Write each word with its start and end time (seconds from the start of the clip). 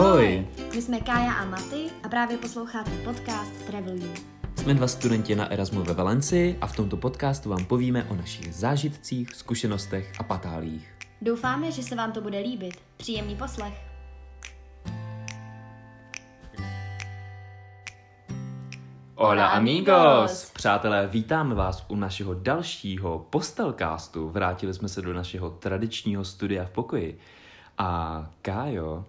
Ahoj! 0.00 0.46
My 0.74 0.82
jsme 0.82 1.00
Kája 1.00 1.32
a 1.32 1.44
Maty 1.44 1.90
a 2.02 2.08
právě 2.08 2.38
posloucháte 2.38 2.90
podcast 2.90 3.66
Travel 3.66 3.96
You. 3.96 4.14
Jsme 4.56 4.74
dva 4.74 4.88
studenti 4.88 5.36
na 5.36 5.52
Erasmu 5.52 5.82
ve 5.82 5.94
Valencii 5.94 6.58
a 6.60 6.66
v 6.66 6.76
tomto 6.76 6.96
podcastu 6.96 7.50
vám 7.50 7.64
povíme 7.64 8.04
o 8.04 8.14
našich 8.14 8.54
zážitcích, 8.54 9.34
zkušenostech 9.34 10.12
a 10.18 10.22
patálích. 10.22 10.94
Doufáme, 11.22 11.72
že 11.72 11.82
se 11.82 11.96
vám 11.96 12.12
to 12.12 12.20
bude 12.20 12.38
líbit. 12.38 12.74
Příjemný 12.96 13.36
poslech. 13.36 13.74
Hola 19.14 19.46
amigos! 19.46 20.50
Přátelé, 20.54 21.06
vítáme 21.06 21.54
vás 21.54 21.84
u 21.88 21.96
našeho 21.96 22.34
dalšího 22.34 23.26
postelcastu. 23.30 24.28
Vrátili 24.28 24.74
jsme 24.74 24.88
se 24.88 25.02
do 25.02 25.12
našeho 25.12 25.50
tradičního 25.50 26.24
studia 26.24 26.64
v 26.64 26.70
pokoji. 26.70 27.18
A 27.78 28.30
Kájo, 28.42 29.04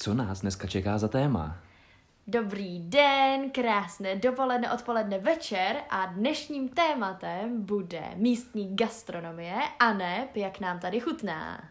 co 0.00 0.14
nás 0.14 0.40
dneska 0.40 0.68
čeká 0.68 0.98
za 0.98 1.08
téma? 1.08 1.56
Dobrý 2.26 2.80
den, 2.80 3.50
krásné 3.50 4.16
dopoledne, 4.16 4.72
odpoledne, 4.72 5.18
večer 5.18 5.76
a 5.90 6.06
dnešním 6.06 6.68
tématem 6.68 7.62
bude 7.62 8.02
místní 8.16 8.76
gastronomie 8.76 9.54
a 9.78 9.92
ne, 9.92 10.28
jak 10.34 10.60
nám 10.60 10.78
tady 10.78 11.00
chutná. 11.00 11.68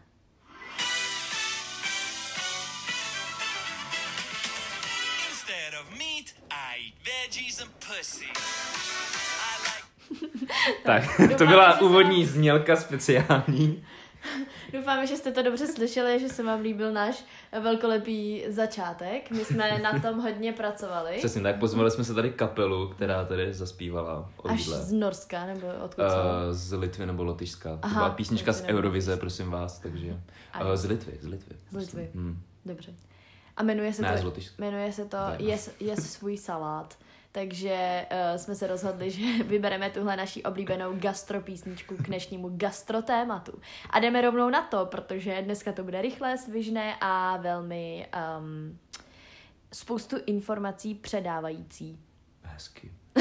Instead 5.28 5.80
of 5.80 5.90
meat, 5.90 6.26
I 6.50 6.86
eat 6.86 6.94
veggies 7.06 7.62
and 7.62 7.70
pussy. 7.88 8.24
I 9.44 9.56
like 9.64 10.46
Tak, 10.84 11.04
to 11.38 11.46
byla 11.46 11.80
úvodní 11.80 12.26
znělka 12.26 12.76
speciální. 12.76 13.84
Doufáme, 14.72 15.06
že 15.06 15.16
jste 15.16 15.32
to 15.32 15.42
dobře 15.42 15.66
slyšeli, 15.66 16.20
že 16.20 16.28
se 16.28 16.42
vám 16.42 16.60
líbil 16.60 16.92
náš 16.92 17.24
velkolepý 17.62 18.44
začátek. 18.48 19.30
My 19.30 19.44
jsme 19.44 19.78
na 19.78 20.00
tom 20.00 20.20
hodně 20.20 20.52
pracovali. 20.52 21.16
Přesně 21.18 21.42
tak, 21.42 21.58
pozvali 21.58 21.90
jsme 21.90 22.04
se 22.04 22.14
tady 22.14 22.30
kapelu, 22.30 22.88
která 22.88 23.24
tady 23.24 23.54
zaspívala 23.54 24.30
o 24.36 24.48
Až 24.48 24.68
z 24.68 24.92
Norska, 24.92 25.46
nebo 25.46 25.66
odkud 25.84 26.02
Uh, 26.02 26.06
z 26.50 26.72
Litvy 26.72 27.06
nebo 27.06 27.24
Lotyšska. 27.24 27.70
To 27.70 27.78
Aha, 27.82 28.00
byla 28.00 28.10
písnička 28.10 28.52
z 28.52 28.64
Eurovize, 28.64 29.16
prosím 29.16 29.50
vás, 29.50 29.78
takže... 29.78 30.06
Uh, 30.06 30.74
z 30.74 30.84
Litvy, 30.84 31.12
z 31.20 31.26
Litvy. 31.26 31.56
Z 31.70 31.76
Litvy. 31.76 32.10
Hmm. 32.14 32.42
Dobře. 32.64 32.92
A 33.56 33.62
jmenuje 33.62 33.92
se 33.92 34.02
Ne, 34.02 34.18
z 34.18 34.22
to, 34.22 34.32
jmenuje 34.58 34.92
se 34.92 35.04
to 35.04 35.08
To 35.08 35.42
je 35.42 35.50
Jes, 35.50 35.70
jes 35.80 36.12
svůj 36.12 36.36
salát. 36.36 36.98
Takže 37.32 38.06
uh, 38.10 38.36
jsme 38.36 38.54
se 38.54 38.66
rozhodli, 38.66 39.10
že 39.10 39.44
vybereme 39.46 39.90
tuhle 39.90 40.16
naší 40.16 40.42
oblíbenou 40.42 40.98
gastropísničku 40.98 41.96
k 41.96 42.02
dnešnímu 42.02 42.50
gastrotématu. 42.56 43.52
A 43.90 44.00
jdeme 44.00 44.20
rovnou 44.20 44.50
na 44.50 44.62
to, 44.62 44.86
protože 44.86 45.42
dneska 45.42 45.72
to 45.72 45.84
bude 45.84 46.02
rychlé, 46.02 46.38
svižné 46.38 46.96
a 47.00 47.36
velmi 47.36 48.06
um, 48.38 48.78
spoustu 49.72 50.16
informací 50.26 50.94
předávající. 50.94 51.98
Hezky. 52.42 52.90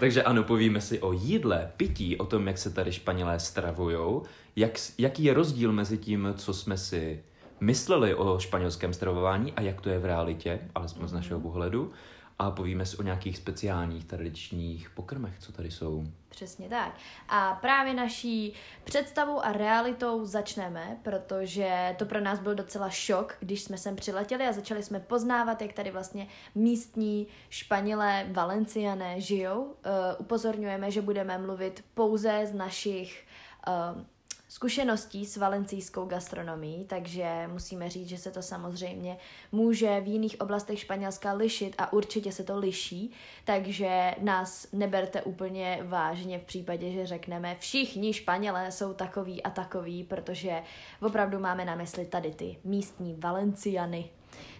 Takže 0.00 0.22
ano, 0.22 0.44
povíme 0.44 0.80
si 0.80 1.00
o 1.00 1.12
jídle, 1.12 1.72
pití, 1.76 2.16
o 2.16 2.26
tom, 2.26 2.46
jak 2.46 2.58
se 2.58 2.70
tady 2.70 2.92
Španělé 2.92 3.40
stravujou, 3.40 4.22
jak, 4.56 4.72
jaký 4.98 5.24
je 5.24 5.34
rozdíl 5.34 5.72
mezi 5.72 5.98
tím, 5.98 6.34
co 6.36 6.54
jsme 6.54 6.78
si 6.78 7.24
mysleli 7.60 8.14
o 8.14 8.38
španělském 8.38 8.92
stravování 8.92 9.52
a 9.52 9.60
jak 9.60 9.80
to 9.80 9.88
je 9.88 9.98
v 9.98 10.04
realitě, 10.04 10.60
alespoň 10.74 11.08
z 11.08 11.12
našeho 11.12 11.40
pohledu. 11.40 11.92
A 12.38 12.50
povíme 12.50 12.86
si 12.86 12.96
o 12.96 13.02
nějakých 13.02 13.36
speciálních 13.36 14.04
tradičních 14.04 14.90
pokrmech, 14.90 15.38
co 15.38 15.52
tady 15.52 15.70
jsou. 15.70 16.04
Přesně 16.28 16.68
tak. 16.68 16.94
A 17.28 17.58
právě 17.60 17.94
naší 17.94 18.52
představou 18.84 19.44
a 19.44 19.52
realitou 19.52 20.24
začneme, 20.24 20.98
protože 21.02 21.94
to 21.98 22.06
pro 22.06 22.20
nás 22.20 22.38
byl 22.38 22.54
docela 22.54 22.90
šok, 22.90 23.36
když 23.40 23.62
jsme 23.62 23.78
sem 23.78 23.96
přiletěli 23.96 24.46
a 24.46 24.52
začali 24.52 24.82
jsme 24.82 25.00
poznávat, 25.00 25.62
jak 25.62 25.72
tady 25.72 25.90
vlastně 25.90 26.26
místní 26.54 27.26
Španělé, 27.50 28.26
Valenciané 28.32 29.20
žijou. 29.20 29.62
Uh, 29.62 29.72
upozorňujeme, 30.18 30.90
že 30.90 31.02
budeme 31.02 31.38
mluvit 31.38 31.84
pouze 31.94 32.46
z 32.46 32.54
našich 32.54 33.24
uh, 33.68 34.02
zkušeností 34.48 35.26
s 35.26 35.36
valencijskou 35.36 36.06
gastronomií, 36.06 36.84
takže 36.84 37.48
musíme 37.52 37.90
říct, 37.90 38.08
že 38.08 38.18
se 38.18 38.30
to 38.30 38.42
samozřejmě 38.42 39.18
může 39.52 40.00
v 40.00 40.06
jiných 40.06 40.40
oblastech 40.40 40.80
Španělska 40.80 41.32
lišit 41.32 41.74
a 41.78 41.92
určitě 41.92 42.32
se 42.32 42.44
to 42.44 42.58
liší, 42.58 43.12
takže 43.44 44.14
nás 44.20 44.66
neberte 44.72 45.22
úplně 45.22 45.78
vážně 45.82 46.38
v 46.38 46.44
případě, 46.44 46.92
že 46.92 47.06
řekneme 47.06 47.56
všichni 47.58 48.12
Španělé 48.12 48.72
jsou 48.72 48.92
takový 48.92 49.42
a 49.42 49.50
takový, 49.50 50.04
protože 50.04 50.62
opravdu 51.02 51.38
máme 51.38 51.64
na 51.64 51.74
mysli 51.74 52.06
tady 52.06 52.30
ty 52.30 52.56
místní 52.64 53.14
Valenciany. 53.14 54.10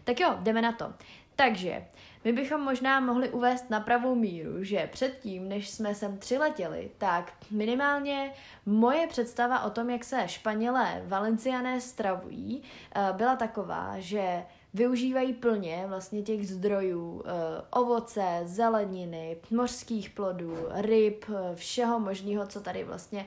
Tak 0.05 0.21
jo, 0.21 0.37
jdeme 0.41 0.63
na 0.63 0.73
to. 0.73 0.93
Takže 1.37 1.85
my 2.27 2.33
bychom 2.33 2.61
možná 2.61 3.01
mohli 3.01 3.31
uvést 3.31 3.71
na 3.71 3.81
pravou 3.81 4.15
míru, 4.15 4.65
že 4.65 4.89
předtím, 4.93 5.49
než 5.49 5.71
jsme 5.71 5.95
sem 5.95 6.19
přiletěli, 6.19 6.91
tak 6.99 7.33
minimálně 7.51 8.33
moje 8.67 9.07
představa 9.07 9.63
o 9.63 9.71
tom, 9.71 9.91
jak 9.91 10.05
se 10.05 10.23
Španělé 10.27 11.03
Valenciané 11.07 11.81
stravují, 11.81 12.63
eh, 12.95 13.13
byla 13.13 13.37
taková, 13.37 13.95
že 13.99 14.45
využívají 14.75 15.33
plně 15.33 15.85
vlastně 15.89 16.23
těch 16.23 16.49
zdrojů 16.49 17.23
eh, 17.25 17.31
ovoce, 17.71 18.43
zeleniny, 18.45 19.37
mořských 19.51 20.11
plodů, 20.11 20.57
ryb, 20.71 21.25
eh, 21.29 21.57
všeho 21.57 22.01
možného, 22.01 22.47
co 22.47 22.61
tady 22.61 22.85
vlastně 22.85 23.27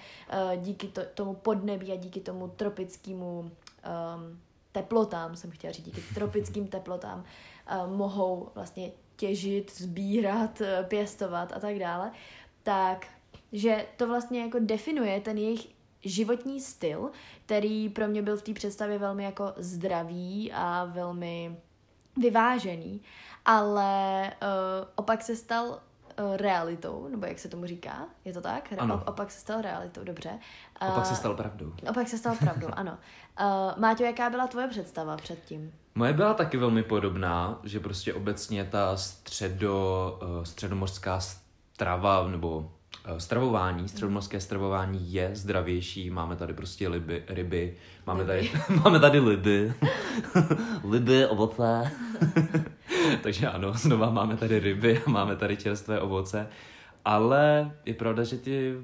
díky 0.58 0.88
to, 0.88 1.02
tomu 1.14 1.34
podnebí 1.34 1.92
a 1.92 1.96
díky 1.96 2.20
tomu 2.20 2.48
tropickému 2.48 3.40
um, 3.40 4.40
teplotám, 4.72 5.36
jsem 5.36 5.52
chtěla 5.52 5.74
říct, 5.74 5.86
díky 5.86 6.02
tropickým 6.14 6.68
teplotám, 6.68 7.24
mohou 7.88 8.52
vlastně 8.56 8.92
těžit, 9.16 9.72
sbírat, 9.72 10.62
eh, 10.62 10.86
pěstovat 10.88 11.54
a 11.56 11.60
tak 11.60 11.80
dále, 11.80 12.12
tak 12.64 13.08
že 13.52 13.86
to 13.98 14.08
vlastně 14.08 14.42
jako 14.42 14.58
definuje 14.60 15.22
ten 15.22 15.38
jejich 15.38 15.68
životní 16.02 16.62
styl, 16.62 17.12
který 17.46 17.90
pro 17.90 18.08
mě 18.08 18.22
byl 18.22 18.38
v 18.38 18.42
té 18.42 18.54
představě 18.54 18.98
velmi 18.98 19.24
jako 19.24 19.54
zdravý 19.58 20.52
a 20.54 20.86
velmi 20.86 21.58
vyvážený, 22.18 23.02
ale 23.46 24.24
uh, 24.24 24.88
opak 24.96 25.22
se 25.22 25.36
stal 25.36 25.66
uh, 25.68 26.38
realitou, 26.38 27.08
nebo 27.08 27.26
jak 27.26 27.40
se 27.40 27.50
tomu 27.50 27.66
říká, 27.66 28.08
je 28.26 28.34
to 28.34 28.42
tak? 28.42 28.74
Ano. 28.78 28.98
op- 28.98 29.10
opak 29.10 29.32
se 29.32 29.40
stal 29.40 29.62
realitou, 29.62 30.04
dobře. 30.04 30.40
A 30.80 30.92
pak 30.92 31.06
se 31.06 31.12
Uh, 31.12 31.18
stal 31.18 31.36
pravdou. 31.36 31.74
Opak 31.90 32.08
se 32.08 32.18
stal 32.18 32.36
pravdou, 32.36 32.68
ano. 32.72 32.98
Uh, 33.40 33.82
Máťo, 33.82 34.04
jaká 34.04 34.30
byla 34.30 34.48
tvoje 34.48 34.68
představa 34.68 35.18
předtím? 35.18 35.74
Moje 35.96 36.14
byla 36.14 36.34
taky 36.34 36.58
velmi 36.58 36.84
podobná, 36.84 37.60
že 37.64 37.80
prostě 37.80 38.14
obecně 38.14 38.64
ta 38.64 38.98
středo, 38.98 40.20
eh, 40.22 40.46
středomořská 40.46 41.20
strava 41.20 42.28
nebo 42.28 42.72
eh, 43.06 43.20
stravování, 43.20 43.90
středomorské 43.90 44.40
stravování 44.40 45.14
je 45.14 45.32
zdravější. 45.34 46.10
Máme 46.10 46.36
tady 46.36 46.54
prostě 46.54 46.88
liby, 46.88 47.24
ryby, 47.28 47.78
máme 48.08 48.26
tady, 48.26 48.52
máme 48.84 49.00
tady 49.00 49.20
liby, 49.20 49.74
liby, 50.90 51.26
ovoce. 51.26 51.92
Takže 53.24 53.48
ano, 53.48 53.74
znova 53.74 54.10
máme 54.10 54.38
tady 54.38 54.60
ryby 54.60 55.02
a 55.06 55.10
máme 55.10 55.36
tady 55.36 55.58
čerstvé 55.58 56.00
ovoce. 56.00 56.48
Ale 57.06 57.72
je 57.86 57.94
pravda, 57.94 58.24
že 58.24 58.38
ty 58.38 58.76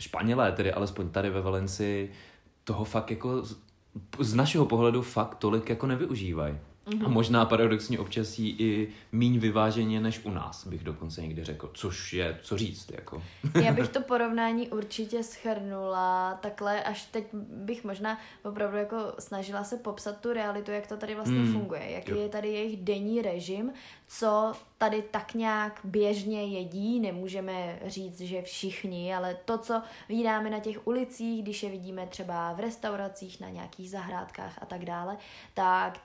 Španělé, 0.00 0.52
tedy 0.52 0.72
alespoň 0.72 1.08
tady 1.08 1.30
ve 1.30 1.40
Valencii, 1.40 2.12
toho 2.64 2.84
fakt 2.84 3.10
jako 3.10 3.42
z- 4.18 4.34
našeho 4.34 4.66
pohledu 4.66 5.02
fakt 5.02 5.34
tolik 5.34 5.68
jako 5.70 5.86
nevyužívají. 5.86 6.54
Mm-hmm. 6.86 7.06
A 7.06 7.08
možná 7.08 7.44
paradoxně 7.44 7.98
občas 7.98 8.38
jí 8.38 8.56
i 8.58 8.88
míň 9.12 9.38
vyváženě 9.38 10.00
než 10.00 10.20
u 10.24 10.30
nás, 10.30 10.66
bych 10.66 10.84
dokonce 10.84 11.22
někdy 11.22 11.44
řekl. 11.44 11.70
Což 11.74 12.12
je, 12.12 12.38
co 12.42 12.58
říct, 12.58 12.90
jako. 12.92 13.22
Já 13.62 13.72
bych 13.72 13.88
to 13.92 14.00
porovnání 14.02 14.68
určitě 14.68 15.22
schrnula 15.22 16.38
takhle, 16.42 16.82
až 16.82 17.04
teď 17.04 17.24
bych 17.64 17.84
možná 17.84 18.18
opravdu 18.44 18.76
jako 18.76 18.96
snažila 19.18 19.64
se 19.64 19.76
popsat 19.76 20.20
tu 20.20 20.32
realitu, 20.32 20.70
jak 20.70 20.86
to 20.86 20.96
tady 20.96 21.14
vlastně 21.14 21.38
Mm, 21.38 21.52
funguje, 21.52 21.90
jaký 21.90 22.10
jo. 22.10 22.16
je 22.18 22.28
tady 22.28 22.48
jejich 22.48 22.76
denní 22.84 23.22
režim, 23.22 23.72
co 24.12 24.52
tady 24.78 25.02
tak 25.02 25.34
nějak 25.34 25.80
běžně 25.84 26.44
jedí, 26.44 27.00
nemůžeme 27.00 27.78
říct, 27.86 28.20
že 28.20 28.42
všichni, 28.42 29.14
ale 29.14 29.34
to, 29.44 29.58
co 29.58 29.82
vidíme 30.08 30.50
na 30.50 30.58
těch 30.58 30.86
ulicích, 30.86 31.42
když 31.42 31.62
je 31.62 31.70
vidíme 31.70 32.06
třeba 32.06 32.52
v 32.52 32.60
restauracích, 32.60 33.40
na 33.40 33.48
nějakých 33.48 33.90
zahrádkách 33.90 34.58
a 34.62 34.66
tak 34.66 34.84
dále, 34.84 35.16
tak 35.54 36.00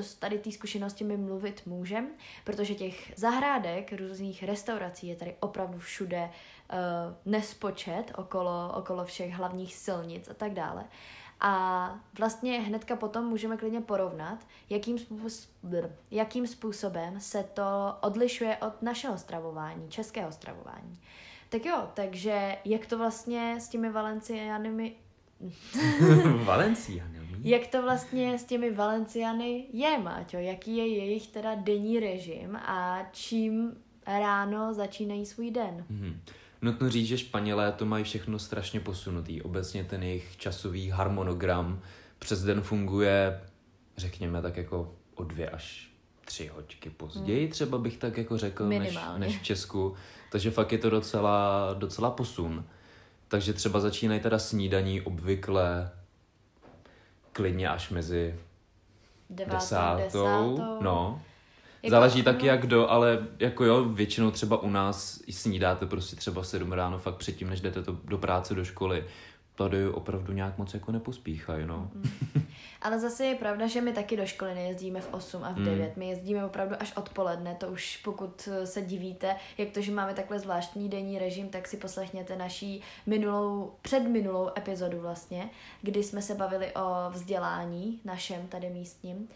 z, 0.00 0.14
tady 0.14 0.38
té 0.38 0.52
zkušenosti 0.52 1.04
my 1.04 1.16
mluvit 1.16 1.62
můžem, 1.66 2.08
protože 2.44 2.74
těch 2.74 3.12
zahrádek, 3.16 3.92
různých 3.92 4.42
restaurací 4.42 5.08
je 5.08 5.16
tady 5.16 5.36
opravdu 5.40 5.78
všude 5.78 6.30
uh, 6.30 7.32
nespočet 7.32 8.12
okolo, 8.16 8.72
okolo 8.74 9.04
všech 9.04 9.32
hlavních 9.32 9.74
silnic 9.74 10.28
a 10.28 10.34
tak 10.34 10.54
dále. 10.54 10.84
A 11.40 12.00
vlastně 12.18 12.60
hnedka 12.60 12.96
potom 12.96 13.26
můžeme 13.26 13.56
klidně 13.56 13.80
porovnat, 13.80 14.46
jakým, 14.70 14.98
způsob, 14.98 15.50
jakým 16.10 16.46
způsobem 16.46 17.20
se 17.20 17.44
to 17.54 17.96
odlišuje 18.00 18.56
od 18.56 18.82
našeho 18.82 19.18
stravování, 19.18 19.88
českého 19.88 20.32
stravování. 20.32 21.00
Tak 21.48 21.64
jo, 21.64 21.88
takže 21.94 22.56
jak 22.64 22.86
to 22.86 22.98
vlastně 22.98 23.60
s 23.60 23.68
těmi 23.68 23.90
Valenciánami 23.90 24.96
Valenciánami. 26.44 27.18
Jak 27.42 27.66
to 27.66 27.82
vlastně 27.82 28.38
s 28.38 28.44
těmi 28.44 28.70
Valenciany 28.70 29.66
je, 29.72 29.98
Máťo? 29.98 30.36
Jaký 30.36 30.76
je 30.76 30.86
jejich 30.86 31.26
teda 31.26 31.54
denní 31.54 32.00
režim 32.00 32.56
a 32.56 33.08
čím 33.12 33.76
ráno 34.06 34.74
začínají 34.74 35.26
svůj 35.26 35.50
den? 35.50 35.84
Mhm. 35.88 36.20
Nutno 36.62 36.90
říct, 36.90 37.06
že 37.06 37.18
Španělé 37.18 37.72
to 37.72 37.86
mají 37.86 38.04
všechno 38.04 38.38
strašně 38.38 38.80
posunutý. 38.80 39.42
Obecně 39.42 39.84
ten 39.84 40.02
jejich 40.02 40.36
časový 40.36 40.90
harmonogram 40.90 41.80
přes 42.18 42.42
den 42.42 42.60
funguje, 42.60 43.40
řekněme, 43.96 44.42
tak 44.42 44.56
jako 44.56 44.94
o 45.14 45.24
dvě 45.24 45.50
až 45.50 45.90
tři 46.24 46.46
hoďky 46.46 46.90
později, 46.90 47.44
hmm. 47.44 47.52
třeba 47.52 47.78
bych 47.78 47.96
tak 47.96 48.18
jako 48.18 48.38
řekl, 48.38 48.68
než, 48.68 48.98
než 49.16 49.38
v 49.38 49.42
Česku. 49.42 49.94
Takže 50.32 50.50
fakt 50.50 50.72
je 50.72 50.78
to 50.78 50.90
docela, 50.90 51.68
docela 51.74 52.10
posun. 52.10 52.64
Takže 53.28 53.52
třeba 53.52 53.80
začínají 53.80 54.20
teda 54.20 54.38
snídaní 54.38 55.00
obvykle 55.00 55.90
klidně 57.32 57.68
až 57.68 57.90
mezi 57.90 58.40
Devátou, 59.30 59.56
desátou. 59.56 60.02
desátou. 60.02 60.82
No, 60.82 61.22
Jako, 61.82 61.90
Záleží 61.90 62.22
taky 62.22 62.46
no. 62.46 62.52
jak 62.52 62.60
kdo, 62.60 62.90
ale 62.90 63.26
jako 63.38 63.64
jo, 63.64 63.84
většinou 63.84 64.30
třeba 64.30 64.62
u 64.62 64.70
nás 64.70 65.20
i 65.26 65.32
snídáte 65.32 65.86
prostě 65.86 66.16
třeba 66.16 66.42
v 66.42 66.46
7 66.46 66.72
ráno 66.72 66.98
fakt 66.98 67.16
předtím, 67.16 67.50
než 67.50 67.60
jdete 67.60 67.82
to 67.82 67.98
do 68.04 68.18
práce, 68.18 68.54
do 68.54 68.64
školy. 68.64 69.04
Tady 69.54 69.88
opravdu 69.88 70.32
nějak 70.32 70.58
moc 70.58 70.74
jako 70.74 70.92
nepospíchají, 70.92 71.66
no. 71.66 71.90
Ale 72.82 72.98
zase 72.98 73.26
je 73.26 73.34
pravda, 73.34 73.66
že 73.66 73.80
my 73.80 73.92
taky 73.92 74.16
do 74.16 74.26
školy 74.26 74.54
nejezdíme 74.54 75.00
v 75.00 75.08
8 75.14 75.44
a 75.44 75.52
v 75.52 75.54
Hmm. 75.56 75.64
9. 75.64 75.96
My 75.96 76.08
jezdíme 76.08 76.44
opravdu 76.44 76.74
až 76.80 76.92
odpoledne. 76.96 77.54
To 77.54 77.66
už 77.68 77.96
pokud 77.96 78.48
eh, 78.52 78.66
se 78.66 78.82
divíte, 78.82 79.36
jak 79.58 79.70
to, 79.70 79.80
že 79.80 79.92
máme 79.92 80.14
takhle 80.14 80.38
zvláštní 80.38 80.88
denní 80.88 81.18
režim, 81.18 81.48
tak 81.48 81.68
si 81.68 81.76
poslechněte 81.76 82.36
naší 82.36 82.82
minulou, 83.06 83.72
předminulou 83.82 84.50
epizodu 84.58 85.00
vlastně, 85.00 85.50
kdy 85.82 86.02
jsme 86.02 86.22
se 86.22 86.34
bavili 86.34 86.72
o 86.74 87.10
vzdělání 87.10 88.00
našem 88.04 88.48
tady 88.48 88.70
místním. 88.70 89.28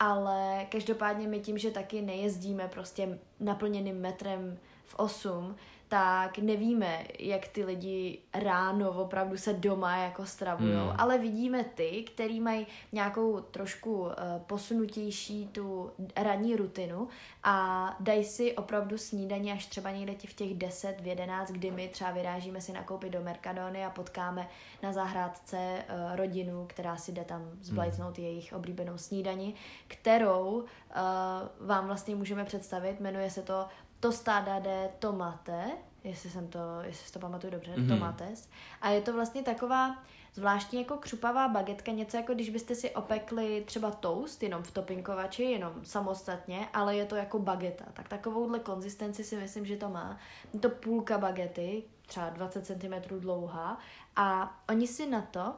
Ale 0.00 0.66
každopádně 0.70 1.28
my 1.28 1.40
tím, 1.40 1.58
že 1.58 1.70
taky 1.70 2.02
nejezdíme 2.02 2.68
prostě 2.68 3.18
naplněným 3.40 4.00
metrem 4.00 4.58
v 4.86 4.94
8, 4.94 5.56
tak 5.88 6.38
nevíme, 6.38 7.04
jak 7.18 7.48
ty 7.48 7.64
lidi 7.64 8.18
ráno 8.34 8.90
opravdu 8.90 9.36
se 9.36 9.52
doma 9.52 9.96
jako 9.96 10.26
stravujou, 10.26 10.86
Hmm. 10.86 10.96
ale 10.98 11.18
vidíme 11.18 11.64
ty, 11.64 12.04
který 12.14 12.40
mají 12.40 12.66
nějakou 12.92 13.40
trošku 13.40 14.00
uh, 14.00 14.10
posunutější 14.46 15.46
tu 15.46 15.90
ranní 16.16 16.56
rutinu 16.56 17.08
a 17.42 17.96
dají 18.00 18.24
si 18.24 18.56
opravdu 18.56 18.98
snídaně 18.98 19.52
až 19.52 19.66
třeba 19.66 19.90
někde 19.90 20.14
ti 20.14 20.26
v 20.26 20.34
těch 20.34 20.54
10, 20.54 21.00
v 21.00 21.06
11, 21.06 21.50
kdy 21.50 21.70
my 21.70 21.88
třeba 21.88 22.10
vyrážíme 22.10 22.60
si 22.60 22.72
nakoupit 22.72 23.12
do 23.12 23.22
Mercadony 23.22 23.84
a 23.84 23.90
potkáme 23.90 24.48
na 24.82 24.92
zahrádce 24.92 25.56
uh, 25.56 26.16
rodinu, 26.16 26.66
která 26.68 26.96
si 26.96 27.12
jde 27.12 27.24
tam 27.24 27.50
zblajcnout 27.60 28.18
jejich 28.18 28.52
oblíbenou 28.52 28.98
snídani, 28.98 29.54
kterou 29.88 30.48
uh, 30.50 31.66
vám 31.66 31.86
vlastně 31.86 32.14
můžeme 32.14 32.44
představit, 32.44 33.00
jmenuje 33.00 33.30
se 33.30 33.42
to 33.42 33.66
tostada 34.00 34.58
de 34.58 34.90
tomate, 34.98 35.64
jestli 36.04 36.30
jsem 36.30 36.48
to, 36.48 36.58
jestli 36.82 37.06
si 37.06 37.12
to 37.12 37.18
pamatuju 37.18 37.52
dobře, 37.52 37.70
Mhm. 37.70 37.86
mm-hmm. 37.86 37.94
tomates. 37.98 38.48
A 38.80 38.90
je 38.90 39.00
to 39.00 39.12
vlastně 39.12 39.42
taková 39.42 39.96
zvláštní 40.34 40.78
jako 40.78 40.96
křupavá 40.96 41.48
bagetka, 41.48 41.92
něco 41.92 42.16
jako 42.16 42.34
když 42.34 42.50
byste 42.50 42.74
si 42.74 42.90
opekli 42.90 43.62
třeba 43.66 43.90
toast, 43.90 44.42
jenom 44.42 44.62
v 44.62 44.70
topinkovači, 44.70 45.42
jenom 45.42 45.72
samostatně, 45.84 46.68
ale 46.72 46.96
je 46.96 47.04
to 47.04 47.16
jako 47.16 47.38
bageta. 47.38 47.84
Tak 47.92 48.08
takovouhle 48.08 48.58
konzistenci 48.58 49.24
si 49.24 49.36
myslím, 49.36 49.66
že 49.66 49.76
to 49.76 49.88
má. 49.88 50.16
Je 50.54 50.60
to 50.60 50.68
půlka 50.68 51.18
bagety, 51.18 51.82
třeba 52.06 52.30
20 52.30 52.66
cm 52.66 53.18
dlouhá 53.20 53.78
a 54.16 54.58
oni 54.68 54.86
si 54.86 55.06
na 55.10 55.20
to 55.20 55.54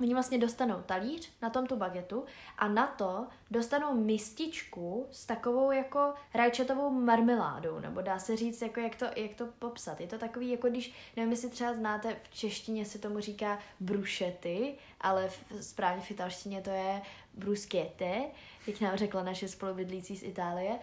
Oni 0.00 0.14
vlastně 0.14 0.38
dostanou 0.38 0.82
talíř 0.86 1.32
na 1.42 1.50
tom 1.50 1.66
tu 1.66 1.76
bagetu 1.76 2.24
a 2.58 2.68
na 2.68 2.86
to 2.86 3.26
dostanou 3.50 3.94
mističku 3.94 5.06
s 5.10 5.26
takovou 5.26 5.70
jako 5.70 6.14
rajčatovou 6.34 6.90
marmeládou, 6.90 7.78
nebo 7.78 8.00
dá 8.00 8.18
se 8.18 8.36
říct, 8.36 8.62
jako 8.62 8.80
jak 8.80 8.96
to, 8.96 9.04
jak 9.16 9.34
to 9.34 9.46
popsat. 9.58 10.00
Je 10.00 10.06
to 10.06 10.18
takový, 10.18 10.50
jako 10.50 10.68
když, 10.68 10.94
nevím, 11.16 11.30
jestli 11.30 11.50
třeba 11.50 11.74
znáte, 11.74 12.16
v 12.22 12.34
češtině 12.34 12.84
se 12.84 12.98
tomu 12.98 13.20
říká 13.20 13.58
brušety, 13.80 14.74
ale 15.00 15.28
v, 15.28 15.44
správně 15.60 16.02
v 16.02 16.10
italštině 16.10 16.60
to 16.60 16.70
je 16.70 17.02
bruschette, 17.34 18.22
jak 18.66 18.80
nám 18.80 18.96
řekla 18.96 19.22
naše 19.22 19.48
spolubydlící 19.48 20.16
z 20.16 20.22
Itálie. 20.22 20.78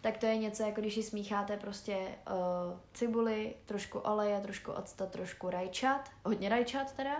Tak 0.00 0.18
to 0.18 0.26
je 0.26 0.36
něco, 0.36 0.62
jako 0.62 0.80
když 0.80 0.94
si 0.94 1.02
smícháte 1.02 1.56
prostě 1.56 1.96
uh, 1.96 2.78
cibuli, 2.94 3.54
trošku 3.66 3.98
oleje, 3.98 4.40
trošku 4.40 4.72
octa, 4.72 5.06
trošku 5.06 5.50
rajčat, 5.50 6.10
hodně 6.24 6.48
rajčat 6.48 6.92
teda, 6.92 7.16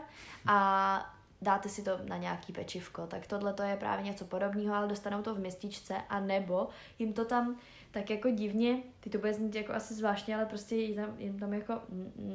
a 0.47 1.14
dáte 1.45 1.69
si 1.69 1.83
to 1.83 1.91
na 2.09 2.17
nějaký 2.17 2.53
pečivko. 2.53 3.07
Tak 3.07 3.27
tohle 3.27 3.53
to 3.53 3.63
je 3.63 3.77
právě 3.77 4.05
něco 4.05 4.25
podobného, 4.25 4.75
ale 4.75 4.89
dostanou 4.89 5.23
to 5.23 5.35
v 5.35 5.39
městičce, 5.39 5.95
a 6.09 6.21
nebo 6.21 6.69
jim 6.99 7.13
to 7.13 7.25
tam 7.25 7.57
tak 7.91 8.11
jako 8.11 8.31
divně, 8.31 8.83
ty 9.01 9.11
to 9.11 9.19
bude 9.19 9.33
znít 9.35 9.55
jako 9.55 9.73
asi 9.73 9.95
zvláštně, 9.95 10.37
ale 10.37 10.47
prostě 10.47 10.77
jim 10.77 10.97
tam, 10.97 11.15
jim 11.19 11.39
tam 11.39 11.55
jako 11.55 11.75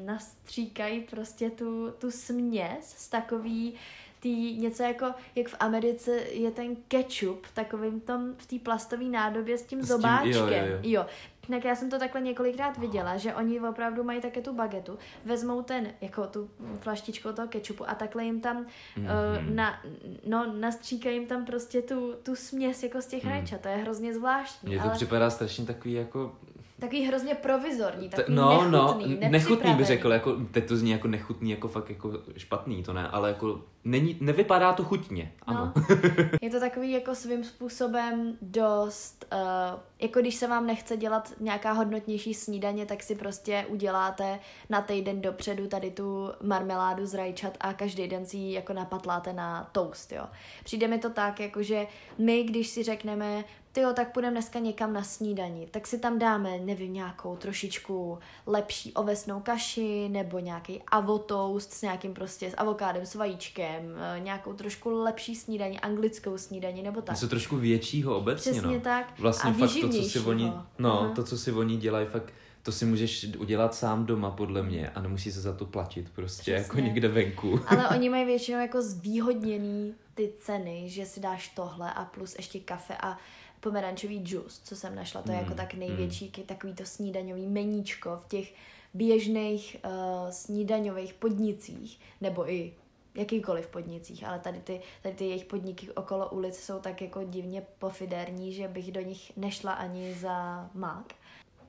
nastříkají 0.06 1.02
prostě 1.02 1.50
tu, 1.50 1.92
tu 1.92 2.12
směs 2.12 2.94
z 2.98 3.10
takový 3.10 3.74
tý, 4.20 4.58
něco 4.58 4.84
jako, 4.84 5.06
jak 5.36 5.48
v 5.48 5.56
Americe 5.60 6.12
je 6.32 6.52
ten 6.52 6.76
ketchup 6.88 7.48
takovým 7.54 8.00
tom, 8.02 8.34
v 8.38 8.46
té 8.46 8.60
plastové 8.60 9.04
nádobě 9.04 9.58
s 9.58 9.64
tím 9.64 9.80
S 9.80 9.82
tím- 9.82 9.88
zobáčkem. 9.88 10.34
jo, 10.34 10.48
jo, 10.48 10.66
jo. 10.66 10.80
jo. 10.84 11.06
Tak 11.50 11.66
já 11.66 11.76
jsem 11.76 11.90
to 11.90 12.00
takhle 12.00 12.22
několikrát 12.22 12.78
viděla, 12.78 13.18
že 13.18 13.34
oni 13.34 13.60
opravdu 13.60 14.04
mají 14.04 14.22
také 14.22 14.42
tu 14.42 14.54
bagetu, 14.54 14.98
vezmou 15.26 15.62
ten, 15.62 15.88
jako 16.02 16.28
tu 16.28 16.50
flaštičku 16.80 17.34
toho 17.34 17.48
kečupu 17.48 17.90
a 17.90 17.96
takhle 17.96 18.24
jim 18.24 18.42
tam, 18.42 18.66
mm-hmm. 18.98 19.04
uh, 19.50 19.56
na, 19.56 19.82
no, 20.26 20.54
nastříkají 20.60 21.16
jim 21.16 21.28
tam 21.28 21.46
prostě 21.46 21.82
tu, 21.82 22.14
tu 22.24 22.36
směs 22.36 22.84
jako 22.84 23.02
z 23.02 23.06
těch 23.06 23.24
Mm. 23.24 23.30
rajčat. 23.30 23.62
To 23.62 23.68
je 23.68 23.76
hrozně 23.76 24.14
zvláštní. 24.14 24.70
Mně 24.70 24.78
to 24.78 24.84
ale 24.84 24.94
připadá 24.96 25.30
strašně 25.30 25.66
takový 25.66 25.94
jako... 25.94 26.36
takový 26.80 27.06
hrozně 27.06 27.36
provizorní, 27.36 28.10
takový 28.10 28.36
no, 28.36 28.50
nechutný, 28.50 28.72
no, 28.72 28.98
nechutný 28.98 29.16
bych 29.16 29.32
nepřipravený. 29.32 29.86
řekl, 29.86 30.12
jako, 30.12 30.36
teď 30.52 30.68
to 30.68 30.78
zní 30.78 30.92
jako 30.92 31.08
nechutný, 31.08 31.52
jako 31.52 31.68
fakt 31.68 31.90
jako 31.90 32.12
špatný, 32.38 32.84
to 32.84 32.94
ne, 32.94 33.08
ale 33.08 33.30
jako 33.30 33.62
není, 33.84 34.18
nevypadá 34.22 34.74
to 34.74 34.84
chutně, 34.84 35.34
ano. 35.42 35.74
No. 35.76 35.84
Je 36.42 36.50
to 36.50 36.60
takový 36.60 36.92
jako 36.92 37.16
svým 37.16 37.44
způsobem 37.44 38.38
dost, 38.42 39.26
uh, 39.34 39.80
jako 40.00 40.20
když 40.20 40.36
se 40.36 40.48
vám 40.48 40.68
nechce 40.68 40.98
dělat 40.98 41.34
nějaká 41.40 41.72
hodnotnější 41.72 42.34
snídaně, 42.34 42.86
tak 42.86 43.04
si 43.04 43.16
prostě 43.16 43.66
uděláte 43.70 44.40
na 44.70 44.82
týden 44.82 45.22
dopředu 45.22 45.68
tady 45.68 45.92
tu 45.92 46.30
marmeládu 46.44 47.06
z 47.06 47.14
rajčat 47.14 47.58
a 47.60 47.74
každý 47.74 48.08
den 48.08 48.26
si 48.26 48.38
ji 48.38 48.54
jako 48.54 48.74
napatláte 48.74 49.34
na 49.34 49.70
toast, 49.72 50.12
jo. 50.12 50.26
Přijde 50.64 50.88
mi 50.88 51.00
to 51.00 51.10
tak, 51.10 51.40
jako 51.40 51.64
že 51.64 51.88
my, 52.18 52.44
když 52.44 52.68
si 52.68 52.84
řekneme, 52.84 53.44
tyjo, 53.72 53.94
tak 53.94 54.14
půjdeme 54.14 54.32
dneska 54.32 54.60
někam 54.60 54.94
na 54.94 55.04
snídani, 55.04 55.68
tak 55.72 55.88
si 55.88 56.00
tam 56.00 56.20
dáme, 56.20 56.60
nevím, 56.60 56.94
nějakou 56.94 57.36
trošičku 57.36 58.20
lepší 58.46 58.94
ovesnou 58.94 59.40
kaši, 59.40 60.10
nebo 60.10 60.40
nějaký 60.40 60.82
avotoast 60.88 61.74
s 61.74 61.82
nějakým 61.82 62.14
prostě 62.14 62.52
s 62.52 62.54
avokádem, 62.58 63.06
s 63.06 63.16
vajíčkem, 63.16 63.96
eh, 64.16 64.20
nějakou 64.20 64.54
trošku 64.54 64.90
lepší 64.90 65.36
snídaní, 65.36 65.80
anglickou 65.80 66.38
snídaní, 66.38 66.84
nebo 66.84 67.02
tak. 67.02 67.16
Něco 67.16 67.28
trošku 67.28 67.58
většího 67.58 68.18
obecně, 68.18 68.52
Přesně 68.52 68.76
no. 68.78 68.82
tak. 68.82 69.20
Vlastně 69.20 69.50
A 69.50 69.54
fakt 69.54 69.72
to, 69.82 69.90
co 69.90 70.04
si 70.04 70.20
oni, 70.20 70.54
no, 70.80 71.02
Aha. 71.02 71.14
to, 71.16 71.24
co 71.24 71.38
si 71.38 71.52
oni 71.52 71.78
dělají, 71.78 72.08
fakt 72.08 72.34
to 72.64 72.72
si 72.72 72.86
můžeš 72.86 73.26
udělat 73.38 73.76
sám 73.76 74.06
doma, 74.06 74.32
podle 74.32 74.64
mě, 74.64 74.90
a 74.90 75.02
nemusí 75.02 75.32
se 75.32 75.42
za 75.42 75.54
to 75.54 75.66
platit, 75.66 76.10
prostě 76.10 76.52
jako 76.52 76.64
Přesně. 76.64 76.82
někde 76.82 77.08
venku. 77.08 77.60
Ale 77.68 77.90
oni 77.90 78.10
mají 78.10 78.26
většinou 78.26 78.60
jako 78.60 78.82
zvýhodněný 78.82 79.94
ty 80.14 80.34
ceny, 80.40 80.84
že 80.90 81.06
si 81.06 81.20
dáš 81.20 81.48
tohle 81.48 81.94
a 81.94 82.06
plus 82.06 82.36
ještě 82.36 82.60
kafe 82.60 82.98
a 82.98 83.18
pomerančový 83.60 84.24
džus, 84.24 84.62
co 84.64 84.76
jsem 84.76 84.96
našla. 84.96 85.22
To 85.22 85.32
je 85.32 85.38
Mm, 85.38 85.44
jako 85.44 85.56
tak 85.56 85.74
největší, 85.74 86.34
mm. 86.38 86.44
takový 86.44 86.74
to 86.74 86.86
snídaňový 86.86 87.48
meníčko 87.48 88.22
v 88.26 88.28
těch 88.28 88.54
běžných 88.94 89.78
uh, 89.86 90.30
snídaňových 90.30 91.14
podnicích, 91.14 92.00
nebo 92.22 92.52
i 92.52 92.74
jakýkoliv 93.16 93.68
podnicích, 93.68 94.28
ale 94.28 94.40
tady 94.40 94.60
ty, 94.60 94.82
tady 95.04 95.16
ty 95.16 95.26
jejich 95.26 95.46
podniky 95.46 95.92
okolo 95.92 96.30
ulic 96.30 96.60
jsou 96.60 96.80
tak 96.80 97.02
jako 97.02 97.24
divně 97.24 97.64
pofiderní, 97.80 98.54
že 98.54 98.68
bych 98.68 98.92
do 98.92 99.02
nich 99.02 99.38
nešla 99.38 99.74
ani 99.74 100.14
za 100.14 100.70
mák. 100.74 101.14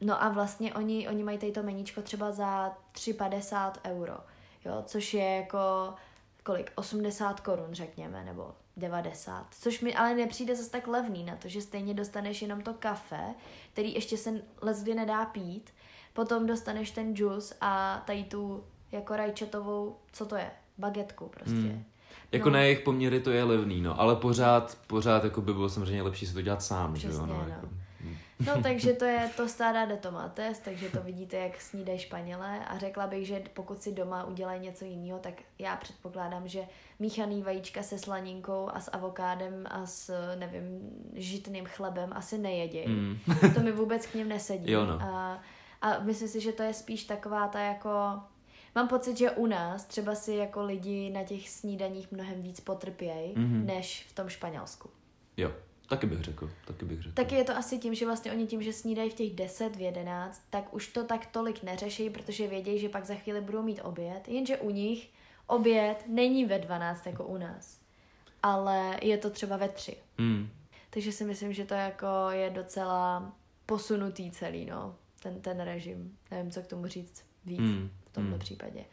No 0.01 0.23
a 0.23 0.29
vlastně 0.29 0.75
oni, 0.75 1.09
oni 1.09 1.25
mají 1.25 1.39
tady 1.39 1.53
to 1.53 1.63
meníčko 1.63 2.03
třeba 2.03 2.33
za 2.33 2.69
3,50 2.95 3.73
euro, 3.85 4.15
jo, 4.65 4.83
což 4.87 5.15
je 5.15 5.37
jako 5.37 5.95
kolik, 6.45 6.73
80 6.75 7.41
korun 7.41 7.69
řekněme, 7.73 8.25
nebo 8.25 8.51
90, 8.77 9.47
což 9.61 9.81
mi 9.81 9.95
ale 9.95 10.15
nepřijde 10.15 10.57
zase 10.57 10.71
tak 10.71 10.87
levný 10.87 11.25
na 11.25 11.37
to, 11.37 11.49
že 11.49 11.61
stejně 11.63 11.95
dostaneš 11.95 12.43
jenom 12.43 12.61
to 12.61 12.75
kafe, 12.75 13.35
který 13.73 13.95
ještě 13.95 14.17
se 14.17 14.31
leckdy 14.63 14.95
nedá 14.95 15.25
pít, 15.25 15.71
potom 16.13 16.47
dostaneš 16.47 16.91
ten 16.91 17.17
džus 17.17 17.53
a 17.61 18.03
tady 18.07 18.25
tu 18.25 18.65
jako 18.93 19.17
rajčatovou, 19.17 19.97
co 20.13 20.27
to 20.27 20.37
je, 20.37 20.51
bagetku 20.79 21.29
prostě. 21.29 21.55
Hmm. 21.55 21.85
Jako 22.33 22.49
No. 22.49 22.53
na 22.53 22.61
jejich 22.63 22.81
poměry 22.81 23.21
to 23.21 23.31
je 23.31 23.45
levný, 23.45 23.81
no, 23.81 24.01
ale 24.01 24.17
pořád, 24.17 24.79
pořád 24.87 25.25
jako 25.25 25.41
by 25.41 25.53
bylo 25.55 25.69
samozřejmě 25.69 26.03
lepší 26.03 26.27
si 26.27 26.35
to 26.35 26.43
dělat 26.43 26.63
sám, 26.63 26.97
že 26.97 27.09
jo, 27.09 27.13
Přesně, 27.13 27.27
no, 27.33 27.43
no. 27.45 27.49
jako. 27.49 27.69
No, 28.47 28.63
takže 28.63 28.93
to 28.93 29.05
je 29.05 29.31
to 29.37 29.49
stáda 29.49 29.85
de 29.87 29.97
tomates, 29.97 30.59
takže 30.59 30.89
to 30.91 31.01
vidíte, 31.03 31.37
jak 31.37 31.61
snídají 31.61 31.99
Španělé 31.99 32.65
a 32.65 32.79
řekla 32.79 33.07
bych, 33.07 33.27
že 33.27 33.43
pokud 33.55 33.83
si 33.83 33.93
doma 33.93 34.25
udělají 34.25 34.61
něco 34.61 34.85
jiného, 34.85 35.19
tak 35.19 35.35
já 35.59 35.77
předpokládám, 35.77 36.49
že 36.49 36.61
míchaný 36.99 37.43
vajíčka 37.43 37.83
se 37.83 37.99
slaninkou 37.99 38.69
a 38.75 38.81
s 38.81 38.91
avokádem 38.91 39.67
a 39.71 39.87
s, 39.87 40.15
nevím, 40.39 40.91
žitným 41.15 41.65
chlebem 41.67 42.11
asi 42.13 42.39
nejedějí. 42.39 42.89
Mm. 42.89 43.19
To 43.55 43.61
mi 43.61 43.73
vůbec 43.73 44.07
k 44.07 44.15
ním 44.15 44.29
nesedí. 44.29 44.73
Jo, 44.73 44.85
no. 44.87 44.99
a, 45.03 45.41
a 45.83 45.99
myslím 45.99 46.29
si, 46.29 46.41
že 46.41 46.53
to 46.53 46.63
je 46.63 46.75
spíš 46.75 47.05
taková 47.05 47.49
ta 47.49 47.61
jako... 47.61 47.91
Mám 48.75 48.89
pocit, 48.89 49.19
že 49.19 49.31
u 49.31 49.47
nás 49.47 49.85
třeba 49.85 50.15
si 50.15 50.35
jako 50.35 50.63
lidi 50.65 51.11
na 51.11 51.25
těch 51.25 51.49
snídaních 51.51 52.13
mnohem 52.13 52.43
víc 52.43 52.61
potrpějí, 52.61 53.33
Mhm. 53.37 53.67
než 53.67 54.07
v 54.09 54.13
tom 54.13 54.29
Španělsku. 54.29 54.91
Jo, 55.37 55.53
taky 55.91 56.07
bych 56.07 56.21
řekl, 56.21 56.51
taky 56.67 56.85
bych 56.85 57.03
řekl. 57.03 57.15
Taky 57.15 57.35
je 57.35 57.45
to 57.45 57.57
asi 57.57 57.79
tím, 57.79 57.95
že 57.95 58.07
vlastně 58.07 58.33
oni 58.33 58.47
tím, 58.47 58.63
že 58.63 58.73
snídají 58.73 59.11
v 59.11 59.15
těch 59.15 59.35
10, 59.35 59.77
v 59.77 59.81
11, 59.81 60.43
tak 60.51 60.75
už 60.75 60.89
to 60.89 61.05
tak 61.05 61.27
tolik 61.27 61.63
neřeší, 61.63 62.11
protože 62.11 62.47
vědějí, 62.49 62.79
že 62.79 62.89
pak 62.89 63.05
za 63.05 63.15
chvíli 63.15 63.41
budou 63.41 63.63
mít 63.63 63.81
oběd, 63.81 64.29
jenže 64.29 64.57
u 64.57 64.71
nich 64.71 65.11
oběd 65.47 66.05
není 66.07 66.45
ve 66.45 66.59
12 66.59 67.07
jako 67.07 67.25
u 67.25 67.37
nás, 67.37 67.79
ale 68.43 68.97
je 69.03 69.19
to 69.19 69.31
třeba 69.31 69.57
ve 69.57 69.69
3. 69.69 69.97
Mm. 70.19 70.49
Takže 70.91 71.13
si 71.13 71.25
myslím, 71.25 71.53
že 71.53 71.65
to 71.65 71.75
jako 71.75 72.07
je 72.31 72.51
docela 72.51 73.33
posunutý 73.67 74.31
celý, 74.31 74.67
no, 74.67 74.95
ten, 75.23 75.41
ten 75.41 75.61
režim. 75.61 76.17
Nevím, 76.31 76.51
co 76.51 76.63
k 76.63 76.67
tomu 76.67 76.87
říct 76.87 77.25
víc 77.45 77.61
Mm. 77.61 77.91
v 78.07 78.13
tomto 78.13 78.33
Mm. 78.35 78.39
případě. 78.39 78.85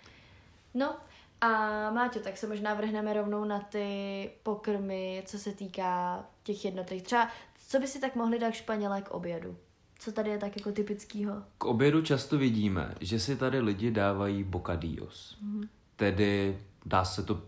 No 0.73 0.95
a 1.41 1.47
Máťo, 1.91 2.19
tak 2.19 2.37
se 2.37 2.47
možná 2.47 2.73
vrhneme 2.73 3.13
rovnou 3.13 3.45
na 3.45 3.59
ty 3.59 4.29
pokrmy, 4.43 5.23
co 5.25 5.39
se 5.39 5.51
týká 5.51 6.25
těch 6.43 6.65
jednotlivých. 6.65 7.03
Třeba, 7.03 7.29
co 7.67 7.79
by 7.79 7.87
si 7.87 7.99
tak 7.99 8.15
mohli 8.15 8.39
dát 8.39 8.51
Španělé 8.51 9.01
k 9.01 9.11
obědu? 9.11 9.57
Co 9.99 10.11
tady 10.11 10.29
je 10.29 10.37
tak 10.37 10.57
jako 10.57 10.71
typického? 10.71 11.43
K 11.57 11.65
obědu 11.65 12.01
často 12.01 12.37
vidíme, 12.37 12.95
že 13.01 13.19
si 13.19 13.35
tady 13.35 13.59
lidi 13.59 13.91
dávají 13.91 14.43
bocadillos. 14.43 15.37
Mhm. 15.41 15.69
Tedy 15.95 16.59
dá 16.85 17.05
se 17.05 17.23
to 17.23 17.41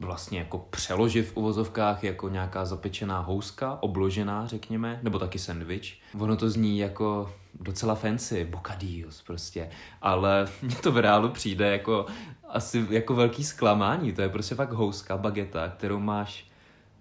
vlastně 0.00 0.38
jako 0.38 0.58
přeložit 0.58 1.22
v 1.22 1.36
uvozovkách 1.36 2.04
jako 2.04 2.28
nějaká 2.28 2.64
zapečená 2.64 3.20
houska, 3.20 3.78
obložená, 3.80 4.46
řekněme, 4.46 5.00
nebo 5.02 5.18
taky 5.18 5.38
sandwich. 5.38 5.94
Ono 6.18 6.36
to 6.36 6.50
zní 6.50 6.78
jako 6.78 7.32
docela 7.60 7.94
fancy, 7.94 8.44
bocadillos 8.44 9.22
prostě, 9.22 9.70
ale 10.02 10.48
mně 10.62 10.76
to 10.76 10.92
v 10.92 10.98
reálu 10.98 11.28
přijde 11.28 11.72
jako 11.72 12.06
asi 12.48 12.86
jako 12.90 13.14
velký 13.14 13.44
zklamání. 13.44 14.12
To 14.12 14.22
je 14.22 14.28
prostě 14.28 14.54
fakt 14.54 14.72
houska, 14.72 15.16
bageta, 15.16 15.68
kterou 15.68 15.98
máš 15.98 16.48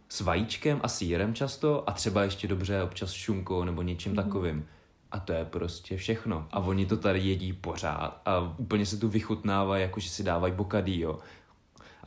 s 0.10 0.22
vajíčkem 0.22 0.80
a 0.84 0.88
sírem 0.88 1.34
často 1.34 1.89
a 1.89 1.92
třeba 1.92 2.24
ještě 2.24 2.48
dobře 2.48 2.84
občas 2.84 3.12
šunkou 3.12 3.63
nebo 3.63 3.82
něčím 3.82 4.12
mm-hmm. 4.12 4.24
takovým. 4.24 4.66
A 5.12 5.20
to 5.20 5.34
je 5.34 5.46
prostě 5.46 5.98
všechno. 5.98 6.48
A 6.51 6.60
oni 6.60 6.86
to 6.86 6.98
tady 6.98 7.20
jedí 7.20 7.54
pořád 7.54 8.22
a 8.25 8.54
úplně 8.58 8.86
se 8.86 8.98
tu 8.98 9.10
vychutnávají, 9.10 9.82
jako 9.82 10.00
že 10.00 10.10
si 10.10 10.24
dávají 10.24 10.54
bocadillo. 10.54 11.20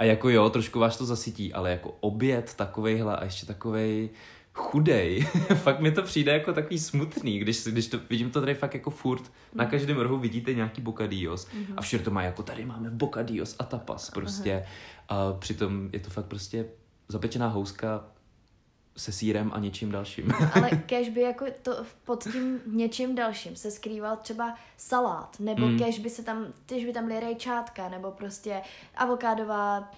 A 0.00 0.04
jako 0.04 0.28
jo, 0.28 0.50
trošku 0.50 0.78
vás 0.78 0.96
to 0.96 1.06
zasytí, 1.06 1.52
ale 1.52 1.70
jako 1.70 1.96
oběd 2.00 2.54
takovejhle 2.54 3.16
a 3.16 3.24
ještě 3.24 3.46
takovej 3.46 4.10
chudej. 4.54 5.20
fakt 5.54 5.80
mi 5.80 5.92
to 5.92 6.02
přijde 6.02 6.32
jako 6.32 6.52
takový 6.52 6.78
smutný, 6.78 7.38
když, 7.38 7.64
když 7.64 7.86
to, 7.86 7.98
vidím 8.10 8.30
to 8.30 8.40
tady 8.40 8.54
fakt 8.54 8.74
jako 8.74 8.90
furt. 8.90 9.32
Na 9.54 9.64
každém 9.64 9.96
rohu 9.96 10.18
vidíte 10.18 10.54
nějaký 10.54 10.82
bocadillos 10.82 11.48
a 11.76 11.82
všude 11.82 12.02
to 12.02 12.10
má 12.10 12.22
jako 12.22 12.42
tady 12.42 12.64
máme 12.64 12.90
bocadillos 12.90 13.56
a 13.58 13.64
tapas 13.64 14.10
prostě. 14.10 14.64
A 15.08 15.32
přitom 15.32 15.88
je 15.92 16.00
to 16.00 16.10
fakt 16.10 16.26
prostě 16.26 16.66
zapečená 17.08 17.48
houska 17.48 18.04
se 18.96 19.12
sírem 19.12 19.50
a 19.54 19.58
něčím 19.58 19.90
dalším. 19.92 20.32
Ale 20.54 20.70
kež 20.86 21.08
by 21.08 21.20
jako 21.20 21.44
to 21.62 21.72
pod 22.04 22.22
tím 22.32 22.60
něčím 22.66 23.14
dalším 23.14 23.56
se 23.56 23.70
skrýval 23.70 24.16
třeba 24.16 24.54
salát, 24.76 25.40
nebo 25.40 25.66
Mm. 25.66 25.78
kež 25.78 25.98
by 25.98 26.10
se 26.10 26.22
tam, 26.22 26.46
kež 26.66 26.84
by 26.84 26.92
tam 26.92 27.06
byly 27.06 27.20
rajčátka, 27.20 27.88
nebo 27.88 28.10
prostě 28.10 28.62
avokádová 28.96 29.90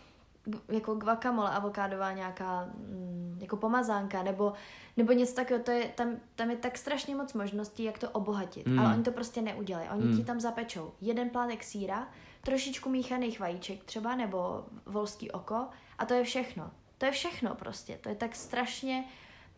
jako 0.68 0.94
guacamole, 0.94 1.50
avokádová 1.50 2.12
nějaká 2.12 2.64
mm, 2.74 3.38
jako 3.42 3.56
pomazánka, 3.56 4.22
nebo, 4.22 4.52
nebo 4.96 5.12
něco 5.12 5.34
takového, 5.34 5.64
to 5.64 5.70
je, 5.70 5.84
tam, 5.88 6.08
tam 6.34 6.50
je 6.50 6.56
tak 6.56 6.78
strašně 6.78 7.14
moc 7.16 7.32
možností, 7.32 7.84
jak 7.84 7.98
to 7.98 8.10
obohatit, 8.10 8.66
Mm. 8.66 8.78
ale 8.78 8.94
oni 8.94 9.02
to 9.02 9.10
prostě 9.12 9.42
neudělají. 9.42 9.88
Oni 9.88 10.02
Mm. 10.04 10.10
mm. 10.10 10.16
ti 10.16 10.24
tam 10.24 10.40
zapečou 10.40 10.92
jeden 11.00 11.30
plátek 11.30 11.64
síra, 11.64 12.08
trošičku 12.42 12.88
míchaných 12.90 13.40
vajíček 13.40 13.84
třeba, 13.84 14.16
nebo 14.16 14.64
volský 14.86 15.30
oko 15.30 15.66
a 15.98 16.04
to 16.06 16.14
je 16.14 16.24
všechno. 16.24 16.70
To 17.02 17.06
je 17.06 17.12
všechno 17.12 17.54
prostě. 17.54 17.98
To 18.00 18.08
je 18.08 18.14
tak 18.14 18.34
strašně 18.36 19.04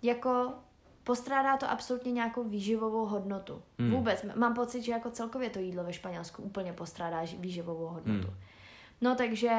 jako 0.03 0.53
postrádá 1.05 1.57
to 1.57 1.71
absolutně 1.71 2.13
nějakou 2.13 2.45
výživovou 2.45 3.07
hodnotu. 3.07 3.63
Hmm. 3.79 3.91
Vůbec. 3.91 4.25
Mám 4.35 4.55
pocit, 4.55 4.83
že 4.83 4.93
jako 4.93 5.11
celkově 5.11 5.51
to 5.51 5.59
jídlo 5.59 5.85
ve 5.85 5.93
Španělsku 5.93 6.43
úplně 6.43 6.73
postrádá 6.73 7.25
ži- 7.25 7.41
výživovou 7.41 7.87
hodnotu. 7.87 8.29
Hmm. 8.29 8.37
No 9.05 9.15
takže 9.15 9.51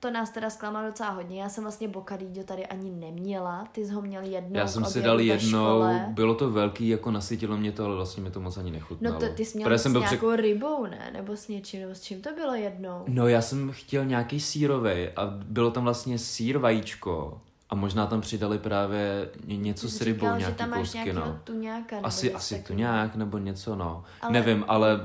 to 0.00 0.10
nás 0.10 0.30
teda 0.30 0.50
zklamalo 0.50 0.86
docela 0.86 1.10
hodně. 1.10 1.42
Já 1.42 1.48
jsem 1.48 1.64
vlastně 1.64 1.88
bocadillo 1.88 2.44
tady 2.44 2.66
ani 2.66 2.90
neměla. 2.90 3.64
Ty 3.72 3.86
jsi 3.86 3.92
ho 3.92 4.02
měl 4.02 4.22
jednou 4.22 4.56
Já 4.58 4.66
jsem 4.66 4.84
si 4.84 5.02
dal 5.02 5.20
jednou, 5.20 5.48
škole. 5.48 6.06
bylo 6.08 6.34
to 6.34 6.50
velký, 6.50 6.88
jako 6.88 7.10
nasytilo 7.10 7.56
mě 7.56 7.72
to, 7.72 7.84
ale 7.84 7.94
vlastně 7.96 8.22
mi 8.22 8.30
to 8.30 8.40
moc 8.40 8.56
ani 8.56 8.70
nechutnalo. 8.70 9.14
No 9.14 9.20
to, 9.28 9.34
ty 9.34 9.44
jsi 9.44 9.58
měl 9.58 9.78
s 9.78 9.84
nějakou 9.84 10.30
přek- 10.30 10.34
rybou, 10.36 10.86
ne? 10.86 11.10
Nebo 11.12 11.36
s 11.36 11.48
něčím, 11.48 11.80
nebo 11.80 11.94
s 11.94 12.00
čím 12.00 12.22
to 12.22 12.30
bylo 12.34 12.54
jednou? 12.54 13.04
No 13.08 13.28
já 13.28 13.42
jsem 13.42 13.72
chtěl 13.72 14.04
nějaký 14.04 14.40
sírovej 14.40 15.10
a 15.16 15.26
bylo 15.26 15.70
tam 15.70 15.84
vlastně 15.84 16.18
sír 16.18 16.58
vajíčko 16.58 17.40
a 17.70 17.74
možná 17.74 18.06
tam 18.06 18.20
přidali 18.20 18.58
právě 18.58 19.28
ně- 19.46 19.56
něco 19.56 19.88
s 19.88 20.00
rybou, 20.00 20.18
říkal, 20.26 20.38
nějaký 20.38 20.52
že 20.54 20.58
tam 20.58 20.70
máš 20.70 20.78
kousky, 20.80 21.12
no. 21.12 21.38
tuňáka. 21.44 21.96
Asi, 22.02 22.34
asi 22.34 22.64
tu 22.66 22.74
nějak 22.74 23.16
nebo 23.16 23.38
něco, 23.38 23.76
no. 23.76 24.04
Ale-. 24.20 24.32
Nevím, 24.32 24.64
ale 24.68 25.00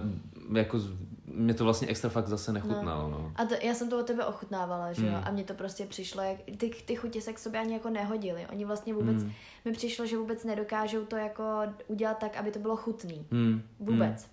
jako 0.54 0.78
mě 1.28 1.54
to 1.54 1.64
vlastně 1.64 1.88
extra 1.88 2.10
fakt 2.10 2.28
zase 2.28 2.54
nechutnalo, 2.54 3.10
no. 3.10 3.32
A 3.36 3.46
to, 3.46 3.56
já 3.62 3.74
jsem 3.74 3.90
to 3.90 4.00
od 4.00 4.06
tebe 4.08 4.26
ochutnávala, 4.26 4.94
že 4.94 5.06
jo? 5.06 5.12
Mm. 5.12 5.22
A 5.26 5.32
mně 5.32 5.44
to 5.44 5.54
prostě 5.54 5.86
přišlo, 5.86 6.22
jak 6.24 6.38
ty, 6.58 6.70
ty 6.86 6.96
chutě 6.96 7.22
se 7.22 7.34
k 7.34 7.40
sobě 7.40 7.60
ani 7.60 7.74
jako 7.74 7.90
nehodily. 7.90 8.48
Oni 8.52 8.66
vlastně 8.66 8.94
vůbec, 8.94 9.24
Mm. 9.24 9.32
mi 9.66 9.72
přišlo, 9.72 10.06
že 10.06 10.18
vůbec 10.18 10.44
nedokážou 10.44 11.06
to 11.06 11.16
jako 11.16 11.44
udělat 11.88 12.18
tak, 12.18 12.38
aby 12.38 12.52
to 12.52 12.60
bylo 12.60 12.76
chutný. 12.76 13.26
Hmm. 13.32 13.62
Vůbec. 13.80 14.28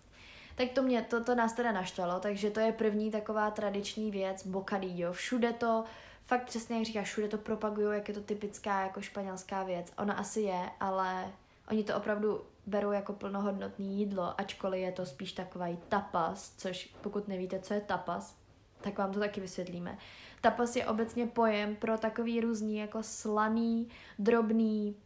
Tak 0.56 0.68
to 0.70 0.82
mě, 0.82 1.02
to, 1.02 1.24
to 1.24 1.34
nás 1.34 1.52
teda 1.52 1.72
naštvalo, 1.72 2.20
takže 2.20 2.50
to 2.50 2.60
je 2.60 2.72
první 2.72 3.10
taková 3.10 3.50
tradiční 3.50 4.10
věc, 4.10 4.46
bocadillo. 4.46 5.12
Všude 5.12 5.52
to, 5.52 5.84
fakt 6.26 6.44
přesně 6.44 6.76
jak 6.76 6.84
říkáš, 6.84 7.06
všude 7.10 7.28
to 7.28 7.38
propagují, 7.38 7.86
jak 7.94 8.08
je 8.08 8.14
to 8.14 8.20
typická 8.20 8.82
jako 8.82 9.00
španělská 9.00 9.62
věc. 9.62 9.92
Ona 9.98 10.14
asi 10.14 10.40
je, 10.40 10.70
ale 10.80 11.24
oni 11.70 11.84
to 11.84 11.96
opravdu 11.96 12.40
berou 12.66 12.92
jako 12.92 13.12
plnohodnotný 13.12 13.98
jídlo, 13.98 14.40
ačkoliv 14.40 14.80
je 14.80 14.92
to 14.92 15.06
spíš 15.06 15.32
takový 15.32 15.78
tapas, 15.88 16.54
což 16.56 16.94
pokud 17.00 17.28
nevíte, 17.28 17.58
co 17.58 17.74
je 17.74 17.80
tapas, 17.80 18.36
tak 18.80 18.98
vám 18.98 19.12
to 19.12 19.20
taky 19.20 19.40
vysvětlíme. 19.40 19.98
Tapas 20.40 20.76
je 20.76 20.86
obecně 20.86 21.26
pojem 21.26 21.76
pro 21.76 21.98
takový 21.98 22.40
různý 22.40 22.76
jako 22.76 22.98
slaný, 23.02 23.88
drobný 24.18 24.96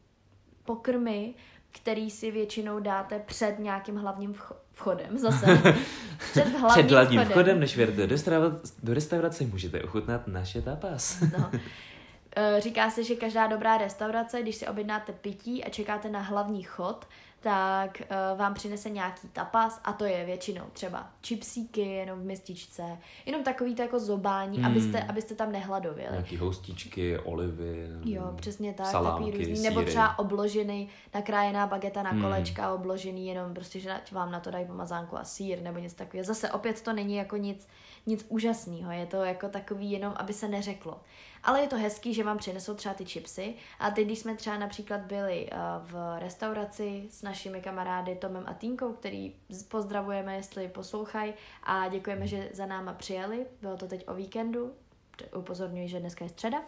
pokrmy, 0.64 1.34
který 1.72 2.10
si 2.10 2.30
většinou 2.30 2.80
dáte 2.80 3.18
před 3.18 3.58
nějakým 3.58 3.96
hlavním 3.96 4.32
vcho- 4.32 4.56
vchodem. 4.72 5.18
Zase. 5.18 5.46
Před 6.30 6.48
hlavním 6.48 6.86
Před 6.86 6.90
hlavním 6.94 7.20
vchodem. 7.20 7.30
vchodem, 7.32 7.60
než 7.60 7.76
věrte 7.76 7.96
do 7.96 8.06
restaurace, 8.06 8.72
do 8.82 8.94
restaurace, 8.94 9.44
můžete 9.44 9.82
ochutnat 9.82 10.26
naše 10.26 10.62
tapas. 10.62 11.20
No. 11.38 11.50
Eh, 12.36 12.60
Říká 12.60 12.90
se, 12.90 13.04
že 13.04 13.14
každá 13.14 13.46
dobrá 13.46 13.78
restaurace, 13.78 14.42
když 14.42 14.56
si 14.56 14.68
objednáte 14.68 15.12
pití 15.12 15.64
a 15.64 15.68
čekáte 15.70 16.08
na 16.08 16.20
hlavní 16.20 16.62
chod, 16.62 17.06
tak 17.40 18.02
uh, 18.32 18.38
vám 18.38 18.54
přinese 18.54 18.90
nějaký 18.90 19.28
tapas 19.28 19.80
a 19.84 19.92
to 19.92 20.04
je 20.04 20.24
většinou 20.24 20.64
třeba 20.72 21.10
chipsíky 21.26 21.80
jenom 21.80 22.20
v 22.20 22.24
mističce, 22.24 22.98
jenom 23.26 23.42
takový 23.42 23.74
to 23.74 23.82
jako 23.82 23.98
zobání, 24.00 24.56
Hmm. 24.58 24.66
hmm. 24.66 24.72
abyste, 24.72 25.02
abyste 25.02 25.34
tam 25.34 25.52
nehladověli. 25.52 26.10
Nějaký 26.12 26.36
houstičky, 26.36 27.18
olivy. 27.18 27.88
Jo, 28.04 28.32
přesně 28.36 28.72
tak, 28.72 28.86
salámky, 28.86 29.30
takový 29.30 29.48
různý, 29.48 29.64
nebo 29.64 29.80
sýry. 29.80 29.90
třeba 29.90 30.18
obložený, 30.18 30.88
nakrájená 31.14 31.66
bageta 31.66 32.02
na 32.02 32.10
Hmm. 32.10 32.22
kolečka, 32.22 32.72
obložený 32.74 33.26
jenom 33.26 33.54
prostě, 33.54 33.80
že 33.80 33.94
vám 34.12 34.30
na 34.32 34.40
to 34.40 34.50
dají 34.50 34.64
pomazánku 34.66 35.18
a 35.18 35.24
sír 35.24 35.62
nebo 35.62 35.78
něco 35.78 35.96
takového. 35.96 36.24
Zase 36.24 36.52
opět 36.52 36.80
to 36.82 36.92
není 36.92 37.16
jako 37.16 37.36
nic, 37.36 37.68
nic 38.06 38.26
úžasného, 38.28 38.92
je 38.92 39.06
to 39.06 39.24
jako 39.24 39.48
takový 39.48 39.90
jenom, 39.90 40.14
aby 40.16 40.32
se 40.32 40.48
neřeklo. 40.48 41.00
Ale 41.42 41.60
je 41.60 41.68
to 41.68 41.76
hezký, 41.76 42.14
že 42.14 42.24
vám 42.24 42.38
přinesou 42.38 42.74
třeba 42.74 42.94
ty 42.94 43.04
chipsy 43.04 43.54
a 43.78 43.90
teď, 43.90 44.06
když 44.06 44.18
jsme 44.18 44.36
třeba 44.36 44.58
například 44.58 45.00
byli 45.00 45.48
eh, 45.50 45.56
v 45.80 46.16
restauraci 46.18 47.06
s 47.10 47.22
našimi 47.22 47.60
kamarády 47.60 48.14
Tomem 48.14 48.44
a 48.46 48.54
Týnkou, 48.54 48.92
který 48.92 49.34
pozdravujeme, 49.68 50.36
jestli 50.36 50.68
poslouchají 50.68 51.34
a 51.62 51.88
děkujeme, 51.88 52.26
že 52.26 52.50
za 52.52 52.66
náma 52.66 52.92
přijeli, 52.92 53.46
bylo 53.60 53.76
to 53.76 53.86
teď 53.86 54.08
o 54.08 54.14
víkendu, 54.14 54.72
upozorňuji, 55.36 55.88
že 55.88 56.00
dneska 56.00 56.24
je 56.24 56.28
středa, 56.28 56.62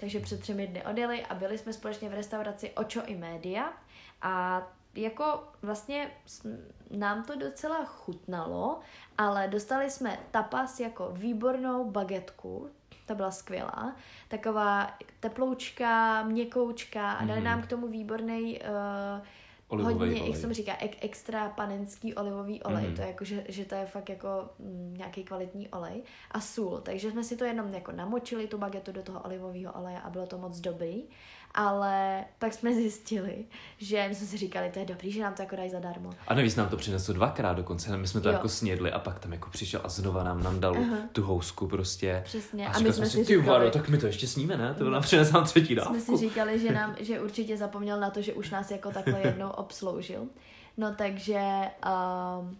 takže 0.00 0.20
před 0.20 0.40
třemi 0.40 0.66
dny 0.66 0.84
odjeli 0.84 1.22
a 1.26 1.34
byli 1.34 1.58
jsme 1.58 1.72
společně 1.72 2.08
v 2.08 2.14
restauraci 2.14 2.70
Očo 2.70 3.02
i 3.06 3.16
Média. 3.16 3.72
A 4.22 4.62
jako 4.96 5.44
vlastně 5.62 6.10
nám 6.90 7.24
to 7.24 7.34
docela 7.36 7.84
chutnalo, 7.84 8.80
ale 9.18 9.48
dostali 9.48 9.90
jsme 9.90 10.18
tapas 10.30 10.80
jako 10.80 11.10
výbornou 11.12 11.90
bagetku, 11.90 12.70
ta 13.06 13.14
byla 13.14 13.30
skvělá, 13.30 13.96
taková 14.28 14.90
teploučka, 15.20 16.22
měkoučka 16.22 17.12
a 17.12 17.24
dali 17.24 17.40
Mhm. 17.40 17.44
nám 17.44 17.62
k 17.62 17.66
tomu 17.66 17.88
výborný 17.88 18.60
uh, 18.60 19.26
Olivový 19.74 19.98
hodně, 19.98 20.20
olej. 20.20 20.30
jak 20.32 20.40
jsem 20.40 20.52
říká, 20.52 20.72
ek, 20.80 20.96
extra 21.04 21.48
panenský 21.48 22.14
olivový 22.14 22.62
olej, 22.62 22.84
Mhm. 22.84 22.94
to 22.94 23.00
je 23.02 23.06
jako, 23.08 23.24
že, 23.24 23.44
že 23.48 23.64
to 23.64 23.74
je 23.74 23.86
fakt 23.86 24.08
jako 24.08 24.28
mm, 24.58 24.94
nějaký 24.98 25.24
kvalitní 25.24 25.68
olej 25.68 26.02
a 26.30 26.40
sůl, 26.40 26.80
takže 26.82 27.10
jsme 27.10 27.24
si 27.24 27.36
to 27.36 27.44
jenom 27.44 27.74
jako 27.74 27.92
namočili 27.92 28.46
tu 28.46 28.58
bagetu 28.58 28.92
do 28.92 29.02
toho 29.02 29.20
olivového 29.20 29.72
oleje 29.72 29.98
a 30.04 30.10
bylo 30.10 30.26
to 30.26 30.38
moc 30.38 30.60
dobrý, 30.60 31.02
ale 31.54 32.24
pak 32.38 32.54
jsme 32.54 32.74
zjistili, 32.74 33.44
že 33.78 34.06
my 34.08 34.14
jsme 34.14 34.26
si 34.26 34.36
říkali, 34.36 34.70
to 34.70 34.78
je 34.78 34.84
dobrý, 34.84 35.12
že 35.12 35.22
nám 35.22 35.34
to 35.34 35.42
jako 35.42 35.56
dají 35.56 35.70
zadarmo. 35.70 36.10
A 36.28 36.34
navíc 36.34 36.56
nám 36.56 36.68
to 36.68 36.76
přinesl 36.76 37.12
dvakrát 37.12 37.52
dokonce, 37.52 37.96
my 37.96 38.06
jsme 38.08 38.20
to 38.20 38.28
Jo. 38.28 38.32
jako 38.32 38.48
snědli 38.48 38.92
a 38.92 38.98
pak 38.98 39.18
tam 39.18 39.32
jako 39.32 39.50
přišel 39.50 39.80
a 39.84 39.88
znova 39.88 40.22
nám, 40.24 40.42
nám 40.42 40.60
dal 40.60 40.76
Aha. 40.76 40.96
tu 41.12 41.22
housku 41.22 41.66
prostě. 41.68 42.20
Přesně. 42.24 42.68
A, 42.68 42.72
A 42.72 42.78
my 42.78 42.92
jsme 42.92 43.06
si 43.06 43.24
říkali- 43.24 43.46
vado, 43.46 43.70
tak 43.70 43.88
my 43.88 43.98
to 43.98 44.06
ještě 44.06 44.26
sníme, 44.26 44.56
ne? 44.56 44.74
To 44.74 44.90
nám 44.90 45.02
přinesl 45.02 45.32
nám 45.32 45.44
třetí 45.44 45.66
jsme 45.66 45.74
dávku. 45.76 46.00
si 46.00 46.16
říkali, 46.16 46.58
že, 46.60 46.72
nám, 46.72 46.96
že 47.00 47.20
určitě 47.20 47.56
zapomněl 47.56 48.00
na 48.00 48.10
to, 48.10 48.22
že 48.22 48.32
už 48.32 48.50
nás 48.50 48.70
jako 48.70 48.90
takhle 48.90 49.20
jednou 49.24 49.48
obsloužil. 49.64 50.26
No 50.76 50.94
takže, 50.94 51.40
um, 51.86 52.58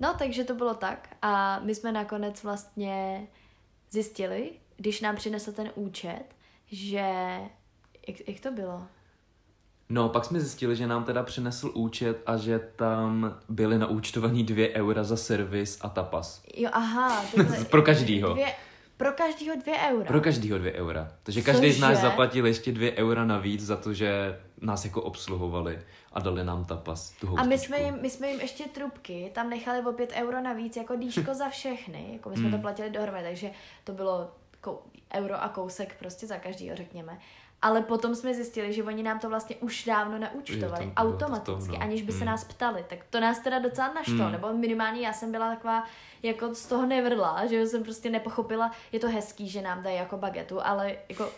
no 0.00 0.14
takže 0.18 0.44
to 0.44 0.54
bylo 0.54 0.74
tak 0.74 1.16
a 1.22 1.60
my 1.60 1.74
jsme 1.74 1.92
nakonec 1.92 2.42
vlastně 2.42 3.26
zjistili, 3.90 4.50
když 4.76 5.00
nám 5.00 5.16
přinesl 5.16 5.52
ten 5.52 5.70
účet, 5.74 6.24
že, 6.66 7.06
jak, 8.08 8.28
jak 8.28 8.40
to 8.40 8.50
bylo? 8.50 8.82
No, 9.88 10.08
pak 10.08 10.24
jsme 10.24 10.40
zjistili, 10.40 10.76
že 10.76 10.86
nám 10.86 11.04
teda 11.04 11.22
přinesl 11.22 11.70
účet 11.74 12.22
a 12.26 12.36
že 12.36 12.58
tam 12.58 13.36
byly 13.48 13.78
naúčtovaný 13.78 14.44
dvě 14.44 14.72
eura 14.74 15.04
za 15.04 15.16
servis 15.16 15.78
a 15.80 15.88
tapas. 15.88 16.42
Jo, 16.56 16.70
aha. 16.72 17.24
takhle- 17.36 17.64
Pro 17.64 17.82
každýho. 17.82 18.32
Dvě, 18.32 18.52
pro 18.96 19.12
každýho 19.12 19.56
dvě 19.56 19.74
eura. 19.90 20.04
Pro 20.06 20.20
každýho 20.20 20.58
dvě 20.58 20.72
eura. 20.72 21.12
Takže 21.22 21.42
každý 21.42 21.72
z 21.72 21.80
nás 21.80 21.90
Cože? 21.92 22.02
zaplatil 22.02 22.46
ještě 22.46 22.72
dvě 22.72 22.92
eura 22.96 23.24
navíc 23.24 23.60
za 23.66 23.76
to, 23.76 23.94
že 23.94 24.40
nás 24.60 24.84
jako 24.84 25.02
obsluhovali 25.02 25.78
a 26.12 26.20
dali 26.20 26.44
nám 26.44 26.64
tapas, 26.64 27.10
tu 27.10 27.38
A 27.38 27.44
my 27.44 27.58
jsme, 27.58 27.78
jim, 27.80 27.98
my 28.02 28.10
jsme 28.10 28.28
jim 28.30 28.40
ještě 28.40 28.64
trubky 28.64 29.30
tam 29.34 29.50
nechali 29.50 29.86
o 29.86 29.92
5 29.92 30.12
euro 30.12 30.40
navíc 30.40 30.76
jako 30.76 30.96
dýško 30.96 31.34
za 31.34 31.48
všechny. 31.48 32.08
Jako 32.12 32.30
my 32.30 32.36
jsme 32.36 32.48
Hmm. 32.48 32.56
to 32.56 32.62
platili 32.62 32.90
dohromady, 32.90 33.24
takže 33.24 33.50
to 33.84 33.92
bylo 33.92 34.30
kou, 34.60 34.82
euro 35.14 35.42
a 35.42 35.48
kousek 35.48 35.96
prostě 35.98 36.26
za 36.26 36.36
každýho, 36.36 36.76
řekněme. 36.76 37.18
Ale 37.66 37.82
potom 37.82 38.14
jsme 38.14 38.34
zjistili, 38.34 38.72
že 38.72 38.82
oni 38.84 39.02
nám 39.02 39.18
to 39.18 39.28
vlastně 39.28 39.56
už 39.56 39.84
dávno 39.84 40.18
naúčtovali, 40.18 40.84
Jo, 40.84 40.90
automaticky, 40.96 41.66
to, 41.72 41.76
no. 41.78 41.82
aniž 41.82 42.02
by 42.02 42.12
se 42.12 42.18
Hmm. 42.18 42.26
nás 42.26 42.44
ptali. 42.44 42.84
Tak 42.88 42.98
to 43.10 43.20
nás 43.20 43.38
teda 43.38 43.58
docela 43.58 43.92
našlo, 43.94 44.14
Hmm. 44.24 44.32
nebo 44.32 44.52
minimálně 44.52 45.00
já 45.06 45.12
jsem 45.12 45.32
byla 45.32 45.54
taková 45.54 45.84
jako 46.22 46.54
z 46.54 46.66
toho 46.66 46.86
nevrla, 46.86 47.46
že 47.46 47.66
jsem 47.66 47.82
prostě 47.82 48.10
nepochopila, 48.10 48.70
je 48.92 49.00
to 49.00 49.08
hezký, 49.08 49.48
že 49.48 49.62
nám 49.62 49.82
dají 49.82 49.96
jako 49.96 50.16
bagetu, 50.16 50.66
ale 50.66 50.94
jako 51.08 51.28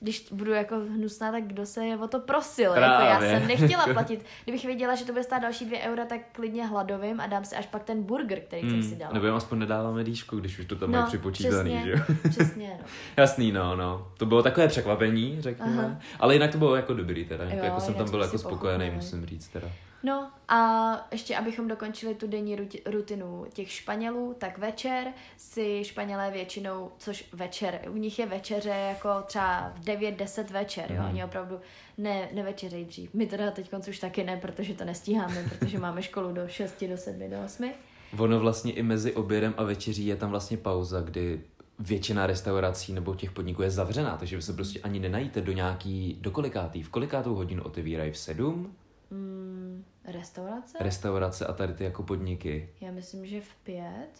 když 0.00 0.28
budu 0.32 0.52
jako 0.52 0.76
hnusná, 0.76 1.32
tak 1.32 1.44
kdo 1.44 1.66
se 1.66 1.86
je 1.86 1.96
o 1.96 2.08
to 2.08 2.20
prosil? 2.20 2.70
Jako 2.72 2.80
já 2.80 2.96
Právě. 3.18 3.30
jsem 3.38 3.48
nechtěla 3.48 3.86
platit. 3.92 4.24
Kdybych 4.44 4.64
věděla, 4.64 4.94
že 4.94 5.04
to 5.04 5.12
bude 5.12 5.24
stát 5.24 5.38
další 5.38 5.64
dvě 5.64 5.78
eura, 5.80 6.04
tak 6.04 6.20
klidně 6.32 6.66
hladovým 6.66 7.20
a 7.20 7.26
dám 7.26 7.44
si 7.44 7.56
až 7.56 7.66
pak 7.66 7.84
ten 7.84 8.02
burger, 8.02 8.40
který 8.40 8.70
jsem 8.70 8.82
si 8.82 8.88
Hmm, 8.88 8.98
dala. 8.98 9.12
nebo 9.12 9.26
jim 9.26 9.34
aspoň 9.34 9.58
nedáváme 9.58 10.04
dýšku, 10.04 10.36
když 10.40 10.58
už 10.58 10.66
to 10.66 10.76
tam 10.76 10.90
mají 10.90 11.04
připočítaný, 11.04 11.70
přesně, 11.70 11.84
že 11.84 11.90
jo? 11.90 12.16
přesně, 12.30 12.76
no. 12.80 12.86
Jasný, 13.16 13.52
no, 13.52 13.76
no. 13.76 14.08
To 14.16 14.26
bylo 14.26 14.42
takové 14.42 14.68
překvapení, 14.68 15.36
řekněme. 15.40 15.84
Aha. 15.84 15.96
Ale 16.20 16.34
jinak 16.34 16.52
to 16.52 16.58
bylo 16.58 16.76
jako 16.76 16.94
dobrý 16.94 17.24
teda. 17.24 17.44
Jo, 17.44 17.64
jako 17.64 17.80
jsem 17.80 17.94
tam 17.94 18.10
byl 18.10 18.22
jako 18.22 18.38
spokojený, 18.38 18.84
pochopili. 18.84 18.96
musím 18.96 19.26
říct 19.26 19.48
teda. 19.48 19.68
No 20.06 20.30
a 20.48 20.90
ještě 21.12 21.36
abychom 21.36 21.68
dokončili 21.68 22.14
tu 22.14 22.26
denní 22.26 22.56
ruti- 22.56 22.80
rutinu 22.90 23.46
těch 23.52 23.70
Španělů, 23.70 24.34
tak 24.38 24.58
večer 24.58 25.06
si 25.36 25.84
Španělé 25.84 26.30
většinou, 26.30 26.90
což 26.98 27.28
večer, 27.32 27.80
u 27.90 27.96
nich 27.96 28.18
je 28.18 28.26
večeře 28.26 28.68
jako 28.68 29.08
třeba 29.26 29.72
v 29.76 29.84
9-10 29.84 30.50
večer, 30.50 30.92
jo, 30.92 30.96
Mhm. 31.02 31.10
oni 31.10 31.24
opravdu 31.24 31.60
ne, 31.98 32.28
nevečeřejí 32.32 32.84
dřív. 32.84 33.14
My 33.14 33.26
teda 33.26 33.50
teď 33.50 33.70
už 33.88 33.98
taky 33.98 34.24
ne, 34.24 34.36
protože 34.36 34.74
to 34.74 34.84
nestíháme, 34.84 35.44
protože 35.48 35.78
máme 35.78 36.02
školu 36.02 36.32
do 36.32 36.48
6, 36.48 36.84
do 36.88 36.96
7, 36.96 37.30
do 37.30 37.36
8. 37.44 37.72
Ono 38.18 38.40
vlastně 38.40 38.72
i 38.72 38.82
mezi 38.82 39.12
obědem 39.14 39.54
a 39.56 39.62
večeří 39.64 40.06
je 40.06 40.16
tam 40.16 40.30
vlastně 40.30 40.56
pauza, 40.56 41.00
kdy 41.00 41.40
většina 41.78 42.26
restaurací 42.26 42.92
nebo 42.92 43.14
těch 43.14 43.30
podniků 43.30 43.62
je 43.62 43.70
zavřená, 43.70 44.16
takže 44.16 44.36
vy 44.36 44.42
se 44.42 44.52
prostě 44.52 44.80
ani 44.80 44.98
nenajíte 45.00 45.40
do 45.40 45.52
nějaký, 45.52 46.18
do 46.20 46.30
kolikátý, 46.30 46.82
v 46.82 46.88
kolikátou 46.88 47.34
hodinu 47.34 47.62
otevírají 47.62 48.10
v 48.12 48.18
sedm 48.18 48.74
Mm, 49.10 49.84
restaurace? 50.04 50.78
restaurace 50.80 51.46
a 51.46 51.52
tady 51.52 51.74
ty 51.74 51.84
jako 51.84 52.02
podniky. 52.02 52.68
Já 52.80 52.92
myslím, 52.92 53.26
že 53.26 53.40
v 53.40 53.54
pět. 53.64 54.10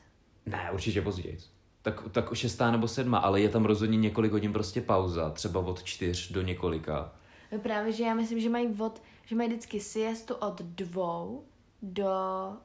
Ne, 0.47 0.71
určitě 0.73 1.03
později. 1.03 1.39
Tak, 1.83 2.03
tak 2.13 2.35
šestá 2.35 2.71
nebo 2.71 2.89
sedma, 2.89 3.19
ale 3.19 3.41
je 3.41 3.49
tam 3.49 3.65
rozhodně 3.65 3.99
několik 3.99 4.33
hodin 4.33 4.53
prostě 4.53 4.81
pauza, 4.81 5.31
třeba 5.31 5.61
od 5.61 5.83
čtyř 5.83 6.33
do 6.33 6.43
několika. 6.43 7.13
No 7.53 7.59
právě, 7.59 7.93
že 7.93 8.05
já 8.05 8.15
myslím, 8.15 8.41
že 8.41 8.49
mají 8.49 8.69
od, 8.81 9.03
že 9.25 9.37
mají 9.37 9.49
vždycky 9.49 9.81
siestu 9.81 10.35
od 10.35 10.63
dvou 10.63 11.45
do, 11.83 12.09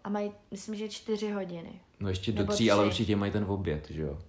a 0.03 0.09
mají, 0.09 0.31
myslím, 0.51 0.75
že 0.75 0.89
čtyři 0.89 1.31
hodiny. 1.31 1.81
No 1.99 2.09
ještě 2.09 2.31
do 2.31 2.45
tří, 2.47 2.71
ale 2.71 2.83
tři. 2.83 2.89
určitě 2.89 3.15
mají 3.15 3.31
ten 3.31 3.45
oběd, 3.47 3.89
že 3.89 4.01
jo? 4.01 4.19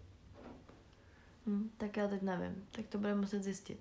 Hm, 1.46 1.70
tak 1.76 1.96
já 1.96 2.09
teď 2.09 2.22
nevím, 2.22 2.64
tak 2.70 2.87
to 2.87 2.98
budeme 2.98 3.20
muset 3.20 3.42
zjistit. 3.42 3.78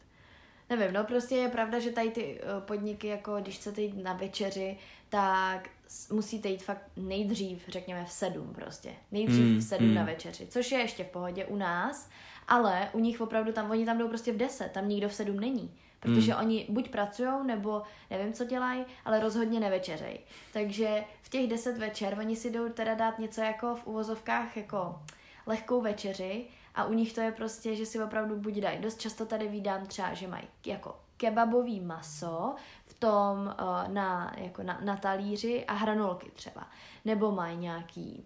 Nevím, 0.72 0.94
no 0.94 1.04
prostě 1.04 1.36
je 1.36 1.50
pravda, 1.50 1.80
že 1.80 1.92
tady 1.92 2.12
ty 2.12 2.42
uh, 2.42 2.64
podniky, 2.64 3.08
jako 3.08 3.38
když 3.42 3.56
chcete 3.56 3.82
jít 3.82 4.04
na 4.04 4.14
večeři, 4.14 4.78
tak 5.10 5.70
musíte 6.12 6.50
jít 6.50 6.64
fakt 6.64 6.82
nejdřív, 6.98 7.64
řekněme 7.68 8.06
v 8.06 8.12
sedm 8.12 8.54
prostě. 8.54 8.90
Nejdřív 9.12 9.46
Hmm, 9.46 9.58
v 9.58 9.64
sedm 9.64 9.86
hmm. 9.86 9.96
na 9.96 10.04
večeři, 10.04 10.48
což 10.48 10.72
je 10.72 10.80
ještě 10.80 11.04
v 11.04 11.08
pohodě 11.08 11.46
u 11.46 11.56
nás, 11.56 12.10
ale 12.48 12.90
u 12.94 13.00
nich 13.00 13.22
opravdu 13.22 13.52
tam, 13.52 13.72
oni 13.72 13.86
tam 13.86 13.98
jdou 13.98 14.08
prostě 14.08 14.34
v 14.34 14.38
deset, 14.38 14.72
tam 14.72 14.90
nikdo 14.90 15.10
v 15.10 15.14
sedm 15.14 15.40
není. 15.40 15.72
Protože 16.00 16.34
Hmm. 16.34 16.42
oni 16.42 16.66
buď 16.70 16.90
pracují, 16.90 17.30
nebo 17.46 17.82
nevím, 18.10 18.34
co 18.34 18.46
dělají, 18.46 18.86
ale 19.06 19.20
rozhodně 19.20 19.60
nevečeřej. 19.60 20.20
Takže 20.54 21.04
v 21.22 21.30
těch 21.30 21.48
deset 21.48 21.78
večer 21.78 22.18
oni 22.20 22.36
si 22.36 22.52
jdou 22.52 22.70
teda 22.70 22.94
dát 22.94 23.20
něco 23.20 23.42
jako 23.42 23.76
v 23.76 23.88
uvozovkách 23.88 24.58
jako 24.58 25.00
lehkou 25.46 25.82
večeři 25.82 26.46
a 26.76 26.86
u 26.86 26.94
nich 26.94 27.14
to 27.14 27.22
je 27.22 27.32
prostě, 27.32 27.76
že 27.76 27.86
si 27.86 28.04
opravdu 28.04 28.36
buď 28.36 28.54
dají. 28.54 28.80
Dost 28.80 29.02
často 29.02 29.26
tady 29.26 29.48
vídám 29.48 29.86
třeba, 29.86 30.14
že 30.14 30.28
mají 30.28 30.48
jako 30.66 31.00
kebabový 31.18 31.80
maso 31.80 32.56
v 32.86 32.94
tom 32.94 33.56
uh, 33.62 33.94
na, 33.94 34.34
jako 34.38 34.64
na, 34.64 34.80
na 34.84 34.98
talíři 34.98 35.66
a 35.66 35.74
hranolky 35.74 36.32
třeba. 36.32 36.68
Nebo 37.06 37.32
mají 37.32 37.58
nějaký 37.58 38.26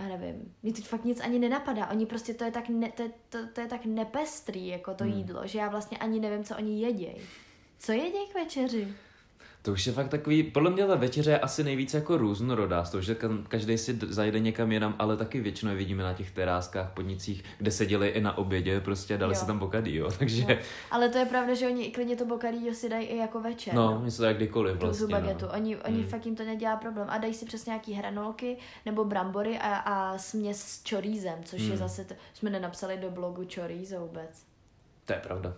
já 0.00 0.08
nevím, 0.08 0.54
mě 0.62 0.72
teď 0.72 0.88
fakt 0.88 1.04
nic 1.04 1.20
ani 1.20 1.38
nenapadá. 1.38 1.90
Oni 1.90 2.06
prostě, 2.06 2.34
to 2.34 2.44
je 2.44 2.50
tak, 2.50 2.68
ne, 2.68 2.92
to, 2.92 3.02
je- 3.02 3.12
to, 3.28 3.38
to 3.52 3.60
je 3.60 3.66
tak 3.66 3.84
nepestrý, 3.84 4.66
jako 4.66 4.94
to 4.94 5.04
hmm. 5.04 5.12
jídlo, 5.12 5.46
že 5.46 5.58
já 5.58 5.68
vlastně 5.68 5.98
ani 5.98 6.20
nevím, 6.20 6.44
co 6.44 6.56
oni 6.56 6.80
jedějí. 6.80 7.16
Co 7.78 7.92
jedějí 7.92 8.26
k 8.26 8.34
večeři? 8.34 8.94
To 9.66 9.72
už 9.72 9.86
je 9.86 9.92
fakt 9.92 10.08
takový, 10.08 10.42
podle 10.42 10.70
mě 10.70 10.86
ta 10.86 10.94
večeře 10.94 11.30
je 11.30 11.38
asi 11.38 11.64
nejvíc 11.64 11.94
jako 11.94 12.16
různorodá, 12.16 12.82
toho, 12.82 13.02
že 13.02 13.14
ka- 13.14 13.42
každý 13.48 13.78
si 13.78 13.98
zajde 14.08 14.40
někam 14.40 14.72
jinam, 14.72 14.94
ale 14.98 15.16
taky 15.16 15.40
většinou 15.40 15.70
je 15.70 15.76
vidíme 15.76 16.02
na 16.02 16.14
těch 16.14 16.30
teráskách, 16.30 16.90
podnicích, 16.92 17.44
kde 17.58 17.70
seděli 17.70 18.08
i 18.08 18.20
na 18.20 18.38
obědě, 18.38 18.80
prostě 18.80 19.18
dali 19.18 19.34
Jo. 19.34 19.40
si 19.40 19.46
tam 19.46 19.58
bokadí, 19.58 19.94
jo, 19.96 20.10
takže, 20.18 20.44
No. 20.48 20.54
Ale 20.90 21.08
to 21.08 21.18
je 21.18 21.24
pravda, 21.26 21.54
že 21.54 21.66
oni 21.66 21.84
i 21.84 21.90
klidně 21.90 22.16
to 22.16 22.24
bokadillo 22.24 22.74
si 22.74 22.88
dají 22.88 23.06
i 23.06 23.16
jako 23.16 23.40
večer. 23.40 23.74
no, 23.74 24.02
něco 24.04 24.22
tak 24.22 24.36
kdykoliv 24.36 24.72
tu, 24.74 24.78
tu 24.78 24.86
vlastně, 24.86 25.06
bagetu. 25.06 25.44
no. 25.46 25.52
Oni, 25.52 25.76
oni 25.76 25.96
Hmm. 25.98 26.06
fakt 26.08 26.26
jim 26.26 26.36
to 26.36 26.44
nedělá 26.44 26.76
problém. 26.76 27.06
A 27.10 27.18
dají 27.18 27.34
si 27.34 27.46
přesně 27.46 27.70
nějaký 27.70 27.92
hranolky 27.92 28.56
nebo 28.86 29.04
brambory 29.04 29.58
a, 29.58 29.74
a 29.76 30.18
směs 30.18 30.60
s 30.62 30.90
chorízem, 30.90 31.38
což 31.44 31.60
je 31.60 31.68
Hmm. 31.68 31.76
zase, 31.76 32.04
t- 32.04 32.16
jsme 32.34 32.50
nenapsali 32.50 32.96
do 32.96 33.10
blogu 33.10 33.42
chorizo 33.54 34.00
vůbec. 34.00 34.44
To 35.06 35.12
je 35.12 35.18
pravda. 35.18 35.54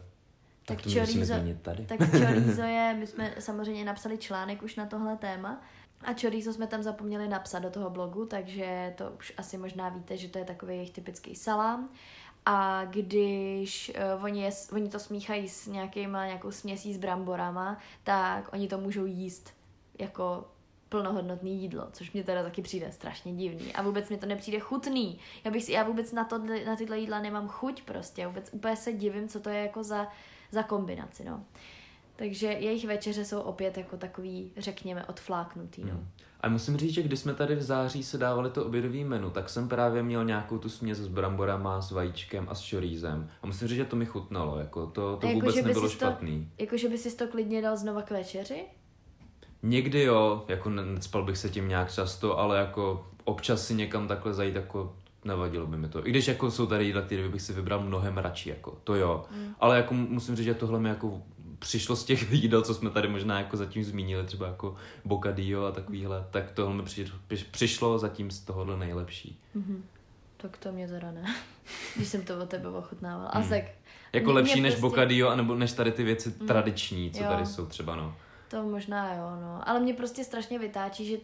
Tak, 0.69 0.83
Tak 0.83 0.87
chorizo- 0.87 1.25
změnit 1.25 1.63
tady. 1.63 1.87
Tak 1.87 1.99
chorizo 2.11 2.63
je, 2.63 2.95
my 2.99 3.07
jsme 3.07 3.35
samozřejmě 3.39 3.85
napsali 3.85 4.19
článek 4.19 4.63
už 4.63 4.77
na 4.77 4.87
tohle 4.87 5.17
téma 5.17 5.63
a 6.05 6.13
chorizo 6.21 6.53
jsme 6.53 6.67
tam 6.67 6.83
zapomněli 6.83 7.29
napsat 7.29 7.59
do 7.59 7.71
toho 7.71 7.91
blogu, 7.91 8.27
takže 8.27 8.95
to 8.97 9.13
už 9.19 9.33
asi 9.37 9.59
možná 9.59 9.89
víte, 9.89 10.17
že 10.17 10.29
to 10.29 10.39
je 10.39 10.45
takový 10.45 10.75
jejich 10.75 10.91
typický 10.91 11.35
salám. 11.35 11.89
A 12.47 12.85
když 12.85 13.93
uh, 14.17 14.25
oni, 14.25 14.43
je, 14.43 14.51
oni 14.73 14.89
to 14.89 14.99
smíchají 14.99 15.49
s 15.49 15.67
nějakýma, 15.67 16.27
nějakou 16.27 16.51
směsí 16.51 16.95
s 16.95 16.97
bramborama, 16.97 17.79
tak 18.05 18.53
oni 18.53 18.69
to 18.69 18.79
můžou 18.79 19.05
jíst 19.05 19.55
jako 19.99 20.45
plnohodnotný 20.89 21.63
jídlo, 21.63 21.89
což 21.93 22.13
mě 22.13 22.25
teda 22.25 22.43
taky 22.43 22.63
přijde 22.63 22.93
strašně 22.93 23.33
divný. 23.33 23.75
A 23.75 23.83
vůbec 23.83 24.09
mi 24.09 24.17
to 24.19 24.27
nepřijde 24.27 24.59
chutný. 24.61 25.19
Já, 25.45 25.51
bych 25.51 25.65
si, 25.65 25.73
já 25.73 25.83
vůbec 25.83 26.13
na, 26.13 26.25
to, 26.25 26.39
na 26.67 26.77
tyhle 26.77 26.99
jídla 26.99 27.21
nemám 27.21 27.49
chuť 27.49 27.83
prostě. 27.83 28.27
Vůbec 28.27 28.51
úplně 28.53 28.77
se 28.77 28.93
divím, 28.93 29.29
co 29.29 29.41
to 29.41 29.51
je 29.51 29.63
jako 29.63 29.83
za, 29.85 30.09
za 30.53 30.63
kombinaci, 30.63 31.25
no. 31.25 31.45
Takže 32.17 32.47
jejich 32.47 32.85
večeře 32.85 33.25
jsou 33.25 33.41
opět 33.41 33.79
jako 33.79 33.97
takový, 33.97 34.53
řekněme, 34.57 35.05
odfláknutý, 35.05 35.85
no. 35.85 35.93
Hmm. 35.93 36.09
A 36.41 36.49
musím 36.49 36.77
říct, 36.77 36.95
že 36.95 37.03
když 37.03 37.19
jsme 37.21 37.35
tady 37.35 37.55
v 37.57 37.63
září 37.63 38.03
se 38.03 38.19
dávali 38.19 38.51
to 38.51 38.67
obědový 38.67 39.05
menu, 39.05 39.31
tak 39.31 39.49
jsem 39.49 39.69
právě 39.69 40.03
měl 40.03 40.25
nějakou 40.25 40.59
tu 40.59 40.69
směs 40.69 40.99
s 40.99 41.09
bramborama, 41.09 41.81
s 41.81 41.91
vajíčkem 41.91 42.47
a 42.51 42.55
s 42.55 42.61
šorízem. 42.61 43.31
A 43.43 43.47
musím 43.47 43.69
říct, 43.69 43.77
že 43.77 43.85
to 43.85 43.97
mi 43.97 44.07
chutnalo, 44.07 44.59
jako 44.59 44.87
to, 44.87 45.17
to 45.17 45.27
Jako, 45.27 45.41
vůbec 45.41 45.55
že 45.55 45.63
by 45.63 45.69
nebylo 45.69 45.89
sis 45.89 45.99
to- 45.99 46.05
špatný. 46.07 46.51
Jakože 46.59 46.89
by 46.89 46.99
si 46.99 47.17
to 47.17 47.27
klidně 47.29 47.63
dal 47.63 47.77
znova 47.77 48.03
k 48.03 48.11
večeři? 48.11 48.65
Někdy 49.63 50.03
jo, 50.03 50.45
jako 50.49 50.71
ne- 50.71 50.85
necpal 50.85 51.25
bych 51.25 51.39
se 51.39 51.51
tím 51.51 51.69
nějak 51.69 51.93
často, 51.93 52.39
ale 52.39 52.59
jako 52.59 53.07
občas 53.25 53.67
si 53.67 53.75
někam 53.75 54.09
takhle 54.09 54.35
zajít, 54.35 54.55
jako 54.55 54.97
nevadilo 55.29 55.67
by 55.67 55.77
mi 55.77 55.89
to. 55.89 56.07
I 56.07 56.11
když 56.11 56.29
jako 56.29 56.51
jsou 56.51 56.67
tady 56.67 56.85
jídla, 56.85 57.03
které 57.03 57.29
bych 57.29 57.43
si 57.43 57.53
vybral 57.53 57.81
mnohem 57.81 58.19
radši, 58.19 58.49
jako 58.51 58.79
to 58.85 58.95
jo. 58.95 59.25
Mm. 59.31 59.55
Ale 59.61 59.77
jako 59.77 59.95
musím 59.95 60.37
říct, 60.37 60.45
že 60.45 60.55
tohle 60.55 60.81
mi 60.81 60.89
jako 60.89 61.23
přišlo 61.59 61.97
z 61.97 62.05
těch 62.05 62.33
jídel, 62.33 62.63
co 62.63 62.75
jsme 62.75 62.91
tady 62.91 63.09
možná 63.09 63.39
jako 63.39 63.57
zatím 63.57 63.85
zmínili, 63.85 64.25
třeba 64.27 64.47
jako 64.47 64.77
bocadillo 65.05 65.67
a 65.67 65.73
takovýhle, 65.73 66.27
tak 66.31 66.51
tohle 66.51 66.75
mi 66.75 66.83
při- 66.83 67.07
při- 67.29 67.45
přišlo 67.51 67.99
zatím 67.99 68.31
z 68.31 68.41
tohohle 68.41 68.77
nejlepší. 68.77 69.41
Tak 70.37 70.57
to 70.57 70.73
mě 70.73 70.89
teda 70.89 71.11
ne. 71.13 71.25
Když 71.97 72.09
jsem 72.09 72.23
to 72.23 72.39
od 72.43 72.49
tebe 72.49 72.69
ochutnávala. 72.69 73.29
A 73.31 73.43
tak 73.43 73.63
Jako 74.13 74.25
Mě- 74.31 74.35
lepší 74.35 74.53
mě 74.53 74.63
než 74.63 74.73
prostě- 74.75 74.81
bocadillo, 74.89 75.31
anebo 75.31 75.55
než 75.55 75.73
tady 75.73 75.93
ty 75.93 76.05
věci 76.05 76.35
Mm. 76.41 76.47
tradiční, 76.47 77.11
co 77.11 77.23
Jo. 77.23 77.29
tady 77.31 77.47
jsou 77.47 77.67
třeba, 77.67 77.97
no. 77.97 78.15
to 78.51 78.63
možná 78.63 79.15
jo, 79.15 79.31
no. 79.41 79.69
Ale 79.69 79.81
mě 79.81 79.95
prostě 79.95 80.25
strašně 80.25 80.59
vytáčí, 80.59 81.07
že 81.07 81.17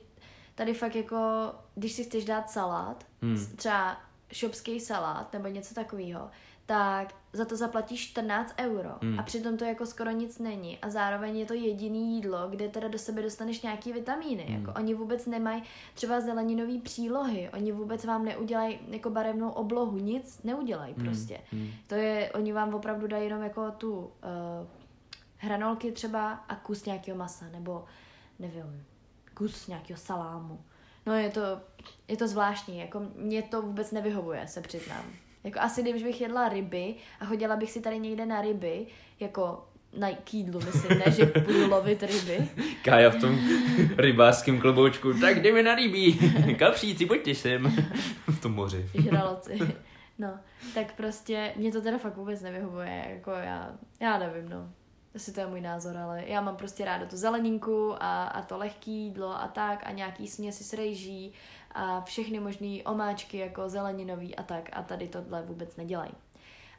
tady 0.55 0.75
fakt 0.75 0.97
jako, 0.97 1.17
když 1.75 1.93
si 1.93 2.05
chceš 2.05 2.25
dát 2.25 2.51
salát, 2.51 3.05
Hmm. 3.23 3.47
třeba 3.57 3.97
šopský 4.33 4.81
salát 4.81 5.33
nebo 5.33 5.49
něco 5.49 5.75
takového, 5.75 6.31
tak 6.67 7.14
za 7.33 7.45
to 7.45 7.57
zaplatíš 7.57 8.11
14 8.11 8.55
euro 8.59 8.90
Hmm. 9.03 9.21
a 9.21 9.23
přitom 9.23 9.57
to 9.57 9.64
jako 9.64 9.87
skoro 9.87 10.11
nic 10.11 10.38
není 10.38 10.79
a 10.79 10.90
zároveň 10.90 11.38
je 11.38 11.47
to 11.47 11.55
jediný 11.55 12.14
jídlo, 12.17 12.49
kde 12.51 12.69
teda 12.69 12.88
do 12.88 12.99
sebe 12.99 13.23
dostaneš 13.23 13.62
nějaký 13.62 13.93
vitamíny. 13.93 14.43
Hmm. 14.43 14.61
Jako 14.61 14.73
oni 14.79 14.95
vůbec 14.95 15.27
nemají 15.27 15.62
třeba 15.95 16.21
zeleninový 16.21 16.81
přílohy, 16.81 17.51
oni 17.53 17.73
vůbec 17.73 18.05
vám 18.05 18.25
neudělají 18.25 18.79
jako 18.88 19.11
barevnou 19.11 19.51
oblohu, 19.51 19.97
nic 19.99 20.43
neudělají 20.43 20.95
Hmm. 20.95 21.05
prostě. 21.05 21.40
Hmm. 21.53 21.69
To 21.87 21.95
je, 21.95 22.33
oni 22.35 22.53
vám 22.53 22.75
opravdu 22.75 23.07
dají 23.07 23.25
jenom 23.25 23.43
jako 23.43 23.71
tu 23.71 23.93
uh, 23.99 24.09
hranolky 25.37 25.93
třeba 25.93 26.33
a 26.33 26.57
kus 26.57 26.85
nějakého 26.85 27.19
masa, 27.19 27.45
nebo 27.53 27.85
nevím, 28.38 28.85
kus 29.35 29.68
nějakého 29.68 29.99
salámu. 29.99 30.61
No 31.07 31.14
je 31.14 31.31
to, 31.31 31.40
je 32.09 32.16
to 32.16 32.29
zvláštní, 32.29 32.79
jako 32.79 33.03
mě 33.16 33.42
to 33.42 33.62
vůbec 33.62 33.92
nevyhovuje, 33.92 34.49
se 34.49 34.61
přiznám. 34.61 35.05
Jako 35.44 35.61
asi 35.61 35.83
když 35.83 36.03
bych 36.03 36.20
jedla 36.20 36.49
ryby 36.49 36.94
a 37.20 37.25
chodila 37.25 37.57
bych 37.57 37.70
si 37.70 37.81
tady 37.81 37.99
někde 37.99 38.27
na 38.27 38.40
ryby, 38.40 38.87
jako 39.20 39.68
na 39.99 40.09
k 40.12 40.35
jídlu, 40.35 40.61
myslím, 40.61 40.99
ne, 40.99 41.12
že 41.12 41.27
budu 41.27 41.68
lovit 41.68 42.03
ryby. 42.03 42.49
Kája 42.85 43.11
v 43.11 43.20
tom 43.20 43.38
rybářském 43.97 44.61
kloboučku, 44.61 45.14
tak 45.20 45.42
jdeme 45.42 45.62
na 45.62 45.75
rybí, 45.75 46.18
kapříci, 46.59 47.07
pojďte 47.07 47.35
sem. 47.35 47.62
v 48.29 48.40
tom 48.40 48.53
moři. 48.53 48.90
žraloci. 48.94 49.59
No, 50.18 50.38
tak 50.75 50.94
prostě 50.97 51.53
mě 51.57 51.73
to 51.73 51.81
teda 51.81 51.99
fakt 51.99 52.16
vůbec 52.16 52.42
nevyhovuje, 52.42 53.05
jako 53.09 53.31
já, 53.31 53.73
já 54.01 54.18
nevím, 54.18 54.49
no. 54.49 54.70
Asi 55.14 55.33
to 55.33 55.40
je 55.40 55.46
můj 55.46 55.61
názor, 55.61 55.96
ale 55.96 56.24
já 56.27 56.40
mám 56.40 56.57
prostě 56.57 56.85
ráda 56.85 57.07
tu 57.07 57.16
zeleninku 57.16 57.94
a, 58.00 58.24
a 58.24 58.42
to 58.42 58.59
lehký 58.59 58.92
jídlo 58.92 59.29
a 59.29 59.48
tak 59.48 59.87
a 59.87 59.90
nějaký 59.90 60.29
směsi 60.29 60.64
s 60.64 60.72
rejží 60.72 61.33
a 61.70 62.00
všechny 62.00 62.40
možné 62.40 62.83
omáčky 62.85 63.38
jako 63.38 63.68
zeleninový 63.68 64.37
a 64.37 64.42
tak 64.42 64.70
a 64.72 64.83
tady 64.83 65.09
tohle 65.09 65.42
vůbec 65.42 65.77
nedělají. 65.77 66.12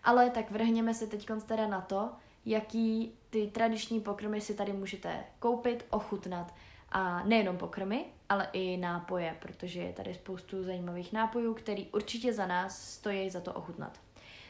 Ale 0.04 0.30
tak 0.30 0.52
vrhněme 0.52 0.94
se 0.94 1.08
teď 1.08 1.28
teda 1.46 1.68
na 1.68 1.82
to, 1.82 2.10
jaký 2.46 3.14
ty 3.30 3.48
tradiční 3.48 4.02
pokrmy 4.02 4.42
si 4.42 4.54
tady 4.54 4.74
můžete 4.74 5.24
koupit, 5.40 5.86
ochutnat. 5.90 6.54
A 6.90 7.24
nejenom 7.24 7.58
pokrmy, 7.58 8.06
ale 8.30 8.48
i 8.54 8.78
nápoje, 8.78 9.36
protože 9.40 9.80
je 9.80 9.94
tady 9.94 10.14
spoustu 10.14 10.64
zajímavých 10.64 11.14
nápojů, 11.14 11.54
který 11.54 11.88
určitě 11.88 12.34
za 12.34 12.46
nás 12.46 12.94
stojí 12.94 13.30
za 13.30 13.42
to 13.42 13.54
ochutnat. 13.54 14.05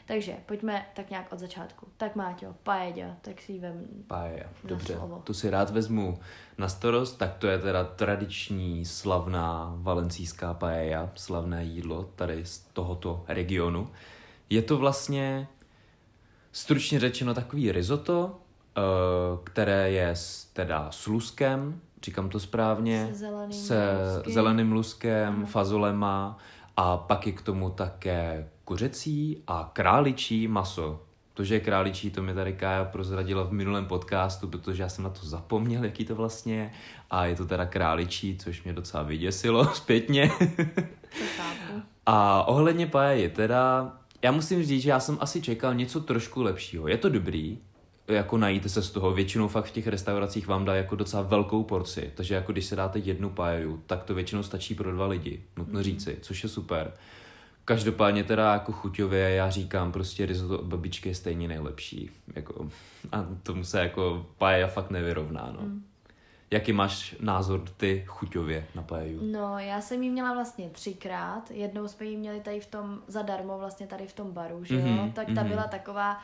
Takže 0.06 0.32
pojďme 0.46 0.86
tak 0.96 1.10
nějak 1.10 1.32
od 1.32 1.38
začátku. 1.38 1.86
Tak 1.96 2.16
Máťo, 2.16 2.54
paeďa, 2.62 3.16
tak 3.22 3.40
si 3.42 3.52
ji 3.52 3.58
vem. 3.58 3.84
Paella, 4.06 4.38
Na 4.64 4.68
dobře. 4.68 4.94
slovo. 4.94 5.20
Tu 5.24 5.34
si 5.34 5.50
rád 5.50 5.70
vezmu 5.70 6.18
na 6.58 6.68
starost, 6.68 7.12
tak 7.18 7.34
to 7.34 7.46
je 7.46 7.58
teda 7.58 7.84
tradiční 7.84 8.84
slavná 8.84 9.72
valencijská 9.76 10.54
paella, 10.54 11.10
slavné 11.14 11.64
jídlo 11.64 12.10
tady 12.16 12.44
z 12.46 12.58
tohoto 12.58 13.24
regionu. 13.28 13.88
Je 14.50 14.62
to 14.62 14.76
vlastně 14.78 15.48
stručně 16.52 17.00
řečeno 17.00 17.34
takový 17.34 17.72
risotto, 17.72 18.38
eh, 18.76 18.80
které 19.44 19.90
je 19.90 20.08
s, 20.08 20.44
teda 20.44 20.88
s 20.90 21.06
luskem, 21.06 21.80
říkám 22.02 22.28
to 22.28 22.40
správně, 22.40 23.06
Se 23.10 23.14
zeleným 23.14 23.52
se 23.52 23.90
lusky. 24.16 24.32
zeleným 24.32 24.72
luskem, 24.72 25.34
Ano. 25.36 25.46
fazolema 25.46 26.38
a 26.76 26.96
pak 26.96 27.26
je 27.26 27.32
k 27.32 27.42
tomu 27.42 27.70
také 27.70 28.48
kuřecí 28.64 29.42
a 29.46 29.70
králičí 29.72 30.48
maso. 30.48 31.02
To, 31.34 31.44
že 31.44 31.54
je 31.54 31.60
králičí, 31.60 32.10
to 32.10 32.22
mi 32.22 32.34
tady 32.34 32.52
Kája 32.52 32.84
prozradila 32.84 33.44
v 33.44 33.52
minulém 33.52 33.86
podcastu, 33.86 34.48
protože 34.48 34.82
já 34.82 34.88
jsem 34.88 35.04
na 35.04 35.10
to 35.10 35.26
zapomněl, 35.26 35.84
jaký 35.84 36.04
to 36.04 36.14
vlastně 36.14 36.54
je. 36.54 36.70
A 37.10 37.26
je 37.26 37.36
to 37.36 37.46
teda 37.46 37.66
králičí, 37.66 38.38
což 38.38 38.62
mě 38.62 38.72
docela 38.72 39.02
vyděsilo 39.02 39.64
zpětně. 39.74 40.30
A 42.06 42.44
ohledně 42.48 42.86
paeji, 42.86 43.28
teda, 43.28 43.92
já 44.22 44.32
musím 44.32 44.64
říct, 44.64 44.82
že 44.82 44.90
já 44.90 45.00
jsem 45.00 45.18
asi 45.20 45.42
čekal 45.42 45.74
něco 45.74 46.00
trošku 46.00 46.42
lepšího. 46.42 46.88
Je 46.88 46.96
to 46.96 47.08
dobrý, 47.08 47.58
jako 48.08 48.38
najíte 48.38 48.68
se 48.68 48.82
z 48.82 48.90
toho, 48.90 49.12
většinou 49.12 49.48
fakt 49.48 49.64
v 49.64 49.70
těch 49.70 49.86
restauracích 49.86 50.46
vám 50.46 50.64
dá 50.64 50.74
jako 50.74 50.96
docela 50.96 51.22
velkou 51.22 51.62
porci, 51.62 52.12
takže 52.14 52.34
jako 52.34 52.52
když 52.52 52.64
se 52.64 52.76
dáte 52.76 52.98
jednu 52.98 53.30
paeju, 53.30 53.82
tak 53.86 54.02
to 54.02 54.14
většinou 54.14 54.42
stačí 54.42 54.74
pro 54.74 54.92
dva 54.92 55.06
lidi, 55.06 55.42
nutno 55.56 55.82
říci, 55.82 56.18
což 56.20 56.42
je 56.42 56.48
super. 56.48 56.92
Každopádně 57.64 58.24
teda 58.24 58.52
jako 58.52 58.72
chuťově 58.72 59.30
já 59.30 59.50
říkám 59.50 59.92
prostě 59.92 60.26
risotto 60.26 60.58
od 60.58 60.66
babičky 60.66 61.08
je 61.08 61.14
stejně 61.14 61.48
nejlepší. 61.48 62.10
Jako, 62.34 62.68
a 63.12 63.26
tomu 63.42 63.64
se 63.64 63.80
jako 63.80 64.26
paeja 64.38 64.66
fakt 64.66 64.90
nevyrovná, 64.90 65.54
no. 65.60 65.68
Jaký 66.50 66.72
máš 66.72 67.16
názor 67.20 67.64
ty 67.76 68.04
chuťově 68.06 68.66
na 68.74 68.82
paeju? 68.82 69.32
No, 69.32 69.58
já 69.58 69.80
jsem 69.80 70.02
ji 70.02 70.10
měla 70.10 70.34
vlastně 70.34 70.70
třikrát. 70.70 71.50
Jednou 71.50 71.88
jsme 71.88 72.06
ji 72.06 72.16
měli 72.16 72.40
tady 72.40 72.60
v 72.60 72.66
tom 72.66 72.98
zadarmo, 73.06 73.58
vlastně 73.58 73.86
tady 73.86 74.06
v 74.06 74.12
tom 74.12 74.32
baru, 74.32 74.64
že 74.64 74.74
jo? 74.74 74.86
Mhm, 74.86 75.12
tak 75.12 75.26
ta 75.26 75.40
mhm. 75.40 75.48
byla 75.48 75.64
taková, 75.64 76.20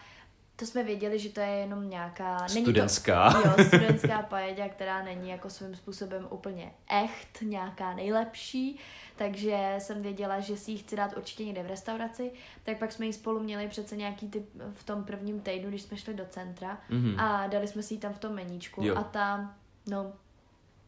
to 0.62 0.66
jsme 0.66 0.82
věděli, 0.82 1.18
že 1.18 1.28
to 1.28 1.40
je 1.40 1.46
jenom 1.48 1.90
nějaká... 1.90 2.48
Studentská. 2.48 3.32
To, 3.32 3.48
jo, 3.48 3.64
studentská 3.66 4.22
pajeďa, 4.28 4.68
která 4.68 5.02
není 5.02 5.30
jako 5.30 5.50
svým 5.50 5.76
způsobem 5.76 6.26
úplně 6.30 6.72
echt, 6.90 7.42
nějaká 7.42 7.94
nejlepší, 7.94 8.78
takže 9.16 9.74
jsem 9.78 10.02
věděla, 10.02 10.40
že 10.40 10.56
si 10.56 10.70
ji 10.70 10.78
chci 10.78 10.96
dát 10.96 11.16
určitě 11.16 11.44
někde 11.44 11.62
v 11.62 11.66
restauraci, 11.66 12.32
tak 12.62 12.78
pak 12.78 12.92
jsme 12.92 13.06
ji 13.06 13.12
spolu 13.12 13.40
měli 13.40 13.68
přece 13.68 13.96
nějaký 13.96 14.28
typ 14.28 14.48
v 14.74 14.84
tom 14.84 15.04
prvním 15.04 15.40
týdnu, 15.40 15.68
když 15.68 15.82
jsme 15.82 15.96
šli 15.96 16.14
do 16.14 16.24
centra 16.30 16.78
Mhm. 16.90 17.20
a 17.20 17.46
dali 17.46 17.68
jsme 17.68 17.82
si 17.82 17.94
ji 17.94 18.00
tam 18.00 18.12
v 18.12 18.18
tom 18.18 18.32
meníčku 18.34 18.84
Jo. 18.84 18.96
a 18.96 19.02
tam, 19.02 19.54
no, 19.86 20.12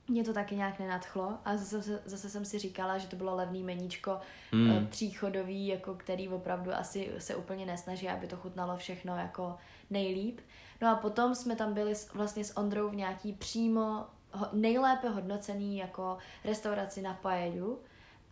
mě 0.09 0.25
to 0.25 0.33
taky 0.33 0.57
nějak 0.57 0.79
nenadchlo 0.79 1.39
a 1.45 1.57
zase, 1.57 2.03
zase 2.05 2.31
jsem 2.31 2.45
si 2.45 2.59
říkala, 2.59 2.99
že 2.99 3.09
to 3.09 3.17
bylo 3.17 3.37
levný 3.37 3.63
meníčko 3.63 4.19
Mm. 4.53 4.71
mm. 4.71 4.87
tříchodový, 4.87 5.67
jako 5.67 5.95
který 5.95 6.29
opravdu 6.29 6.75
asi 6.75 7.13
se 7.19 7.35
úplně 7.37 7.67
nesnaží, 7.67 8.09
aby 8.09 8.27
to 8.27 8.37
chutnalo 8.37 8.77
všechno 8.77 9.17
jako 9.17 9.57
nejlíp. 9.91 10.41
No 10.81 10.89
a 10.89 10.95
potom 10.95 11.35
jsme 11.35 11.57
tam 11.57 11.75
byli 11.75 11.95
s, 11.95 12.13
vlastně 12.15 12.45
s 12.45 12.57
Ondrou 12.57 12.89
v 12.89 12.97
nějaký 12.97 13.33
přímo 13.33 14.07
nejlépe 14.53 15.09
hodnocený 15.09 15.79
jako 15.79 16.19
restauraci 16.45 17.03
na 17.03 17.15
paedu 17.15 17.81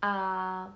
a 0.02 0.74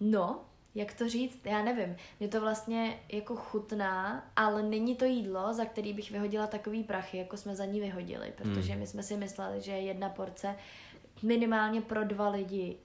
no, 0.00 0.44
jak 0.74 0.94
to 0.94 1.08
říct, 1.08 1.46
já 1.46 1.62
nevím. 1.62 1.96
Mě 2.20 2.28
to 2.28 2.40
vlastně 2.40 3.00
jako 3.12 3.36
chutná, 3.36 4.24
ale 4.36 4.62
není 4.62 4.96
to 4.96 5.04
jídlo, 5.04 5.54
za 5.54 5.64
který 5.64 5.92
bych 5.92 6.10
vyhodila 6.10 6.46
takový 6.46 6.84
prachy, 6.84 7.18
jako 7.18 7.36
jsme 7.36 7.56
za 7.56 7.64
ní 7.64 7.80
vyhodili, 7.80 8.32
protože 8.36 8.76
my 8.76 8.86
jsme 8.86 9.02
si 9.02 9.16
mysleli, 9.16 9.60
že 9.60 9.72
jedna 9.72 10.08
porce 10.08 10.56
minimálně 11.22 11.80
pro 11.80 12.04
dva 12.04 12.28
lidi, 12.28 12.76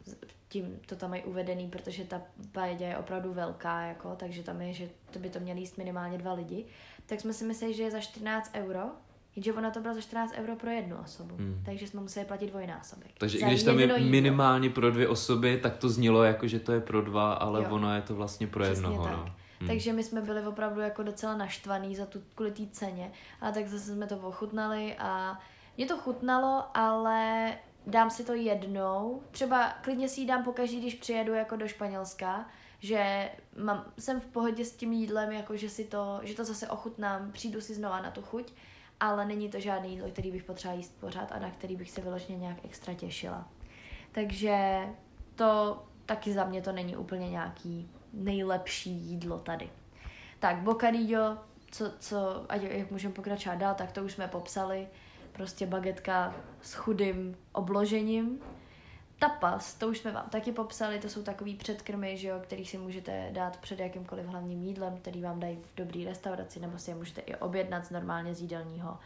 tím 0.50 0.80
to 0.86 0.96
tam 0.96 1.10
mají 1.10 1.24
uvedený, 1.24 1.70
protože 1.70 2.04
ta 2.04 2.22
paella 2.52 2.88
je 2.88 2.98
opravdu 2.98 3.34
velká, 3.34 3.82
jako, 3.82 4.16
takže 4.16 4.44
tam 4.44 4.62
je, 4.62 4.74
že 4.74 4.90
to 5.12 5.20
by 5.20 5.30
to 5.30 5.40
měli 5.40 5.60
jíst 5.60 5.78
minimálně 5.78 6.18
dva 6.18 6.34
lidi, 6.34 6.66
tak 7.06 7.22
jsme 7.22 7.34
si 7.34 7.46
mysleli, 7.46 7.74
že 7.74 7.84
je 7.84 7.92
za 7.92 8.00
14 8.00 8.52
euro, 8.54 8.82
jenže 9.40 9.54
ona 9.54 9.72
to 9.72 9.80
byla 9.80 9.94
za 9.94 10.02
14 10.02 10.34
euro 10.38 10.56
pro 10.56 10.70
jednu 10.70 10.98
osobu, 11.04 11.36
Hmm. 11.36 11.62
takže 11.66 11.88
jsme 11.88 12.02
museli 12.02 12.26
platit 12.26 12.48
dvojnásobek. 12.48 13.08
Takže 13.18 13.38
i 13.38 13.44
když 13.44 13.64
tam 13.64 13.80
je 13.80 13.86
jídlo. 13.86 14.00
minimálně 14.10 14.70
pro 14.70 14.92
dvě 14.92 15.08
osoby, 15.08 15.60
tak 15.64 15.78
to 15.78 15.90
znělo 15.90 16.24
jako, 16.24 16.48
že 16.48 16.60
to 16.60 16.72
je 16.72 16.80
pro 16.82 17.02
dva, 17.02 17.34
ale 17.34 17.64
Jo. 17.64 17.68
ono 17.70 17.96
je 17.96 18.02
to 18.02 18.16
vlastně 18.16 18.48
pro 18.48 18.64
Přesně 18.64 18.84
jednoho. 18.88 19.04
tak. 19.04 19.14
No. 19.18 19.24
Hmm. 19.60 19.68
Takže 19.68 19.94
my 19.94 20.04
jsme 20.04 20.22
byli 20.22 20.48
opravdu 20.48 20.82
jako 20.82 21.04
docela 21.04 21.38
naštvaný 21.38 21.96
za 21.96 22.06
tu 22.06 22.22
kvůli 22.36 22.52
té 22.52 22.64
ceně, 22.72 23.12
a 23.42 23.52
tak 23.52 23.68
zase 23.68 23.94
jsme 23.96 24.08
to 24.08 24.18
ochutnali 24.18 24.96
a 25.00 25.40
mě 25.78 25.86
to 25.86 25.98
chutnalo, 25.98 26.64
ale 26.74 27.54
dám 27.88 28.10
si 28.10 28.24
to 28.26 28.34
jednou. 28.34 29.22
Třeba 29.32 29.74
klidně 29.82 30.10
si 30.10 30.22
ji 30.22 30.28
dám 30.28 30.44
pokaždý, 30.44 30.80
když 30.80 30.96
přijedu 30.96 31.34
jako 31.34 31.56
do 31.56 31.68
Španělska, 31.68 32.46
že 32.80 33.30
mám, 33.64 33.86
jsem 34.00 34.20
v 34.22 34.26
pohodě 34.26 34.66
s 34.66 34.72
tím 34.76 34.94
jídlem, 34.94 35.32
jako 35.32 35.58
že 35.58 35.70
si 35.70 35.84
to, 35.84 36.20
že 36.24 36.36
to 36.36 36.44
zase 36.46 36.68
ochutnám, 36.68 37.32
přijdu 37.32 37.62
si 37.62 37.74
znova 37.74 38.02
na 38.02 38.12
tu 38.12 38.22
chuť, 38.22 38.54
ale 39.00 39.26
není 39.26 39.50
to 39.50 39.60
žádný 39.60 39.92
jídlo, 39.92 40.10
který 40.10 40.32
bych 40.32 40.44
potřeba 40.44 40.74
jíst 40.74 41.00
pořád 41.00 41.32
a 41.32 41.40
na 41.40 41.52
který 41.52 41.76
bych 41.76 41.92
se 41.92 42.02
vyloženě 42.02 42.38
nějak 42.38 42.58
extra 42.66 42.94
těšila. 42.94 43.48
Takže 44.12 44.80
to 45.36 45.84
taky 46.06 46.34
za 46.34 46.46
mě 46.46 46.62
to 46.62 46.72
není 46.72 46.98
úplně 46.98 47.30
nějaký 47.30 47.92
nejlepší 48.14 48.92
jídlo 48.92 49.40
tady. 49.40 49.70
Tak 50.40 50.58
bocadillo, 50.58 51.38
co, 51.72 51.92
co 52.00 52.46
ať 52.50 52.62
jak 52.64 52.92
můžeme 52.92 53.14
pokračovat 53.14 53.56
dál, 53.56 53.76
tak 53.76 53.92
to 53.92 54.04
už 54.04 54.12
jsme 54.12 54.28
popsali. 54.28 54.88
Prostě 55.32 55.66
bagetka 55.66 56.36
s 56.62 56.74
chudým 56.74 57.38
obložením. 57.52 58.40
Tapas, 59.20 59.74
to 59.74 59.88
už 59.88 59.98
jsme 59.98 60.12
vám 60.12 60.26
taky 60.30 60.52
popsali, 60.52 61.00
to 61.00 61.10
jsou 61.10 61.24
takový 61.24 61.56
předkrmy, 61.56 62.18
že 62.18 62.28
jo, 62.28 62.40
který 62.44 62.66
si 62.66 62.78
můžete 62.78 63.30
dát 63.32 63.58
před 63.58 63.80
jakýmkoliv 63.80 64.26
hlavním 64.26 64.64
jídlem, 64.64 64.98
který 64.98 65.22
vám 65.22 65.40
dají 65.40 65.56
v 65.56 65.78
dobrý 65.78 66.06
restauraci, 66.06 66.60
nebo 66.60 66.78
si 66.78 66.92
je 66.92 66.96
můžete 66.96 67.22
i 67.22 67.36
objednat 67.36 67.86
z 67.86 67.90
normálně 67.90 68.36
z 68.36 68.42
jídelního 68.42 68.98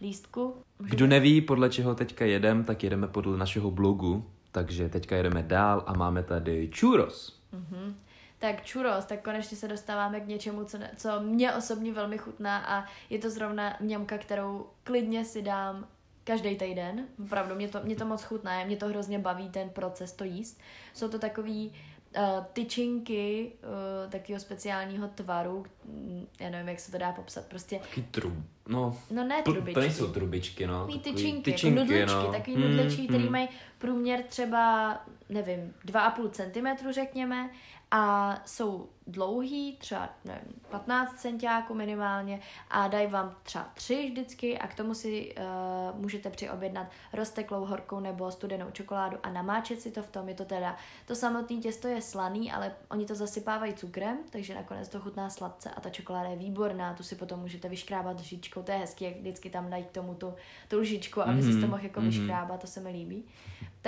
lístku. 0.00 0.56
Můžete... 0.78 0.96
Kdo 0.96 1.06
neví, 1.06 1.40
podle 1.40 1.70
čeho 1.70 1.94
teďka 1.94 2.24
jedem, 2.24 2.64
tak 2.64 2.84
jedeme 2.84 3.08
podle 3.08 3.38
našeho 3.38 3.70
blogu, 3.70 4.30
takže 4.52 4.88
teďka 4.88 5.16
jedeme 5.16 5.42
dál 5.42 5.84
a 5.86 5.92
máme 5.92 6.22
tady 6.22 6.70
churros. 6.80 7.40
Mhm. 7.52 7.96
Tak 8.38 8.70
churros, 8.72 9.04
tak 9.04 9.22
konečně 9.22 9.56
se 9.56 9.68
dostáváme 9.68 10.20
k 10.20 10.26
něčemu, 10.26 10.64
co, 10.64 10.78
ne, 10.78 10.90
co 10.96 11.20
mě 11.20 11.52
osobně 11.52 11.92
velmi 11.92 12.18
chutná 12.18 12.58
a 12.58 12.84
je 13.10 13.18
to 13.18 13.30
zrovna 13.30 13.76
mňamka, 13.80 14.18
kterou 14.18 14.66
klidně 14.84 15.24
si 15.24 15.42
dám 15.42 15.86
každý 16.28 16.56
týden. 16.56 17.06
Opravdu, 17.24 17.54
mě 17.54 17.68
to, 17.68 17.80
mě 17.84 17.96
to 17.96 18.04
moc 18.04 18.22
chutná, 18.22 18.64
mě 18.64 18.76
to 18.76 18.86
hrozně 18.86 19.18
baví 19.18 19.48
ten 19.48 19.70
proces 19.70 20.12
to 20.12 20.24
jíst. 20.24 20.60
Jsou 20.94 21.08
to 21.08 21.18
takový 21.18 21.72
uh, 22.16 22.44
tyčinky 22.52 23.52
uh, 23.62 24.10
takového 24.10 24.40
speciálního 24.40 25.08
tvaru, 25.08 25.64
mm, 25.84 26.26
já 26.40 26.50
nevím, 26.50 26.68
jak 26.68 26.80
se 26.80 26.92
to 26.92 26.98
dá 26.98 27.12
popsat, 27.12 27.46
prostě, 27.46 27.78
Taky 27.78 28.02
trub, 28.02 28.34
no, 28.68 28.96
no 29.10 29.24
ne 29.24 29.42
to, 29.42 29.52
trubičky. 29.52 29.74
to 29.74 29.80
nejsou 29.80 30.12
trubičky, 30.12 30.66
no. 30.66 30.80
Takový 30.80 30.98
tyčinky, 30.98 31.52
tyčinky 31.52 31.78
jako 31.80 31.86
nudličky, 31.86 32.26
no. 32.26 32.32
takový 32.32 32.56
Mm, 32.56 32.62
nudličky, 32.62 33.08
který 33.08 33.24
mm. 33.24 33.32
mají 33.32 33.48
průměr 33.78 34.22
třeba, 34.22 34.94
nevím, 35.28 35.74
2,5 35.86 36.30
cm 36.30 36.92
řekněme 36.92 37.50
a 37.90 38.34
jsou 38.46 38.88
dlouhý, 39.08 39.76
třeba 39.76 40.08
nevím, 40.24 40.60
15 40.70 41.14
centiáků 41.20 41.74
minimálně 41.74 42.40
a 42.70 42.88
dají 42.88 43.06
vám 43.06 43.34
třeba 43.42 43.70
tři 43.74 44.08
vždycky 44.10 44.58
a 44.58 44.66
k 44.66 44.74
tomu 44.74 44.94
si 44.94 45.34
uh, 45.34 46.00
můžete 46.00 46.30
přiobjednat 46.30 46.86
rozteklou 47.12 47.64
horkou 47.64 48.00
nebo 48.00 48.30
studenou 48.30 48.70
čokoládu 48.70 49.16
a 49.22 49.30
namáčet 49.30 49.80
si 49.80 49.90
to 49.90 50.02
v 50.02 50.10
tom. 50.10 50.28
Je 50.28 50.34
to 50.34 50.44
teda, 50.44 50.76
to 51.06 51.14
samotné 51.14 51.56
těsto 51.56 51.88
je 51.88 52.02
slaný, 52.02 52.52
ale 52.52 52.72
oni 52.90 53.06
to 53.06 53.14
zasypávají 53.14 53.74
cukrem, 53.74 54.18
takže 54.30 54.54
nakonec 54.54 54.88
to 54.88 55.00
chutná 55.00 55.30
sladce 55.30 55.70
a 55.70 55.80
ta 55.80 55.90
čokoláda 55.90 56.28
je 56.28 56.36
výborná, 56.36 56.94
tu 56.94 57.02
si 57.02 57.14
potom 57.14 57.40
můžete 57.40 57.68
vyškrábat 57.68 58.20
lžičkou, 58.20 58.62
to 58.62 58.72
je 58.72 58.78
hezký, 58.78 59.04
jak 59.04 59.16
vždycky 59.16 59.50
tam 59.50 59.70
dají 59.70 59.84
k 59.84 59.90
tomu 59.90 60.14
tu, 60.14 60.34
tu 60.68 60.78
lžičku, 60.78 61.22
aby 61.22 61.40
mm-hmm. 61.40 61.54
si 61.54 61.60
to 61.60 61.68
Mhm, 61.68 61.70
mohl 61.70 61.82
jako 61.82 62.00
mhm. 62.00 62.10
vyškrábat, 62.10 62.60
to 62.60 62.66
se 62.66 62.80
mi 62.80 62.90
líbí. 62.90 63.24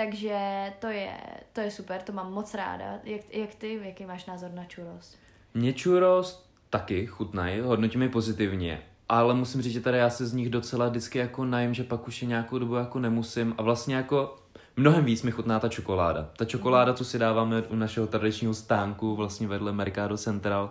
Takže 0.01 0.73
to 0.79 0.87
je, 0.87 1.13
to 1.53 1.61
je 1.61 1.71
super, 1.71 2.01
to 2.01 2.11
mám 2.11 2.33
moc 2.33 2.53
ráda. 2.53 2.85
Jak, 3.03 3.21
jak 3.33 3.55
ty, 3.55 3.79
jaký 3.83 4.05
máš 4.05 4.25
názor 4.25 4.51
na 4.51 4.63
churros? 4.75 5.15
Mě 5.53 5.73
churros 5.83 6.49
taky 6.69 7.05
chutnají, 7.05 7.59
hodnotím 7.59 8.01
je 8.01 8.09
pozitivně, 8.09 8.81
ale 9.09 9.33
musím 9.33 9.61
říct, 9.61 9.73
že 9.73 9.81
tady 9.81 9.97
já 9.97 10.09
se 10.09 10.25
z 10.27 10.33
nich 10.33 10.49
docela 10.49 10.89
vždycky 10.89 11.19
jako 11.19 11.45
najím, 11.45 11.73
že 11.73 11.83
pak 11.83 12.07
už 12.07 12.21
je 12.21 12.27
nějakou 12.27 12.59
dobu 12.59 12.75
jako 12.75 12.99
nemusím 12.99 13.55
a 13.57 13.61
vlastně 13.61 13.95
jako 13.95 14.35
mnohem 14.75 15.05
víc 15.05 15.23
mi 15.23 15.31
chutná 15.31 15.59
ta 15.59 15.69
čokoláda. 15.69 16.29
Ta 16.37 16.45
čokoláda, 16.45 16.93
co 16.93 17.05
si 17.05 17.19
dáváme 17.19 17.61
u 17.61 17.75
našeho 17.75 18.07
tradičního 18.07 18.53
stánku 18.53 19.15
vlastně 19.15 19.47
vedle 19.47 19.71
Mercado 19.71 20.17
Central, 20.17 20.69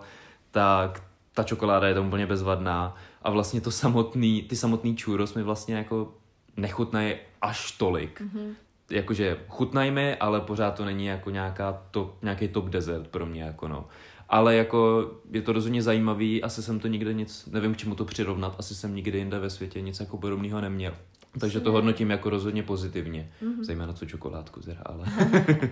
tak 0.51 1.03
ta 1.33 1.43
čokoláda 1.43 1.87
je 1.87 1.93
tam 1.93 2.07
úplně 2.07 2.25
bezvadná 2.25 2.95
a 3.21 3.29
vlastně 3.29 3.61
to 3.61 3.71
samotný, 3.71 4.41
ty 4.41 4.55
samotný 4.55 4.97
churros 4.97 5.33
mi 5.33 5.43
vlastně 5.43 5.75
jako 5.75 6.13
nechutnají 6.57 7.15
až 7.41 7.71
tolik. 7.71 8.21
Mm-hmm. 8.21 8.55
Jakože 8.91 9.39
chutnají 9.47 9.91
mi, 9.91 10.15
ale 10.15 10.41
pořád 10.41 10.71
to 10.71 10.85
není 10.85 11.05
jako 11.05 11.29
nějaká 11.29 11.83
top, 11.91 12.23
nějaký 12.23 12.47
top 12.47 12.65
dessert 12.65 13.07
pro 13.07 13.25
mě, 13.25 13.43
jako 13.43 13.67
no. 13.67 13.87
Ale 14.29 14.55
jako 14.55 15.11
je 15.31 15.41
to 15.41 15.53
rozhodně 15.53 15.81
zajímavý, 15.81 16.43
asi 16.43 16.63
jsem 16.63 16.79
to 16.79 16.87
nikde 16.87 17.13
nic, 17.13 17.45
nevím 17.45 17.73
k 17.73 17.77
čemu 17.77 17.95
to 17.95 18.05
přirovnat, 18.05 18.55
asi 18.59 18.75
jsem 18.75 18.95
nikdy 18.95 19.17
jinde 19.17 19.39
ve 19.39 19.49
světě 19.49 19.81
nic 19.81 19.99
jako 19.99 20.17
podobného 20.17 20.61
neměl. 20.61 20.93
Takže 21.39 21.59
to 21.59 21.71
hodnotím 21.71 22.09
jako 22.09 22.29
rozhodně 22.29 22.63
pozitivně. 22.63 23.31
Mm-hmm. 23.43 23.63
Zejména 23.63 23.93
tu 23.93 24.05
čokoládku 24.05 24.59
teda, 24.59 24.81
ale... 24.85 25.05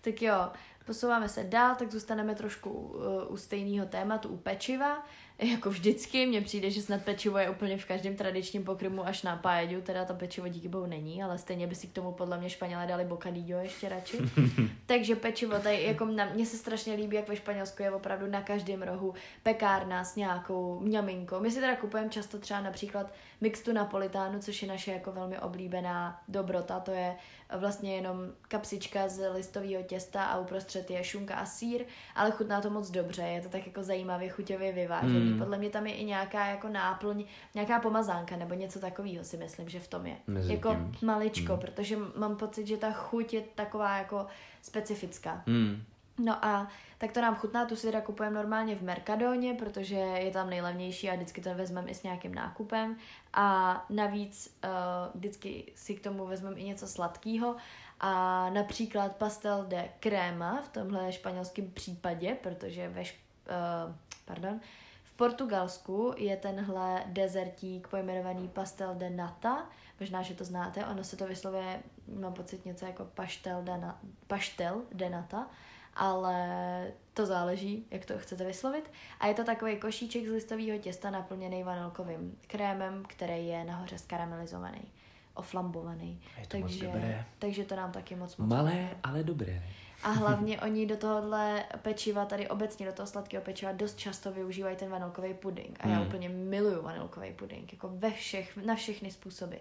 Tak 0.00 0.22
jo, 0.22 0.48
posouváme 0.86 1.28
se 1.28 1.44
dál, 1.44 1.74
tak 1.74 1.92
zůstaneme 1.92 2.34
trošku 2.34 2.70
uh, 2.70 3.32
u 3.32 3.36
stejného 3.36 3.86
tématu, 3.86 4.28
u 4.28 4.36
pečiva. 4.36 5.06
Jako 5.38 5.70
vždycky, 5.70 6.26
mně 6.26 6.40
přijde, 6.40 6.70
že 6.70 6.82
snad 6.82 7.02
pečivo 7.02 7.38
je 7.38 7.50
úplně 7.50 7.78
v 7.78 7.84
každém 7.84 8.16
tradičním 8.16 8.64
pokrmu 8.64 9.06
až 9.06 9.22
na 9.22 9.36
pájeďu, 9.36 9.80
teda 9.80 10.04
to 10.04 10.14
pečivo 10.14 10.48
díky 10.48 10.68
bohu 10.68 10.86
není, 10.86 11.22
ale 11.22 11.38
stejně 11.38 11.66
by 11.66 11.74
si 11.74 11.86
k 11.86 11.92
tomu 11.92 12.12
podle 12.12 12.38
mě 12.38 12.50
Španělé 12.50 12.86
dali 12.86 13.04
bocadillo 13.04 13.60
ještě 13.60 13.88
radši. 13.88 14.18
Takže 14.86 15.16
pečivo, 15.16 15.58
tady 15.58 15.82
jako 15.82 16.04
na, 16.04 16.30
mně 16.34 16.46
se 16.46 16.56
strašně 16.56 16.94
líbí, 16.94 17.16
jak 17.16 17.28
ve 17.28 17.36
Španělsku 17.36 17.82
je 17.82 17.90
opravdu 17.90 18.26
na 18.26 18.42
každém 18.42 18.82
rohu 18.82 19.14
pekárna 19.42 20.04
s 20.04 20.16
nějakou 20.16 20.80
mňaminkou. 20.80 21.40
My 21.40 21.50
si 21.50 21.60
teda 21.60 21.76
kupujeme 21.76 22.10
často 22.10 22.38
třeba 22.38 22.60
například 22.60 23.12
mixtu 23.40 23.72
napolitánu, 23.72 24.38
což 24.38 24.62
je 24.62 24.68
naše 24.68 24.92
jako 24.92 25.12
velmi 25.12 25.38
oblíbená 25.38 26.22
dobrota, 26.28 26.80
to 26.80 26.90
je 26.90 27.16
vlastně 27.56 27.94
jenom 27.94 28.32
kapsička 28.48 29.08
z 29.08 29.32
listového 29.32 29.82
těsta 29.82 30.24
a 30.24 30.38
uprostřed 30.38 30.90
je 30.90 31.04
šunka 31.04 31.34
a 31.34 31.46
sír, 31.46 31.84
ale 32.14 32.30
chutná 32.30 32.60
to 32.60 32.70
moc 32.70 32.90
dobře, 32.90 33.22
je 33.22 33.40
to 33.40 33.48
tak 33.48 33.66
jako 33.66 33.82
zajímavě 33.82 34.28
chuťově 34.28 34.72
vyvážený. 34.72 35.32
Mm. 35.32 35.38
Podle 35.38 35.58
mě 35.58 35.70
tam 35.70 35.86
je 35.86 35.94
i 35.94 36.04
nějaká 36.04 36.46
jako 36.46 36.68
náplň, 36.68 37.24
nějaká 37.54 37.80
pomazánka 37.80 38.36
nebo 38.36 38.54
něco 38.54 38.78
takového 38.78 39.24
si 39.24 39.36
myslím, 39.36 39.68
že 39.68 39.80
v 39.80 39.88
tom 39.88 40.06
je. 40.06 40.16
Mezi 40.26 40.52
jako 40.52 40.70
tím. 40.70 41.08
maličko, 41.08 41.52
mm. 41.52 41.58
protože 41.58 41.96
mám 42.16 42.36
pocit, 42.36 42.66
že 42.66 42.76
ta 42.76 42.92
chuť 42.92 43.34
je 43.34 43.42
taková 43.54 43.98
jako 43.98 44.26
specifická. 44.62 45.42
Hmm. 45.46 45.82
No 46.18 46.44
a 46.44 46.68
tak 46.98 47.12
to 47.12 47.20
nám 47.20 47.34
chutná, 47.34 47.66
tu 47.66 47.76
si 47.76 47.86
teda 47.86 48.00
kupujeme 48.00 48.36
normálně 48.36 48.76
v 48.76 48.82
Mercadoně, 48.82 49.54
protože 49.54 49.94
je 49.94 50.30
tam 50.30 50.50
nejlevnější 50.50 51.10
a 51.10 51.14
vždycky 51.14 51.40
to 51.40 51.54
vezmeme 51.54 51.90
i 51.90 51.94
s 51.94 52.02
nějakým 52.02 52.34
nákupem. 52.34 52.96
A 53.32 53.84
navíc 53.90 54.58
uh, 54.64 54.70
vždycky 55.14 55.72
si 55.74 55.94
k 55.94 56.02
tomu 56.02 56.26
vezmeme 56.26 56.56
i 56.56 56.64
něco 56.64 56.86
sladkého. 56.86 57.56
A 58.00 58.50
například 58.50 59.16
pastel 59.16 59.64
de 59.68 59.88
crema 60.00 60.62
v 60.62 60.68
tomhle 60.68 61.12
španělském 61.12 61.70
případě, 61.70 62.36
protože 62.42 62.88
ve 62.88 63.02
šp- 63.02 63.14
uh, 63.86 63.94
pardon, 64.24 64.60
v 65.04 65.16
Portugalsku 65.16 66.14
je 66.16 66.36
tenhle 66.36 67.02
dezertík 67.06 67.88
pojmenovaný 67.88 68.48
pastel 68.48 68.94
de 68.94 69.10
nata. 69.10 69.66
Možná, 70.00 70.22
že 70.22 70.34
to 70.34 70.44
znáte, 70.44 70.86
ono 70.86 71.04
se 71.04 71.16
to 71.16 71.26
vyslovuje, 71.26 71.82
mám 72.20 72.32
pocit, 72.32 72.64
něco 72.64 72.86
jako 72.86 73.04
paštel 73.04 73.62
de, 73.62 73.78
na, 73.78 74.00
paštel 74.26 74.82
de 74.92 75.10
nata 75.10 75.46
ale 75.96 76.86
to 77.14 77.26
záleží, 77.26 77.86
jak 77.90 78.04
to 78.04 78.18
chcete 78.18 78.44
vyslovit. 78.44 78.90
A 79.20 79.26
je 79.26 79.34
to 79.34 79.44
takový 79.44 79.76
košíček 79.76 80.26
z 80.26 80.30
listového 80.30 80.78
těsta 80.78 81.10
naplněný 81.10 81.62
vanilkovým 81.62 82.38
krémem, 82.46 83.02
který 83.08 83.46
je 83.46 83.64
nahoře 83.64 83.98
skaramelizovaný, 83.98 84.80
oflambovaný. 85.34 86.20
Je 86.40 86.46
to 86.46 86.58
moc 86.58 86.70
takže, 86.70 86.86
dobré. 86.86 87.24
takže 87.38 87.64
to 87.64 87.76
nám 87.76 87.92
taky 87.92 88.16
moc 88.16 88.36
moc 88.36 88.48
Malé, 88.50 88.70
chutná. 88.72 88.98
ale 89.02 89.22
dobré. 89.24 89.62
A 90.02 90.08
hlavně 90.10 90.60
oni 90.62 90.86
do 90.86 90.96
tohohle 90.96 91.64
pečiva, 91.82 92.24
tady 92.24 92.48
obecně 92.48 92.86
do 92.86 92.92
toho 92.92 93.06
sladkého 93.06 93.44
pečiva, 93.44 93.72
dost 93.72 93.98
často 93.98 94.32
využívají 94.32 94.76
ten 94.76 94.88
vanilkový 94.90 95.34
puding. 95.34 95.78
A 95.80 95.88
já 95.88 95.96
Hmm. 95.96 96.06
úplně 96.06 96.28
miluju 96.28 96.82
vanilkový 96.82 97.32
puding, 97.32 97.72
jako 97.72 97.88
ve 97.92 98.10
všech, 98.10 98.56
na 98.56 98.74
všechny 98.74 99.10
způsoby. 99.10 99.56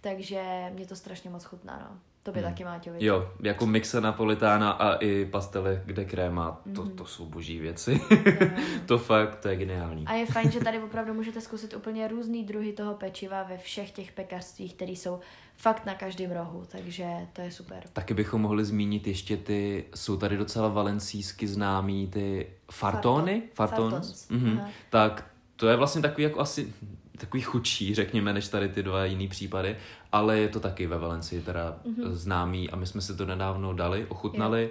Takže 0.00 0.70
mě 0.74 0.86
to 0.86 0.96
strašně 0.96 1.30
moc 1.30 1.44
chutná, 1.44 1.88
no. 1.90 1.98
To 2.22 2.32
by 2.32 2.40
Hmm. 2.40 2.48
taky 2.50 2.64
Máťovi. 2.64 3.04
Jo, 3.04 3.30
jako 3.42 3.66
mixe 3.66 4.00
napolitána 4.00 4.70
a 4.70 4.94
i 4.94 5.24
pastele, 5.24 5.82
kde 5.86 6.04
kréma, 6.04 6.60
to, 6.74 6.82
Mhm. 6.84 6.96
to 6.96 7.06
jsou 7.06 7.26
boží 7.26 7.58
věci. 7.60 8.00
To 8.86 8.98
fakt, 9.08 9.36
to 9.36 9.48
je 9.48 9.56
geniální. 9.56 10.06
A 10.06 10.12
je 10.14 10.26
fajn, 10.26 10.50
že 10.50 10.60
tady 10.60 10.78
opravdu 10.82 11.14
můžete 11.14 11.40
zkusit 11.40 11.74
úplně 11.74 12.08
různý 12.08 12.44
druhy 12.44 12.72
toho 12.72 12.94
pečiva 12.94 13.42
ve 13.42 13.58
všech 13.58 13.90
těch 13.90 14.12
pekařstvích, 14.12 14.74
které 14.74 14.92
jsou 14.92 15.20
fakt 15.56 15.86
na 15.86 15.94
každém 15.94 16.30
rohu, 16.32 16.62
takže 16.68 17.06
to 17.32 17.40
je 17.40 17.50
super. 17.50 17.82
Taky 17.92 18.14
bychom 18.14 18.40
mohli 18.42 18.64
zmínit 18.64 19.06
ještě 19.06 19.36
ty, 19.36 19.84
jsou 19.94 20.16
tady 20.16 20.36
docela 20.36 20.68
valencijsky 20.68 21.48
známý 21.48 22.06
ty 22.06 22.46
fartony? 22.70 23.42
Farto- 23.42 23.54
Fartons? 23.54 23.90
fartons, 23.92 24.28
Mhm. 24.28 24.58
aha. 24.58 24.68
Tak 24.90 25.26
to 25.56 25.68
je 25.68 25.76
vlastně 25.76 26.02
takový 26.02 26.22
jako 26.22 26.40
asi 26.40 26.72
takový 27.20 27.42
chudší, 27.42 27.94
řekněme, 27.94 28.32
než 28.32 28.48
tady 28.48 28.68
ty 28.68 28.82
dva 28.82 29.04
jiný 29.04 29.28
případy, 29.28 29.76
ale 30.12 30.38
je 30.38 30.48
to 30.48 30.60
taky 30.60 30.86
ve 30.86 30.98
Valencii 30.98 31.42
teda 31.42 31.76
Mhm. 31.84 32.14
známý 32.14 32.70
a 32.70 32.76
my 32.76 32.86
jsme 32.86 33.00
si 33.00 33.16
to 33.16 33.26
nedávno 33.26 33.72
dali, 33.72 34.06
ochutnali 34.08 34.70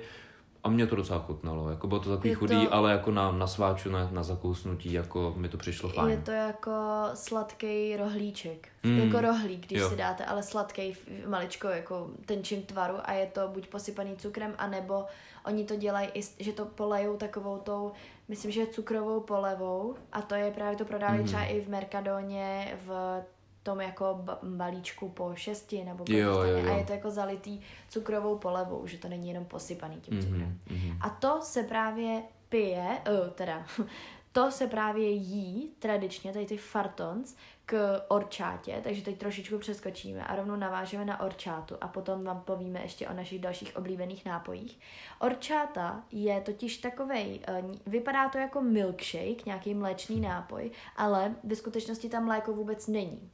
a 0.63 0.69
mě 0.69 0.87
to 0.87 0.95
docela 0.95 1.19
chutnalo, 1.19 1.69
jako 1.69 1.87
bylo 1.87 1.99
to 1.99 2.09
takový 2.09 2.29
Je 2.29 2.35
chudý, 2.35 2.65
to- 2.67 2.73
ale 2.73 2.91
jako 2.91 3.11
na, 3.11 3.31
na 3.31 3.47
sváču, 3.47 3.89
na, 3.91 4.09
na 4.11 4.23
zakousnutí, 4.23 4.93
jako 4.93 5.33
mi 5.37 5.49
to 5.49 5.57
přišlo 5.57 5.89
fajn. 5.89 6.09
Je 6.09 6.17
to 6.17 6.31
jako 6.31 6.71
sladký 7.13 7.95
rohlíček. 7.97 8.67
Mm. 8.83 8.97
Jako 8.99 9.21
rohlík, 9.21 9.67
když 9.67 9.79
Jo. 9.81 9.89
si 9.89 9.95
dáte, 9.95 10.25
ale 10.25 10.43
sladký, 10.43 10.95
maličko 11.27 11.67
jako 11.67 12.09
tenčím 12.25 12.61
tvaru 12.61 12.95
a 13.03 13.11
je 13.11 13.25
to 13.25 13.47
buď 13.47 13.67
posypaný 13.67 14.15
cukrem, 14.17 14.53
anebo 14.57 15.05
oni 15.45 15.63
to 15.63 15.75
dělají, 15.75 16.07
že 16.39 16.51
to 16.53 16.65
polejou 16.65 17.17
takovou 17.17 17.57
tou, 17.57 17.91
myslím, 18.29 18.51
že 18.51 18.67
cukrovou 18.67 19.19
polevou 19.19 19.95
a 20.11 20.21
to 20.21 20.35
je 20.35 20.51
právě, 20.51 20.77
to 20.77 20.85
prodávají 20.85 21.19
mm. 21.19 21.25
třeba 21.25 21.43
i 21.43 21.61
v 21.61 21.69
Mercadoně, 21.69 22.77
v 22.85 23.21
tom 23.63 23.81
jako 23.81 24.19
ba- 24.21 24.39
balíčku 24.43 25.09
po 25.09 25.31
šesti 25.35 25.83
nebo 25.83 26.03
po 26.05 26.13
Jo, 26.13 26.33
jo, 26.33 26.57
jo. 26.57 26.71
a 26.71 26.77
je 26.77 26.85
to 26.85 26.93
jako 26.93 27.11
zalitý 27.11 27.61
cukrovou 27.89 28.37
polevou, 28.37 28.87
že 28.87 28.97
to 28.97 29.07
není 29.09 29.27
jenom 29.29 29.45
posypaný 29.45 29.95
tím 30.01 30.21
cukrem. 30.21 30.59
Mhm, 30.69 30.79
mhm. 30.79 30.97
A 31.01 31.09
to 31.09 31.39
se 31.41 31.63
právě 31.63 32.23
pije, 32.49 33.01
uh, 33.09 33.29
teda 33.29 33.65
To 34.31 34.51
se 34.51 34.67
právě 34.67 35.09
jí 35.09 35.71
tradičně, 35.79 36.33
tady 36.33 36.45
ty 36.45 36.57
fartons, 36.57 37.35
k 37.69 38.01
orčátě, 38.07 38.81
takže 38.83 39.01
teď 39.01 39.17
trošičku 39.17 39.57
přeskočíme 39.57 40.23
a 40.23 40.35
rovnou 40.35 40.55
navážeme 40.55 41.05
na 41.05 41.19
orčátu 41.19 41.75
a 41.81 41.87
potom 41.87 42.23
vám 42.23 42.41
povíme 42.41 42.81
ještě 42.81 43.07
o 43.07 43.13
našich 43.13 43.39
dalších 43.39 43.75
oblíbených 43.75 44.25
nápojích. 44.25 44.79
Orčáta 45.19 46.03
je 46.11 46.41
totiž 46.41 46.77
takovej, 46.77 47.39
eh, 47.47 47.63
vypadá 47.85 48.29
to 48.29 48.37
jako 48.37 48.61
milkshake, 48.61 49.45
nějaký 49.45 49.73
mléčný 49.73 50.19
nápoj, 50.19 50.71
ale 50.95 51.35
ve 51.43 51.55
skutečnosti 51.55 52.09
tam 52.09 52.25
mléko 52.25 52.53
vůbec 52.53 52.87
není. 52.87 53.31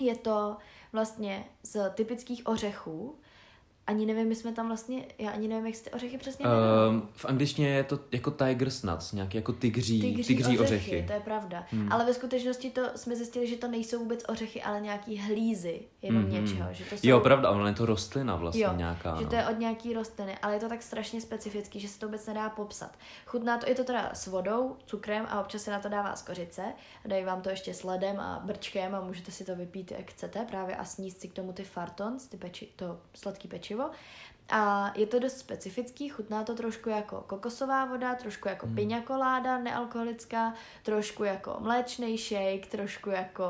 Je 0.00 0.16
to 0.16 0.56
vlastně 0.92 1.44
z 1.62 1.90
typických 1.94 2.46
ořechů, 2.46 3.18
ani 3.90 4.06
nevím, 4.06 4.28
my 4.28 4.34
jsme 4.34 4.52
tam 4.52 4.66
vlastně, 4.66 5.04
já 5.18 5.30
ani 5.30 5.48
nevím, 5.48 5.66
jak 5.66 5.74
se 5.74 5.84
ty 5.84 5.90
ořechy 5.90 6.18
přesně 6.18 6.46
jmenují. 6.46 6.90
Um, 6.90 7.08
v 7.14 7.24
angličtině 7.24 7.68
je 7.68 7.84
to 7.84 7.98
jako 8.12 8.30
tiger's 8.30 8.82
nuts, 8.82 9.12
nějaký 9.12 9.36
jako 9.36 9.52
tygří, 9.52 10.00
tygří, 10.00 10.24
tygří 10.24 10.58
ořechy. 10.58 10.90
ořechy. 10.90 11.04
To 11.06 11.12
je 11.12 11.20
pravda. 11.20 11.66
Hmm. 11.70 11.92
Ale 11.92 12.04
ve 12.04 12.14
skutečnosti 12.14 12.70
to 12.70 12.82
jsme 12.96 13.16
zjistili, 13.16 13.46
že 13.46 13.56
to 13.56 13.68
nejsou 13.68 13.98
vůbec 13.98 14.24
ořechy, 14.28 14.62
ale 14.62 14.80
nějaký 14.80 15.18
hlízy 15.18 15.80
jenom 16.02 16.22
mm-hmm. 16.22 16.42
něčeho. 16.42 16.68
Že 16.72 16.84
to 16.84 16.94
jsou... 16.94 17.08
Jo, 17.08 17.20
pravda, 17.20 17.48
ale 17.48 17.70
je 17.70 17.74
to 17.74 17.86
rostlina 17.86 18.36
vlastně 18.36 18.62
jo, 18.62 18.72
nějaká. 18.76 19.16
že 19.16 19.24
no. 19.24 19.30
to 19.30 19.36
je 19.36 19.46
od 19.46 19.58
nějaký 19.58 19.94
rostliny, 19.94 20.38
ale 20.42 20.54
je 20.54 20.60
to 20.60 20.68
tak 20.68 20.82
strašně 20.82 21.20
specifický, 21.20 21.80
že 21.80 21.88
se 21.88 21.98
to 21.98 22.06
vůbec 22.06 22.26
nedá 22.26 22.50
popsat. 22.50 22.98
Chutná 23.26 23.58
to, 23.58 23.68
je 23.68 23.74
to 23.74 23.84
teda 23.84 24.10
s 24.14 24.26
vodou, 24.26 24.76
cukrem 24.86 25.26
a 25.28 25.40
občas 25.40 25.62
se 25.62 25.70
na 25.70 25.78
to 25.78 25.88
dává 25.88 26.16
z 26.16 26.22
kořice. 26.22 26.62
Dají 27.06 27.24
vám 27.24 27.42
to 27.42 27.50
ještě 27.50 27.74
s 27.74 27.84
ledem 27.84 28.20
a 28.20 28.42
brčkem 28.44 28.94
a 28.94 29.00
můžete 29.00 29.32
si 29.32 29.44
to 29.44 29.56
vypít, 29.56 29.90
jak 29.90 30.10
chcete, 30.10 30.44
právě 30.50 30.76
a 30.76 30.84
sníst 30.84 31.20
si 31.20 31.28
k 31.28 31.32
tomu 31.32 31.52
ty 31.52 31.64
fartons, 31.64 32.26
ty 32.26 32.36
peči, 32.36 32.68
to 32.76 32.98
sladký 33.14 33.48
pečivo. 33.48 33.79
A 34.50 34.92
je 34.96 35.06
to 35.06 35.18
dost 35.18 35.38
specifický, 35.38 36.08
chutná 36.08 36.44
to 36.44 36.54
trošku 36.54 36.88
jako 36.88 37.24
kokosová 37.26 37.84
voda, 37.84 38.14
trošku 38.14 38.48
jako 38.48 38.66
hmm. 38.66 38.76
piña 38.76 39.02
colada 39.06 39.58
nealkoholická, 39.58 40.54
trošku 40.82 41.24
jako 41.24 41.56
mléčný 41.60 42.18
shake, 42.18 42.66
trošku 42.66 43.10
jako 43.10 43.44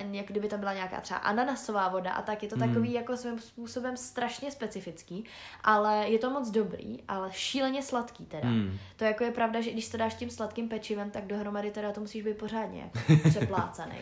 uh, 0.00 0.12
jak 0.12 0.26
kdyby 0.26 0.48
tam 0.48 0.60
byla 0.60 0.74
nějaká 0.74 1.00
třeba 1.00 1.20
ananasová 1.20 1.88
voda 1.88 2.12
a 2.12 2.22
tak 2.22 2.42
je 2.42 2.48
to 2.48 2.56
hmm. 2.56 2.68
takový 2.68 2.92
jako 2.92 3.16
svým 3.16 3.38
způsobem 3.38 3.96
strašně 3.96 4.50
specifický, 4.50 5.24
ale 5.64 6.08
je 6.08 6.18
to 6.18 6.30
moc 6.30 6.50
dobrý, 6.50 7.02
ale 7.08 7.28
šíleně 7.32 7.82
sladký 7.82 8.26
teda. 8.26 8.48
Hmm. 8.48 8.78
To 8.96 9.04
jako 9.04 9.24
je 9.24 9.30
pravda, 9.30 9.60
že 9.60 9.70
když 9.70 9.88
to 9.88 9.96
dáš 9.96 10.14
tím 10.14 10.30
sladkým 10.30 10.68
pečivem, 10.68 11.10
tak 11.10 11.26
dohromady 11.26 11.70
teda 11.70 11.92
to 11.92 12.00
musíš 12.00 12.22
být 12.22 12.38
pořádně 12.38 12.90
jako 12.94 13.28
přeplácaný. 13.28 13.96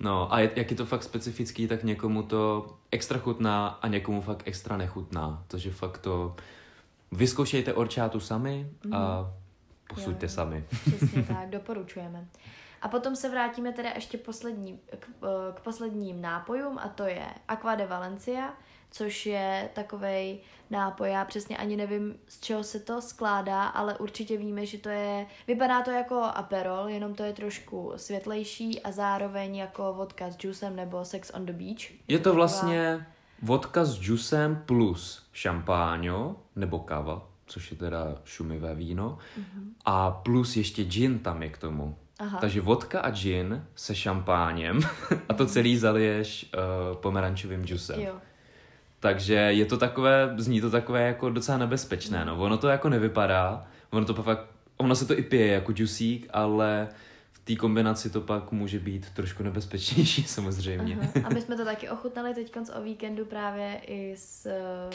No 0.00 0.34
a 0.34 0.40
jak 0.40 0.70
je 0.70 0.76
to 0.76 0.86
fakt 0.86 1.02
specifický, 1.02 1.68
tak 1.68 1.84
někomu 1.84 2.22
to 2.22 2.74
extra 2.90 3.18
chutná 3.18 3.68
a 3.68 3.88
někomu 3.88 4.20
fakt 4.20 4.42
extra 4.46 4.76
nechutná. 4.76 5.44
Takže 5.48 5.70
fakt 5.70 5.98
to 5.98 6.36
vyzkoušejte 7.12 7.74
orčátu 7.74 8.20
sami 8.20 8.70
a 8.92 9.20
mm. 9.20 9.28
posuďte 9.88 10.26
jo, 10.26 10.30
sami. 10.30 10.64
Přesně 10.86 11.22
tak, 11.28 11.50
doporučujeme. 11.50 12.26
A 12.82 12.88
potom 12.88 13.16
se 13.16 13.28
vrátíme 13.28 13.72
teda 13.72 13.90
ještě 13.94 14.18
poslední, 14.18 14.80
k, 14.98 15.06
k 15.54 15.60
posledním 15.60 16.20
nápojům 16.20 16.78
a 16.78 16.88
to 16.88 17.04
je 17.04 17.26
Aqua 17.48 17.74
de 17.74 17.86
Valencia, 17.86 18.54
což 18.90 19.26
je 19.26 19.68
takový 19.74 20.40
nápoj. 20.70 21.10
Já 21.10 21.24
přesně 21.24 21.56
ani 21.56 21.76
nevím, 21.76 22.14
z 22.28 22.40
čeho 22.40 22.64
se 22.64 22.80
to 22.80 23.02
skládá, 23.02 23.64
ale 23.64 23.98
určitě 23.98 24.36
víme, 24.36 24.66
že 24.66 24.78
to 24.78 24.88
je, 24.88 25.26
vypadá 25.46 25.82
to 25.82 25.90
jako 25.90 26.22
aperol, 26.22 26.88
jenom 26.88 27.14
to 27.14 27.22
je 27.22 27.32
trošku 27.32 27.92
světlejší 27.96 28.82
a 28.82 28.92
zároveň 28.92 29.56
jako 29.56 29.94
vodka 29.96 30.30
s 30.30 30.36
juicem 30.44 30.76
nebo 30.76 31.04
sex 31.04 31.30
on 31.34 31.46
the 31.46 31.52
beach. 31.52 31.92
Je 32.08 32.18
to 32.18 32.34
vlastně 32.34 33.06
vodka 33.42 33.84
s 33.84 34.00
juicem 34.00 34.62
plus 34.66 35.26
šampáňo 35.32 36.36
nebo 36.56 36.78
kava, 36.78 37.28
což 37.46 37.70
je 37.70 37.76
teda 37.76 38.14
šumivé 38.24 38.74
víno, 38.74 39.18
mm-hmm. 39.38 39.68
a 39.84 40.10
plus 40.10 40.56
ještě 40.56 40.84
gin 40.84 41.18
tam 41.18 41.42
je 41.42 41.48
k 41.48 41.58
tomu. 41.58 41.96
Aha. 42.18 42.38
Takže 42.38 42.60
vodka 42.60 43.00
a 43.00 43.10
gin 43.10 43.66
se 43.74 43.94
šampáněm 43.94 44.80
a 45.28 45.34
to 45.34 45.46
celý 45.46 45.76
zaliješ 45.78 46.52
uh, 46.54 46.96
pomerančovým 46.96 47.66
džusem. 47.66 48.00
Jo. 48.00 48.14
Takže 49.00 49.34
je 49.34 49.64
to 49.64 49.76
takové, 49.78 50.34
zní 50.36 50.60
to 50.60 50.70
takové 50.70 51.06
jako 51.06 51.30
docela 51.30 51.58
nebezpečné, 51.58 52.24
no. 52.24 52.38
Ono 52.38 52.58
to 52.58 52.68
jako 52.68 52.88
nevypadá, 52.88 53.66
ono 53.90 54.06
to 54.06 54.14
fakt, 54.14 54.46
ono 54.76 54.94
se 54.94 55.06
to 55.06 55.18
i 55.18 55.22
pije 55.22 55.46
jako 55.46 55.72
džusík, 55.72 56.28
ale 56.30 56.88
v 57.32 57.38
té 57.38 57.56
kombinaci 57.56 58.10
to 58.10 58.20
pak 58.20 58.52
může 58.52 58.78
být 58.78 59.10
trošku 59.10 59.42
nebezpečnější 59.42 60.22
samozřejmě. 60.26 60.98
Aha. 61.00 61.26
A 61.28 61.34
my 61.34 61.40
jsme 61.40 61.56
to 61.56 61.64
taky 61.64 61.88
ochutnali 61.88 62.34
teď 62.34 62.52
o 62.78 62.82
víkendu 62.82 63.24
právě 63.24 63.80
i 63.86 64.14
s 64.16 64.46
uh, 64.46 64.94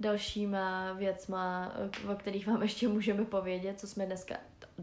dalšíma 0.00 0.92
věcma, 0.92 1.72
o 2.12 2.14
kterých 2.14 2.46
vám 2.46 2.62
ještě 2.62 2.88
můžeme 2.88 3.24
povědět, 3.24 3.80
co 3.80 3.86
jsme 3.86 4.06
dneska, 4.06 4.34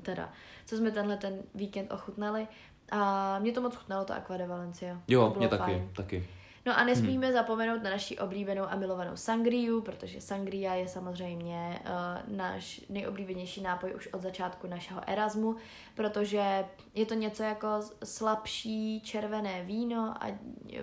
teda, 0.01 0.29
co 0.65 0.77
jsme 0.77 0.91
tenhle 0.91 1.17
ten 1.17 1.37
víkend 1.55 1.91
ochutnali. 1.91 2.47
A 2.91 3.39
mě 3.39 3.51
to 3.51 3.61
moc 3.61 3.75
chutnalo, 3.75 4.05
ta 4.05 4.15
Aqua 4.15 4.37
de 4.37 4.47
Valencia. 4.47 5.01
Jo, 5.07 5.35
mě 5.37 5.47
taky, 5.47 5.63
fajn. 5.63 5.89
taky. 5.95 6.27
No 6.65 6.77
a 6.77 6.83
nesmíme 6.83 7.27
hmm. 7.27 7.35
zapomenout 7.35 7.83
na 7.83 7.89
naši 7.89 8.17
oblíbenou 8.17 8.63
a 8.63 8.75
milovanou 8.75 9.11
sangriu, 9.15 9.81
protože 9.81 10.21
sangria 10.21 10.73
je 10.73 10.87
samozřejmě 10.87 11.79
uh, 11.85 12.35
náš 12.37 12.81
nejoblíbenější 12.89 13.61
nápoj 13.61 13.93
už 13.95 14.07
od 14.07 14.21
začátku 14.21 14.67
našeho 14.67 15.01
Erasmu, 15.07 15.55
protože 15.95 16.65
je 16.95 17.05
to 17.05 17.13
něco 17.13 17.43
jako 17.43 17.67
slabší 18.03 19.01
červené 19.01 19.63
víno 19.63 20.15
a 20.19 20.27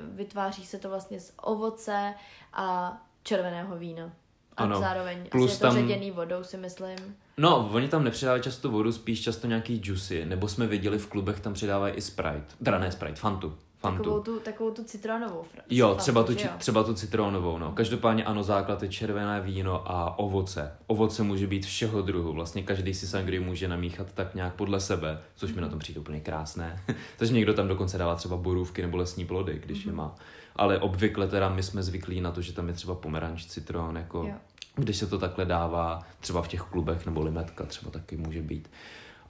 vytváří 0.02 0.66
se 0.66 0.78
to 0.78 0.88
vlastně 0.88 1.20
z 1.20 1.32
ovoce 1.42 2.14
a 2.52 2.98
červeného 3.22 3.76
vína. 3.76 4.12
A 4.56 4.62
ano. 4.62 4.80
zároveň 4.80 5.28
Plus 5.30 5.44
asi 5.44 5.54
je 5.54 5.58
to 5.58 5.66
tam... 5.66 5.74
ředěný 5.74 6.10
vodou, 6.10 6.44
si 6.44 6.56
myslím. 6.56 6.96
No, 7.36 7.70
oni 7.72 7.88
tam 7.88 8.04
nepřidávají 8.04 8.42
často 8.42 8.70
vodu, 8.70 8.92
spíš 8.92 9.22
často 9.22 9.46
nějaký 9.46 9.80
juicy, 9.84 10.24
nebo 10.24 10.48
jsme 10.48 10.66
viděli 10.66 10.98
v 10.98 11.06
klubech, 11.06 11.40
tam 11.40 11.54
přidávají 11.54 11.94
i 11.94 12.00
Sprite. 12.00 12.46
Teda 12.64 12.78
ne 12.78 12.92
Sprite, 12.92 13.16
Fantu. 13.16 13.58
Fantu. 13.80 14.02
Takovou 14.02 14.20
tu, 14.20 14.40
takovou 14.40 14.70
tu 14.70 14.84
citronovou. 14.84 15.42
Fr- 15.42 15.62
jo, 15.70 15.86
fantu, 15.86 16.00
třeba 16.00 16.22
tu, 16.22 16.32
jo? 16.32 16.48
třeba 16.58 16.84
tu 16.84 16.94
citronovou, 16.94 17.58
no. 17.58 17.72
Každopádně 17.72 18.24
ano, 18.24 18.42
základ 18.42 18.82
je 18.82 18.88
červené 18.88 19.40
víno 19.40 19.90
a 19.90 20.18
ovoce. 20.18 20.72
Ovoce 20.86 21.22
může 21.22 21.46
být 21.46 21.66
všeho 21.66 22.02
druhu, 22.02 22.32
vlastně 22.32 22.62
každý 22.62 22.94
si 22.94 23.06
sangry 23.06 23.40
může 23.40 23.68
namíchat 23.68 24.12
tak 24.14 24.34
nějak 24.34 24.54
podle 24.54 24.80
sebe, 24.80 25.20
což 25.36 25.50
mm. 25.50 25.56
mi 25.56 25.62
na 25.62 25.68
tom 25.68 25.78
přijde 25.78 26.00
úplně 26.00 26.20
krásné. 26.20 26.82
Takže 27.16 27.34
někdo 27.34 27.54
tam 27.54 27.68
dokonce 27.68 27.98
dává 27.98 28.14
třeba 28.14 28.36
borůvky 28.36 28.82
nebo 28.82 28.96
lesní 28.96 29.26
plody, 29.26 29.60
když 29.64 29.84
mm. 29.84 29.90
je 29.90 29.96
má. 29.96 30.14
Ale 30.56 30.78
obvykle 30.78 31.28
teda 31.28 31.48
my 31.48 31.62
jsme 31.62 31.82
zvyklí 31.82 32.20
na 32.20 32.30
to, 32.30 32.42
že 32.42 32.52
tam 32.52 32.68
je 32.68 32.74
třeba 32.74 32.94
pomeranč, 32.94 33.46
citron, 33.46 33.96
jako 33.96 34.24
jo. 34.24 34.34
když 34.74 34.96
se 34.96 35.06
to 35.06 35.18
takhle 35.18 35.44
dává, 35.44 36.02
třeba 36.20 36.42
v 36.42 36.48
těch 36.48 36.62
klubech 36.62 37.06
nebo 37.06 37.22
limetka 37.22 37.66
třeba 37.66 37.90
taky 37.90 38.16
může 38.16 38.42
být. 38.42 38.68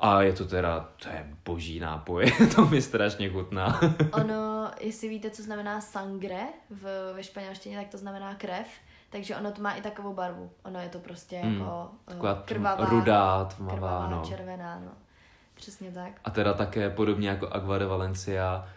A 0.01 0.23
je 0.23 0.33
to 0.33 0.45
teda, 0.45 0.89
to 1.03 1.09
je 1.09 1.37
boží 1.45 1.81
nápoj, 1.81 2.33
to 2.55 2.67
mi 2.67 2.83
strašně 2.83 3.31
chutná. 3.31 3.81
ono, 4.13 4.71
jestli 4.81 5.09
víte, 5.09 5.31
co 5.31 5.43
znamená 5.43 5.81
sangre 5.81 6.41
v, 6.71 7.13
ve 7.15 7.23
španělštině, 7.23 7.79
tak 7.79 7.89
to 7.89 7.99
znamená 7.99 8.35
krev. 8.35 8.67
Takže 9.11 9.37
ono 9.37 9.53
to 9.53 9.63
má 9.63 9.73
i 9.73 9.83
takovou 9.83 10.15
barvu. 10.15 10.51
Ono 10.65 10.81
je 10.81 10.89
to 10.89 10.99
prostě 10.99 11.43
mm, 11.43 11.61
jako 11.61 11.91
Taková 12.05 12.43
krvavá, 12.45 12.85
rudá, 12.85 13.45
tmavá, 13.45 13.75
krvavá, 13.75 14.11
no. 14.11 14.23
červená, 14.29 14.81
no. 14.85 14.93
Přesně 15.55 15.93
tak. 15.93 16.13
A 16.25 16.31
teda 16.31 16.53
také 16.53 16.91
podobně 16.91 17.29
jako 17.29 17.49
Agua 17.49 17.79
de 17.79 17.87
Valencia 17.87 18.69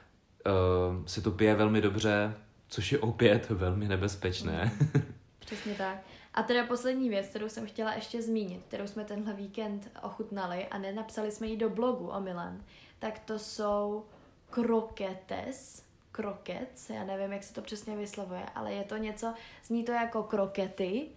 uh, 0.45 1.05
se 1.05 1.21
to 1.21 1.31
pije 1.31 1.55
velmi 1.55 1.81
dobře, 1.81 2.33
což 2.67 2.91
je 2.91 2.99
opět 2.99 3.49
velmi 3.49 3.87
nebezpečné. 3.87 4.71
Mm. 4.79 5.03
Přesně 5.39 5.73
tak. 5.73 5.97
A 6.33 6.43
teda 6.43 6.65
poslední 6.65 7.09
věc, 7.09 7.27
kterou 7.27 7.49
jsem 7.49 7.67
chtěla 7.67 7.93
ještě 7.93 8.21
zmínit, 8.21 8.63
kterou 8.67 8.87
jsme 8.87 9.05
tenhle 9.05 9.33
víkend 9.33 9.91
ochutnali 10.01 10.67
a 10.67 10.77
nenapsali 10.77 11.31
jsme 11.31 11.47
ji 11.47 11.57
do 11.57 11.69
blogu 11.69 12.07
o 12.07 12.19
Milan, 12.19 12.63
tak 12.99 13.19
to 13.19 13.39
jsou 13.39 14.05
kroketes, 14.49 15.83
krokets, 16.11 16.89
já 16.89 17.03
nevím, 17.03 17.33
jak 17.33 17.43
se 17.43 17.53
to 17.53 17.61
přesně 17.61 17.97
vyslovuje, 17.97 18.45
ale 18.55 18.73
je 18.73 18.83
to 18.83 18.97
něco, 18.97 19.33
zní 19.63 19.83
to 19.83 19.91
jako 19.91 20.23
krokety, 20.23 21.07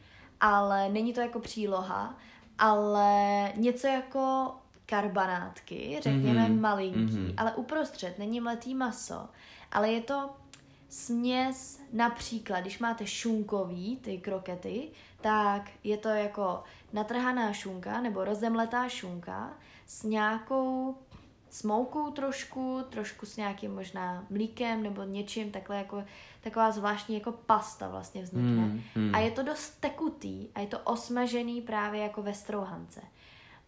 ale 0.41 0.89
není 0.89 1.13
to 1.13 1.21
jako 1.21 1.41
příloha, 1.41 2.19
ale 2.59 3.53
něco 3.57 3.87
jako 3.87 4.55
karbanátky, 4.87 5.99
řekněme 6.03 6.49
mm-hmm. 6.49 6.61
malinký, 6.61 7.01
mm-hmm. 7.01 7.35
ale 7.37 7.55
uprostřed 7.55 8.19
není 8.19 8.41
mletý 8.41 8.75
maso, 8.75 9.29
ale 9.73 9.93
je 9.93 10.01
to 10.01 10.31
směs 10.89 11.81
například, 11.93 12.61
když 12.61 12.79
máte 12.79 13.07
šunkový, 13.07 13.97
ty 13.97 14.19
krokety, 14.19 14.91
tak 15.21 15.71
je 15.85 15.97
to 15.97 16.09
jako 16.09 16.63
natrhaná 16.93 17.53
šunka 17.53 18.01
nebo 18.01 18.25
rozemletá 18.25 18.89
šunka 18.89 19.51
s 19.87 20.03
nějakou 20.03 20.97
smoukou 21.51 22.11
trošku, 22.11 22.81
trošku 22.89 23.27
s 23.27 23.37
nějakým 23.37 23.75
možná 23.75 24.27
mlíkem 24.31 24.83
nebo 24.83 25.03
něčím, 25.03 25.51
takhle 25.51 25.77
jako 25.77 26.05
taková 26.41 26.71
zvláštní 26.71 27.15
jako 27.15 27.33
pasta 27.33 27.89
vlastně 27.89 28.23
vznikne. 28.23 28.63
Mm, 28.67 28.83
mm. 28.95 29.15
A 29.15 29.19
je 29.19 29.31
to 29.31 29.43
dost 29.43 29.81
tekutý 29.81 30.49
a 30.55 30.61
je 30.61 30.67
to 30.67 30.79
osmažený 30.79 31.63
právě 31.63 32.03
jako 32.03 32.23
ve 32.23 32.35
strouhance. 32.35 33.01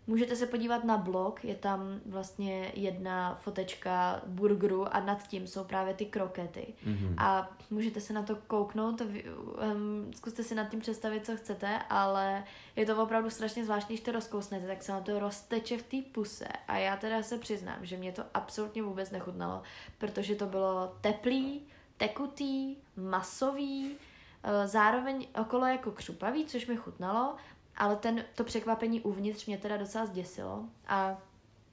Můžete 0.08 0.36
se 0.36 0.46
podívat 0.46 0.84
na 0.84 0.96
blog, 0.96 1.44
je 1.44 1.54
tam 1.54 2.00
vlastně 2.06 2.72
jedna 2.74 3.34
fotečka 3.34 4.22
burgeru 4.26 4.94
a 4.94 5.00
nad 5.00 5.28
tím 5.28 5.46
jsou 5.46 5.64
právě 5.64 5.94
ty 5.94 6.06
krokety. 6.06 6.74
Mhm. 6.84 7.14
A 7.18 7.50
můžete 7.70 8.00
se 8.00 8.12
na 8.12 8.22
to 8.22 8.36
kouknout, 8.36 9.00
um, 9.00 10.12
zkuste 10.16 10.42
si 10.42 10.54
nad 10.54 10.70
tím 10.70 10.80
představit, 10.80 11.26
co 11.26 11.36
chcete, 11.36 11.78
ale 11.90 12.44
je 12.76 12.86
to 12.86 13.02
opravdu 13.02 13.30
strašně 13.30 13.64
zvláštní, 13.64 13.94
když 13.94 14.04
to 14.04 14.12
rozkousnete, 14.12 14.66
tak 14.66 14.82
se 14.82 14.92
na 14.92 15.00
to 15.00 15.18
rozteče 15.18 15.78
v 15.78 15.82
té 15.82 15.96
puse. 16.12 16.48
A 16.68 16.76
já 16.76 16.96
teda 16.96 17.22
se 17.22 17.38
přiznám, 17.38 17.78
že 17.82 17.96
mě 17.96 18.12
to 18.12 18.22
absolutně 18.34 18.82
vůbec 18.82 19.10
nechutnalo, 19.10 19.62
protože 19.98 20.34
to 20.34 20.46
bylo 20.46 20.96
teplý, 21.00 21.62
tekutý, 21.96 22.76
masový, 22.96 23.96
eh, 24.42 24.68
zároveň 24.68 25.26
okolo 25.40 25.66
jako 25.66 25.90
křupavý, 25.90 26.46
což 26.46 26.66
mi 26.66 26.76
chutnalo, 26.76 27.36
ale 27.78 27.96
ten, 27.96 28.24
to 28.34 28.44
překvapení 28.44 29.00
uvnitř 29.00 29.46
mě 29.46 29.58
teda 29.58 29.76
docela 29.76 30.06
zděsilo. 30.06 30.64
A 30.88 31.16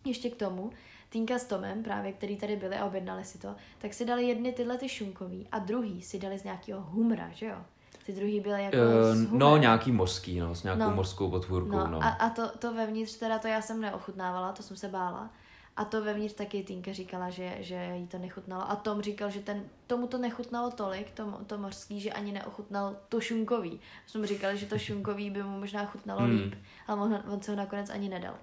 ještě 0.06 0.30
k 0.30 0.36
tomu, 0.36 0.70
Týnka 1.10 1.40
s 1.40 1.46
Tomem, 1.46 1.84
právě 1.84 2.12
který 2.12 2.38
tady 2.38 2.56
byli 2.56 2.76
a 2.76 2.86
objednali 2.86 3.24
si 3.24 3.38
to, 3.38 3.56
tak 3.78 3.94
si 3.94 4.06
dali 4.06 4.24
jedny 4.28 4.52
tyhle 4.54 4.78
ty 4.78 4.90
šunkový 4.90 5.48
a 5.52 5.60
druhý 5.60 6.02
si 6.02 6.20
dali 6.20 6.40
z 6.40 6.44
nějakého 6.44 6.82
humra, 6.82 7.30
že 7.34 7.46
jo? 7.46 7.58
Ty 8.06 8.12
druhý 8.12 8.40
byly 8.40 8.64
jako 8.64 8.78
Uh, 8.78 9.38
no, 9.40 9.58
nějaký 9.58 9.92
mořský, 9.92 10.40
no, 10.40 10.56
s 10.56 10.64
nějakou 10.64 10.82
No. 10.82 10.96
mořskou 10.96 11.30
potvůrkou, 11.30 11.78
No, 11.78 11.88
no. 11.88 12.04
a, 12.04 12.08
a 12.10 12.30
to, 12.30 12.58
to 12.58 12.74
vevnitř, 12.74 13.16
teda 13.18 13.40
to 13.40 13.48
já 13.48 13.62
jsem 13.62 13.82
neochutnávala, 13.82 14.52
to 14.52 14.64
jsem 14.64 14.78
se 14.78 14.88
bála. 14.88 15.30
A 15.78 15.86
to 15.86 16.04
vevnitř 16.04 16.34
taky 16.34 16.64
Týnka 16.64 16.94
říkala, 16.94 17.30
že, 17.30 17.58
že 17.60 17.92
jí 17.96 18.08
to 18.08 18.18
nechutnalo. 18.18 18.72
A 18.72 18.76
Tom 18.76 19.02
říkal, 19.02 19.30
že 19.30 19.40
ten, 19.40 19.64
tomu 19.88 20.08
to 20.08 20.18
nechutnalo 20.18 20.72
tolik, 20.72 21.12
to, 21.12 21.40
to 21.48 21.58
mořský, 21.58 22.00
že 22.00 22.12
ani 22.12 22.32
neochutnal 22.32 22.96
to 23.10 23.22
šunkový. 23.22 23.80
Jsme 24.08 24.20
mu 24.20 24.26
říkali, 24.26 24.58
že 24.58 24.66
to 24.66 24.78
šunkový 24.78 25.30
by 25.30 25.44
mu 25.44 25.60
možná 25.60 25.86
chutnalo 25.86 26.22
Hmm. 26.22 26.32
líp, 26.32 26.56
ale 26.88 27.02
on, 27.02 27.24
on 27.34 27.42
se 27.42 27.52
ho 27.52 27.58
nakonec 27.58 27.90
ani 27.90 28.10
nedal. 28.10 28.34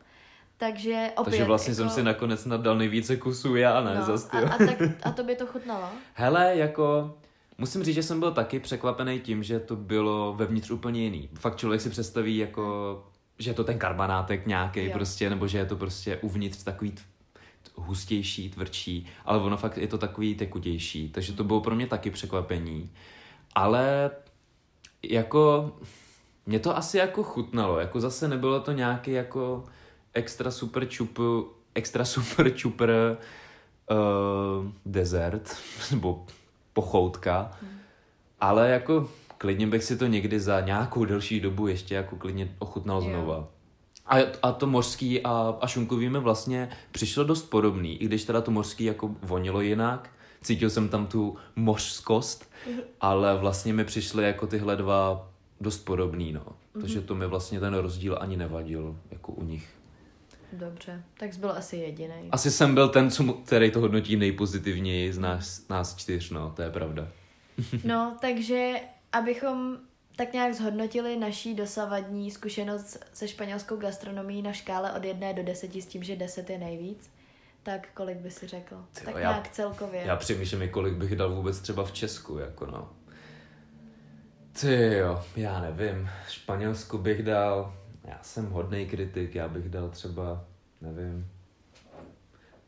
Takže 0.56 1.10
opět... 1.16 1.30
Takže 1.30 1.44
vlastně 1.44 1.70
jako, 1.70 1.76
jsem 1.76 1.90
si 1.90 2.02
nakonec 2.02 2.44
nadal 2.44 2.78
nejvíce 2.78 3.16
kusů 3.16 3.56
já, 3.56 3.80
ne, 3.80 3.94
no, 3.94 4.02
zas, 4.04 4.28
a, 4.32 4.38
a, 4.38 4.58
tak, 4.58 4.82
a 5.02 5.12
to 5.12 5.24
by 5.24 5.36
to 5.36 5.46
chutnalo? 5.46 5.88
Hele, 6.14 6.56
jako... 6.56 7.14
Musím 7.58 7.84
říct, 7.84 7.94
že 7.94 8.02
jsem 8.02 8.20
byl 8.20 8.32
taky 8.32 8.60
překvapený 8.60 9.20
tím, 9.20 9.42
že 9.42 9.60
to 9.60 9.76
bylo 9.76 10.34
vevnitř 10.36 10.70
úplně 10.70 11.04
jiný. 11.04 11.28
Fakt 11.34 11.56
člověk 11.56 11.80
si 11.80 11.90
představí 11.90 12.36
jako, 12.36 13.06
že 13.38 13.50
je 13.50 13.54
to 13.54 13.64
ten 13.64 13.78
karbanátek 13.78 14.46
nějaký 14.46 14.88
prostě, 14.90 15.30
nebo 15.30 15.46
že 15.46 15.58
je 15.58 15.64
to 15.66 15.76
prostě 15.76 16.16
uvnitř 16.16 16.62
takový 16.62 16.94
hustější, 17.74 18.50
tvrdší, 18.50 19.06
ale 19.24 19.38
ono 19.38 19.56
fakt 19.56 19.78
je 19.78 19.86
to 19.86 19.98
takový 19.98 20.34
tekutější, 20.34 21.08
takže 21.08 21.32
to 21.32 21.44
bylo 21.44 21.60
pro 21.60 21.74
mě 21.74 21.86
taky 21.86 22.10
překvapení. 22.10 22.90
Ale 23.54 24.10
jako 25.02 25.72
mě 26.46 26.58
to 26.58 26.76
asi 26.76 26.98
jako 26.98 27.22
chutnalo, 27.22 27.78
jako 27.78 28.00
zase 28.00 28.28
nebylo 28.28 28.60
to 28.60 28.72
nějaký 28.72 29.10
jako 29.10 29.64
extra 30.14 30.50
super 30.50 30.88
čup, 30.88 31.18
extra 31.74 32.04
super 32.14 32.54
čupr 32.54 32.90
uh, 33.90 34.66
dezert, 34.86 35.56
nebo 35.90 36.26
pochoutka, 36.72 37.50
ale 38.40 38.70
jako 38.70 39.10
klidně 39.38 39.66
bych 39.66 39.84
si 39.84 39.96
to 39.96 40.06
někdy 40.06 40.40
za 40.40 40.60
nějakou 40.60 41.04
delší 41.04 41.40
dobu 41.40 41.66
ještě 41.66 41.94
jako 41.94 42.16
klidně 42.16 42.54
ochutnal 42.58 43.02
Jo. 43.02 43.08
znova. 43.10 43.48
A, 44.06 44.16
a 44.42 44.52
to 44.52 44.66
mořský 44.66 45.22
a, 45.22 45.58
a 45.60 45.66
šunkový 45.66 46.08
mi 46.08 46.20
vlastně 46.20 46.68
přišlo 46.92 47.24
dost 47.24 47.42
podobný, 47.42 48.02
i 48.02 48.04
když 48.06 48.24
teda 48.24 48.40
to 48.40 48.50
mořský 48.50 48.84
jako 48.84 49.14
vonilo 49.22 49.60
jinak, 49.60 50.10
cítil 50.42 50.70
jsem 50.70 50.88
tam 50.88 51.06
tu 51.06 51.36
mořskost, 51.56 52.50
ale 53.00 53.36
vlastně 53.36 53.72
mi 53.72 53.84
přišly 53.84 54.24
jako 54.24 54.46
tyhle 54.46 54.76
dva 54.76 55.30
dost 55.60 55.78
podobný, 55.78 56.32
no. 56.32 56.46
Takže 56.80 57.00
to 57.00 57.14
mi 57.14 57.26
vlastně 57.26 57.60
ten 57.60 57.74
rozdíl 57.74 58.18
ani 58.20 58.36
nevadil, 58.36 58.96
jako 59.10 59.32
u 59.32 59.44
nich. 59.44 59.68
Dobře, 60.52 61.02
tak 61.18 61.34
jsi 61.34 61.40
byl 61.40 61.50
asi 61.50 61.76
jediný. 61.76 62.28
Asi 62.30 62.50
jsem 62.50 62.74
byl 62.74 62.88
ten, 62.88 63.10
co, 63.10 63.32
který 63.32 63.70
to 63.70 63.80
hodnotí 63.80 64.16
nejpozitivněji 64.16 65.12
z 65.12 65.18
nás, 65.18 65.68
nás 65.68 65.96
čtyř, 65.96 66.30
no, 66.30 66.52
to 66.56 66.62
je 66.62 66.70
pravda. 66.70 67.08
No, 67.84 68.16
takže 68.20 68.74
abychom 69.12 69.78
tak 70.16 70.32
nějak 70.32 70.54
zhodnotili 70.54 71.16
naší 71.16 71.54
dosavadní 71.54 72.30
zkušenost 72.30 73.04
se 73.12 73.28
španělskou 73.28 73.76
gastronomií 73.76 74.42
na 74.42 74.52
škále 74.52 74.92
od 74.92 75.04
1 75.04 75.32
do 75.32 75.42
10 75.42 75.74
s 75.74 75.86
tím, 75.86 76.02
že 76.02 76.16
10 76.16 76.50
je 76.50 76.58
nejvíc, 76.58 77.10
tak 77.62 77.88
kolik 77.94 78.18
by 78.18 78.30
si 78.30 78.46
řekl? 78.46 78.84
Ty 78.92 79.04
tak 79.04 79.14
já- 79.14 79.30
nějak 79.30 79.48
celkově. 79.48 80.02
Já 80.04 80.16
přemýšlím, 80.16 80.68
kolik 80.68 80.94
bych 80.94 81.16
dal 81.16 81.34
vůbec 81.34 81.60
třeba 81.60 81.84
v 81.84 81.92
Česku, 81.92 82.38
jako 82.38 82.66
no. 82.66 82.90
Ty 84.60 84.94
jo, 84.94 85.24
já 85.36 85.60
nevím. 85.60 86.10
Španělsku 86.28 86.98
bych 86.98 87.22
dal, 87.22 87.74
já 88.04 88.18
jsem 88.22 88.50
hodný 88.50 88.86
kritik, 88.86 89.34
já 89.34 89.48
bych 89.48 89.68
dal 89.68 89.88
třeba, 89.88 90.44
nevím, 90.80 91.30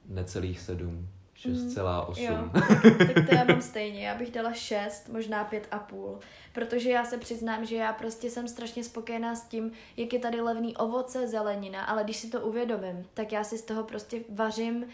necelých 0.08 0.60
sedm, 0.60 1.08
6,8. 1.44 2.14
Jo, 2.16 2.50
tak, 2.52 3.14
tak 3.14 3.28
to 3.28 3.34
já 3.34 3.44
mám 3.44 3.62
stejně. 3.62 4.06
Já 4.06 4.14
bych 4.14 4.30
dala 4.30 4.52
6, 4.52 5.08
možná 5.08 5.50
5,5. 5.50 6.18
Protože 6.52 6.90
já 6.90 7.04
se 7.04 7.18
přiznám, 7.18 7.64
že 7.64 7.76
já 7.76 7.92
prostě 7.92 8.30
jsem 8.30 8.48
strašně 8.48 8.84
spokojená 8.84 9.34
s 9.34 9.44
tím, 9.44 9.72
jak 9.96 10.12
je 10.12 10.18
tady 10.18 10.40
levný 10.40 10.76
ovoce, 10.76 11.28
zelenina, 11.28 11.84
ale 11.84 12.04
když 12.04 12.16
si 12.16 12.30
to 12.30 12.40
uvědomím, 12.40 13.06
tak 13.14 13.32
já 13.32 13.44
si 13.44 13.58
z 13.58 13.62
toho 13.62 13.84
prostě 13.84 14.20
vařím 14.28 14.86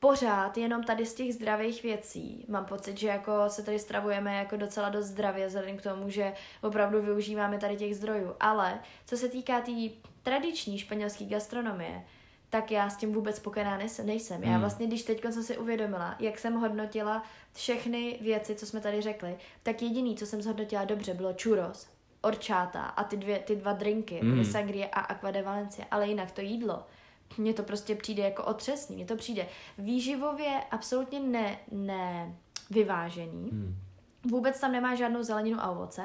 pořád 0.00 0.56
jenom 0.56 0.84
tady 0.84 1.06
z 1.06 1.14
těch 1.14 1.34
zdravých 1.34 1.82
věcí. 1.82 2.44
Mám 2.48 2.64
pocit, 2.64 2.98
že 2.98 3.08
jako 3.08 3.32
se 3.48 3.62
tady 3.62 3.78
stravujeme 3.78 4.36
jako 4.36 4.56
docela 4.56 4.88
dost 4.88 5.06
zdravě, 5.06 5.46
vzhledem 5.46 5.76
k 5.76 5.82
tomu, 5.82 6.10
že 6.10 6.32
opravdu 6.62 7.02
využíváme 7.02 7.58
tady 7.58 7.76
těch 7.76 7.96
zdrojů. 7.96 8.34
Ale 8.40 8.80
co 9.06 9.16
se 9.16 9.28
týká 9.28 9.58
té 9.58 9.66
tý 9.66 9.90
tradiční 10.22 10.78
španělské 10.78 11.24
gastronomie, 11.24 12.04
tak 12.50 12.70
já 12.70 12.90
s 12.90 12.96
tím 12.96 13.12
vůbec 13.12 13.36
spokojená 13.36 13.78
nejsem. 14.04 14.42
Já 14.42 14.50
Hmm. 14.50 14.60
vlastně, 14.60 14.86
když 14.86 15.02
teď 15.02 15.22
jsem 15.30 15.42
si 15.42 15.58
uvědomila, 15.58 16.16
jak 16.18 16.38
jsem 16.38 16.54
hodnotila 16.54 17.22
všechny 17.52 18.18
věci, 18.20 18.54
co 18.54 18.66
jsme 18.66 18.80
tady 18.80 19.00
řekli, 19.00 19.36
tak 19.62 19.82
jediný, 19.82 20.16
co 20.16 20.26
jsem 20.26 20.42
zhodnotila 20.42 20.84
dobře, 20.84 21.14
bylo 21.14 21.34
churros, 21.42 21.88
orčáta 22.22 22.82
a 22.82 23.04
ty, 23.04 23.16
dvě, 23.16 23.38
ty 23.38 23.56
dva 23.56 23.72
drinky, 23.72 24.20
mm. 24.22 24.44
sangrie 24.44 24.88
a 24.88 25.00
aqua 25.00 25.30
de 25.30 25.42
Valencia, 25.42 25.86
ale 25.90 26.08
jinak 26.08 26.30
to 26.30 26.40
jídlo, 26.40 26.86
mně 27.38 27.54
to 27.54 27.62
prostě 27.62 27.94
přijde 27.94 28.22
jako 28.22 28.44
otřesný, 28.44 28.96
mně 28.96 29.06
to 29.06 29.16
přijde 29.16 29.46
výživově 29.78 30.60
absolutně 30.70 31.20
ne, 31.20 31.58
ne 31.72 32.34
vyvážený. 32.70 33.50
Hmm. 33.50 33.76
Vůbec 34.30 34.60
tam 34.60 34.72
nemá 34.72 34.94
žádnou 34.94 35.22
zeleninu 35.22 35.60
a 35.60 35.70
ovoce. 35.70 36.02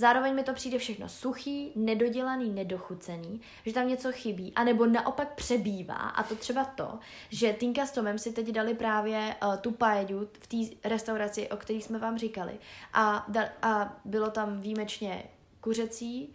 Zároveň 0.00 0.34
mi 0.34 0.42
to 0.42 0.52
přijde 0.52 0.78
všechno 0.78 1.08
suchý, 1.08 1.72
nedodělaný, 1.76 2.50
nedochucený, 2.50 3.40
že 3.66 3.72
tam 3.72 3.88
něco 3.88 4.12
chybí, 4.12 4.52
anebo 4.54 4.86
naopak 4.86 5.34
přebývá. 5.34 5.94
A 5.94 6.22
to 6.22 6.36
třeba 6.36 6.64
to, 6.64 6.98
že 7.30 7.52
Tinka 7.52 7.86
s 7.86 7.92
Tomem 7.92 8.18
si 8.18 8.32
teď 8.32 8.48
dali 8.48 8.74
právě 8.74 9.36
uh, 9.42 9.56
tu 9.56 9.70
paedu 9.70 10.28
v 10.40 10.46
té 10.46 10.88
restauraci, 10.88 11.48
o 11.48 11.56
které 11.56 11.78
jsme 11.78 11.98
vám 11.98 12.18
říkali. 12.18 12.52
A, 12.92 13.24
da, 13.28 13.48
a 13.62 13.96
bylo 14.04 14.30
tam 14.30 14.60
výjimečně 14.60 15.24
kuřecí, 15.60 16.28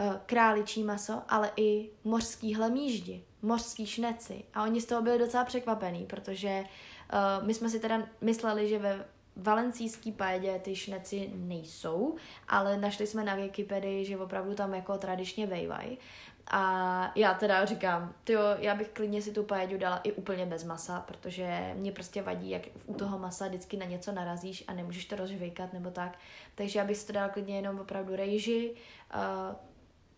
uh, 0.00 0.16
králičí 0.26 0.82
maso, 0.82 1.22
ale 1.28 1.50
i 1.56 1.90
mořský 2.04 2.54
hlemíždi, 2.54 3.24
mořský 3.42 3.86
šneci. 3.86 4.44
A 4.54 4.62
oni 4.62 4.80
z 4.80 4.86
toho 4.86 5.02
byli 5.02 5.18
docela 5.18 5.44
překvapení, 5.44 6.06
protože 6.06 6.60
uh, 6.60 7.46
my 7.46 7.54
jsme 7.54 7.68
si 7.68 7.80
teda 7.80 8.02
mysleli, 8.20 8.68
že 8.68 8.78
ve 8.78 9.04
valencijský 9.42 10.12
pajedě 10.12 10.58
ty 10.58 10.76
šneci 10.76 11.30
nejsou, 11.34 12.16
ale 12.48 12.76
našli 12.76 13.06
jsme 13.06 13.24
na 13.24 13.34
Wikipedii, 13.34 14.04
že 14.04 14.18
opravdu 14.18 14.54
tam 14.54 14.74
jako 14.74 14.98
tradičně 14.98 15.46
vejvají. 15.46 15.98
A 16.52 17.12
já 17.14 17.34
teda 17.34 17.64
říkám, 17.64 18.14
tyjo, 18.24 18.42
já 18.58 18.74
bych 18.74 18.88
klidně 18.88 19.22
si 19.22 19.32
tu 19.32 19.42
pajedu 19.42 19.78
dala 19.78 19.96
i 19.98 20.12
úplně 20.12 20.46
bez 20.46 20.64
masa, 20.64 21.00
protože 21.00 21.74
mě 21.76 21.92
prostě 21.92 22.22
vadí, 22.22 22.50
jak 22.50 22.62
u 22.86 22.94
toho 22.94 23.18
masa 23.18 23.48
vždycky 23.48 23.76
na 23.76 23.86
něco 23.86 24.12
narazíš 24.12 24.64
a 24.66 24.74
nemůžeš 24.74 25.04
to 25.04 25.16
rozžvejkat 25.16 25.72
nebo 25.72 25.90
tak. 25.90 26.18
Takže 26.54 26.78
já 26.78 26.84
bych 26.84 26.96
si 26.96 27.06
to 27.06 27.12
dala 27.12 27.28
klidně 27.28 27.56
jenom 27.56 27.80
opravdu 27.80 28.16
rejži, 28.16 28.74
uh, 29.14 29.56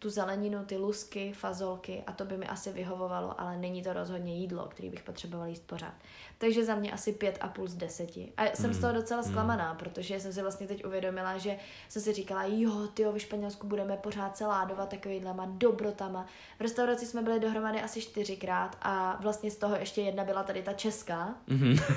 tu 0.02 0.10
zeleninu, 0.10 0.64
ty 0.64 0.76
lusky, 0.76 1.32
fazolky 1.32 2.02
a 2.06 2.12
to 2.12 2.24
by 2.24 2.36
mi 2.36 2.46
asi 2.46 2.72
vyhovovalo, 2.72 3.40
ale 3.40 3.56
není 3.56 3.82
to 3.82 3.92
rozhodně 3.92 4.34
jídlo, 4.36 4.66
který 4.66 4.90
bych 4.90 5.02
potřebovala 5.02 5.46
jíst 5.48 5.66
pořád. 5.66 5.94
Takže 6.38 6.64
za 6.64 6.74
mě 6.74 6.92
asi 6.92 7.12
pět 7.12 7.38
a 7.40 7.48
půl 7.48 7.68
z 7.68 7.74
deseti. 7.74 8.32
A 8.36 8.44
jsem 8.54 8.74
z 8.74 8.80
toho 8.80 8.92
docela 8.92 9.22
zklamaná, 9.22 9.74
protože 9.74 10.20
jsem 10.20 10.32
si 10.32 10.42
vlastně 10.42 10.66
teď 10.66 10.84
uvědomila, 10.84 11.38
že 11.38 11.56
jsem 11.88 12.02
si 12.02 12.12
říkala, 12.12 12.44
jo, 12.46 12.86
ty 12.94 13.04
ve 13.04 13.20
Španělsku 13.20 13.66
budeme 13.66 13.96
pořád 13.96 14.36
se 14.36 14.46
ládovat 14.46 14.88
takovýhlema 14.88 15.46
dobrotama. 15.48 16.26
V 16.58 16.60
restauraci 16.60 17.06
jsme 17.06 17.22
byli 17.22 17.40
dohromady 17.40 17.82
asi 17.82 18.00
čtyřikrát 18.02 18.76
a 18.82 19.18
vlastně 19.22 19.50
z 19.50 19.56
toho 19.56 19.76
ještě 19.76 20.00
jedna 20.02 20.24
byla 20.24 20.42
tady 20.42 20.62
ta 20.62 20.72
česká, 20.72 21.34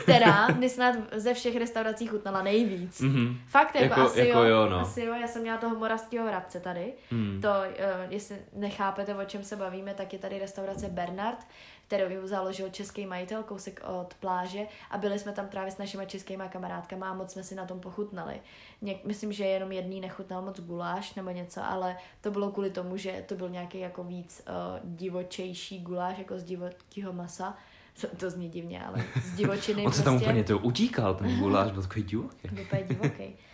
která 0.04 0.48
mi 0.60 0.70
snad 0.70 0.96
ze 1.16 1.34
všech 1.34 1.56
restaurací 1.56 2.08
chutnala 2.08 2.42
nejvíc. 2.44 3.02
Mhm. 3.02 3.38
Fakt, 3.48 3.76
jako, 3.76 3.86
Jako- 3.86 4.02
asi, 4.02 4.20
jako 4.28 4.40
jo, 4.40 4.50
jo, 4.50 4.70
no. 4.70 4.80
asi 4.80 5.02
jo, 5.02 5.14
já 5.14 5.28
jsem 5.28 5.42
měla 5.42 5.58
toho 5.58 5.76
moravského 5.76 6.28
vrabce 6.28 6.60
tady. 6.60 6.94
Hmm. 7.12 7.42
To, 7.42 7.50
uh, 7.50 7.95
jestli 8.10 8.38
nechápete, 8.54 9.16
o 9.16 9.26
čem 9.26 9.44
se 9.44 9.56
bavíme, 9.56 9.94
tak 9.94 10.14
je 10.14 10.20
tady 10.20 10.40
restaurace 10.40 10.90
Bernard, 10.90 11.48
kterou 11.88 12.28
založil 12.28 12.70
český 12.70 13.06
majitel, 13.06 13.44
kousek 13.44 13.82
od 14.00 14.14
pláže 14.14 14.68
a 14.92 14.98
byli 14.98 15.20
jsme 15.20 15.32
tam 15.32 15.48
právě 15.48 15.72
s 15.72 15.78
našimi 15.78 16.06
českýma 16.08 16.48
kamarádkama 16.48 17.10
a 17.10 17.14
moc 17.14 17.32
jsme 17.32 17.44
si 17.44 17.56
na 17.56 17.66
tom 17.66 17.80
pochutnali. 17.80 18.42
Něk, 18.82 19.06
myslím, 19.06 19.34
že 19.34 19.46
jenom 19.46 19.72
jedný 19.72 20.02
nechutnal 20.02 20.42
moc 20.42 20.60
guláš 20.60 21.16
nebo 21.16 21.30
něco, 21.30 21.62
ale 21.64 21.98
to 22.22 22.32
bylo 22.32 22.52
kvůli 22.52 22.70
tomu, 22.70 22.98
že 22.98 23.24
to 23.28 23.36
byl 23.36 23.50
nějaký 23.50 23.80
jako 23.80 24.04
víc 24.04 24.42
uh, 24.48 24.90
divočejší 24.96 25.82
guláš, 25.82 26.18
jako 26.18 26.40
z 26.40 26.44
divokého 26.44 27.14
masa. 27.14 27.58
To, 28.02 28.08
to 28.18 28.30
zní 28.30 28.50
divně, 28.50 28.86
ale 28.86 29.04
z 29.24 29.36
divočiny 29.36 29.82
On 29.86 29.92
se 29.92 30.04
tam 30.04 30.14
prostě. 30.14 30.26
úplně 30.26 30.44
to 30.44 30.58
utíkal, 30.58 31.16
ten 31.16 31.40
guláš 31.40 31.72
byl 31.72 31.82
takový 31.82 32.04
divoký. 32.04 32.50
Úplně 32.62 32.84
divoký. 32.84 33.36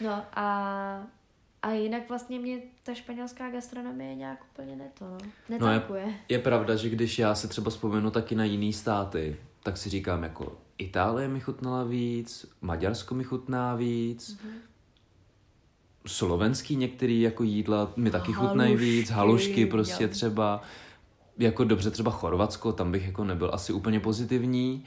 No 0.00 0.24
a, 0.32 1.06
a 1.64 1.70
jinak 1.72 2.08
vlastně 2.08 2.38
mě 2.38 2.58
ta 2.82 2.94
španělská 2.94 3.50
gastronomie 3.50 4.14
nějak 4.14 4.38
úplně 4.52 4.76
neto, 4.76 5.04
no. 5.04 5.18
No 5.58 5.70
je, 5.72 5.82
je 6.28 6.38
pravda, 6.38 6.76
že 6.76 6.88
když 6.88 7.18
já 7.18 7.34
se 7.34 7.48
třeba 7.48 7.70
vzpomenu 7.70 8.10
taky 8.10 8.34
na 8.34 8.44
jiný 8.44 8.72
státy, 8.72 9.36
tak 9.62 9.76
si 9.76 9.90
říkám 9.90 10.22
jako 10.22 10.58
Itálie 10.78 11.28
mi 11.28 11.40
chutnala 11.40 11.84
víc, 11.84 12.46
Maďarsko 12.60 13.14
mi 13.14 13.24
chutná 13.24 13.74
víc, 13.74 14.40
Mhm. 14.44 14.52
slovenský 16.06 16.76
některý 16.76 17.20
jako 17.20 17.42
jídla 17.42 17.92
mi 17.96 18.10
taky 18.10 18.32
Halušky, 18.32 18.48
chutnají 18.48 18.76
víc, 18.76 19.10
halušky 19.10 19.66
prostě 19.66 20.02
jo. 20.04 20.08
třeba, 20.08 20.62
jako 21.38 21.64
dobře 21.64 21.90
třeba 21.90 22.10
Chorvatsko, 22.10 22.72
tam 22.72 22.92
bych 22.92 23.06
jako 23.06 23.24
nebyl 23.24 23.50
asi 23.52 23.72
úplně 23.72 24.00
pozitivní, 24.00 24.84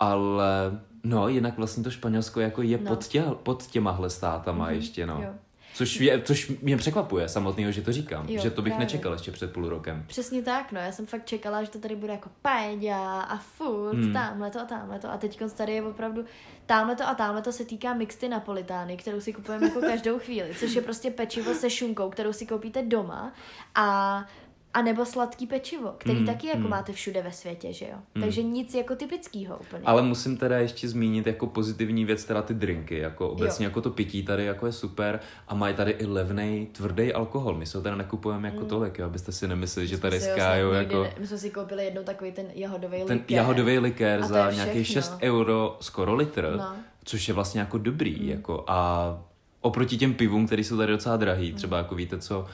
ale 0.00 0.80
no 1.04 1.28
jinak 1.28 1.56
vlastně 1.56 1.84
to 1.84 1.90
Španělsko 1.90 2.40
jako 2.40 2.62
je 2.62 2.78
No. 2.78 2.88
pod, 2.88 3.06
tě, 3.06 3.22
pod 3.42 3.66
těmahle 3.66 4.10
státama 4.10 4.70
ještě 4.70 5.06
no. 5.06 5.20
Jo. 5.22 5.34
Což, 5.78 6.00
je, 6.00 6.22
což 6.22 6.48
mě 6.62 6.76
překvapuje 6.76 7.28
samotného, 7.28 7.72
že 7.72 7.82
to 7.82 7.92
říkám, 7.92 8.28
Jo, 8.28 8.42
že 8.42 8.50
to 8.50 8.62
bych 8.62 8.70
právě. 8.72 8.84
nečekal 8.84 9.12
ještě 9.12 9.32
před 9.32 9.52
půl 9.52 9.68
rokem. 9.68 10.04
Přesně 10.06 10.42
tak, 10.42 10.72
no. 10.72 10.80
Já 10.80 10.92
jsem 10.92 11.06
fakt 11.06 11.26
čekala, 11.26 11.64
že 11.64 11.70
to 11.70 11.78
tady 11.78 11.96
bude 11.96 12.12
jako 12.12 12.30
paella 12.42 13.22
a 13.22 13.36
furt, 13.36 13.94
hmm. 13.94 14.12
tamhle 14.12 14.50
to 14.50 14.60
a 14.60 14.64
tamhle 14.64 14.98
to. 14.98 15.10
A 15.10 15.16
teď 15.16 15.40
tady 15.56 15.72
je 15.72 15.82
opravdu 15.82 16.24
tamhle 16.66 16.96
to 16.96 17.08
a 17.08 17.14
tamhle 17.14 17.42
to 17.42 17.52
se 17.52 17.64
týká 17.64 17.94
mixty 17.94 18.28
napolitány, 18.28 18.96
kterou 18.96 19.20
si 19.20 19.32
kupujeme 19.32 19.66
jako 19.66 19.80
každou 19.86 20.18
chvíli, 20.18 20.54
což 20.60 20.74
je 20.74 20.82
prostě 20.82 21.10
pečivo 21.10 21.54
se 21.54 21.70
šunkou, 21.70 22.10
kterou 22.10 22.32
si 22.32 22.46
koupíte 22.46 22.82
doma 22.82 23.32
a 23.74 24.26
a 24.74 24.82
nebo 24.82 25.04
sladký 25.06 25.46
pečivo, 25.46 25.94
který 25.98 26.14
Hmm, 26.18 26.26
mm, 26.26 26.34
taky 26.34 26.46
jako 26.46 26.56
hmm. 26.58 26.64
mm. 26.66 26.70
máte 26.70 26.92
všude 26.92 27.22
ve 27.22 27.32
světě, 27.32 27.72
že 27.72 27.84
jo? 27.84 27.96
Mm. 28.14 28.22
Takže 28.22 28.42
nic 28.42 28.74
jako 28.74 28.96
typického 28.96 29.56
úplně. 29.58 29.82
Ale 29.84 30.02
musím 30.02 30.36
teda 30.36 30.58
ještě 30.58 30.88
zmínit 30.88 31.26
jako 31.26 31.46
pozitivní 31.46 32.04
věc, 32.04 32.24
teda 32.24 32.42
ty 32.42 32.54
drinky, 32.54 32.98
jako 32.98 33.28
obecně 33.28 33.64
Jo. 33.66 33.70
jako 33.70 33.80
to 33.80 33.90
pití 33.90 34.22
tady 34.22 34.44
jako 34.44 34.66
je 34.66 34.72
super 34.72 35.20
a 35.48 35.54
mají 35.54 35.74
tady 35.74 35.90
i 35.92 36.06
levný 36.06 36.68
tvrdý 36.72 37.12
alkohol. 37.12 37.54
My 37.54 37.66
se 37.66 37.78
ho 37.78 37.82
teda 37.82 37.96
nekupujeme 37.96 38.48
jako 38.48 38.64
tolik, 38.64 38.98
jo, 38.98 39.06
abyste 39.06 39.32
si 39.32 39.48
nemysleli, 39.48 39.88
že 39.88 39.98
tady 39.98 40.16
Hmm. 40.18 40.24
Jsme 40.26 40.32
s 40.32 40.34
si 40.34 40.40
ho 40.40 40.46
Kájou 40.46 40.70
snad 40.70 40.80
nikdy 40.80 40.94
jako 40.94 41.04
Ne, 41.04 41.14
my 41.20 41.26
jsme 41.26 41.38
si 41.38 41.50
koupili 41.50 41.84
jednou 41.84 42.02
takový 42.02 42.32
ten 42.32 42.46
jahodový 42.54 42.98
ten 43.06 43.16
likér. 43.16 43.36
jahodový 43.36 43.78
likér 43.78 44.22
za 44.22 44.50
nějakých 44.50 44.86
všechno. 44.86 45.02
6 45.02 45.18
euro 45.22 45.76
skoro 45.80 46.14
litr, 46.14 46.54
No. 46.58 46.72
což 47.04 47.28
je 47.28 47.34
vlastně 47.34 47.60
jako 47.60 47.78
dobrý, 47.78 48.28
jako 48.28 48.64
a 48.66 49.18
oproti 49.60 49.96
těm 49.96 50.14
pivům, 50.14 50.46
které 50.46 50.64
jsou 50.64 50.76
tady 50.76 50.92
docela 50.92 51.16
drahý, 51.16 51.52
třeba 51.52 51.78
jako 51.78 51.94
víte 51.94 52.18
co, 52.18 52.46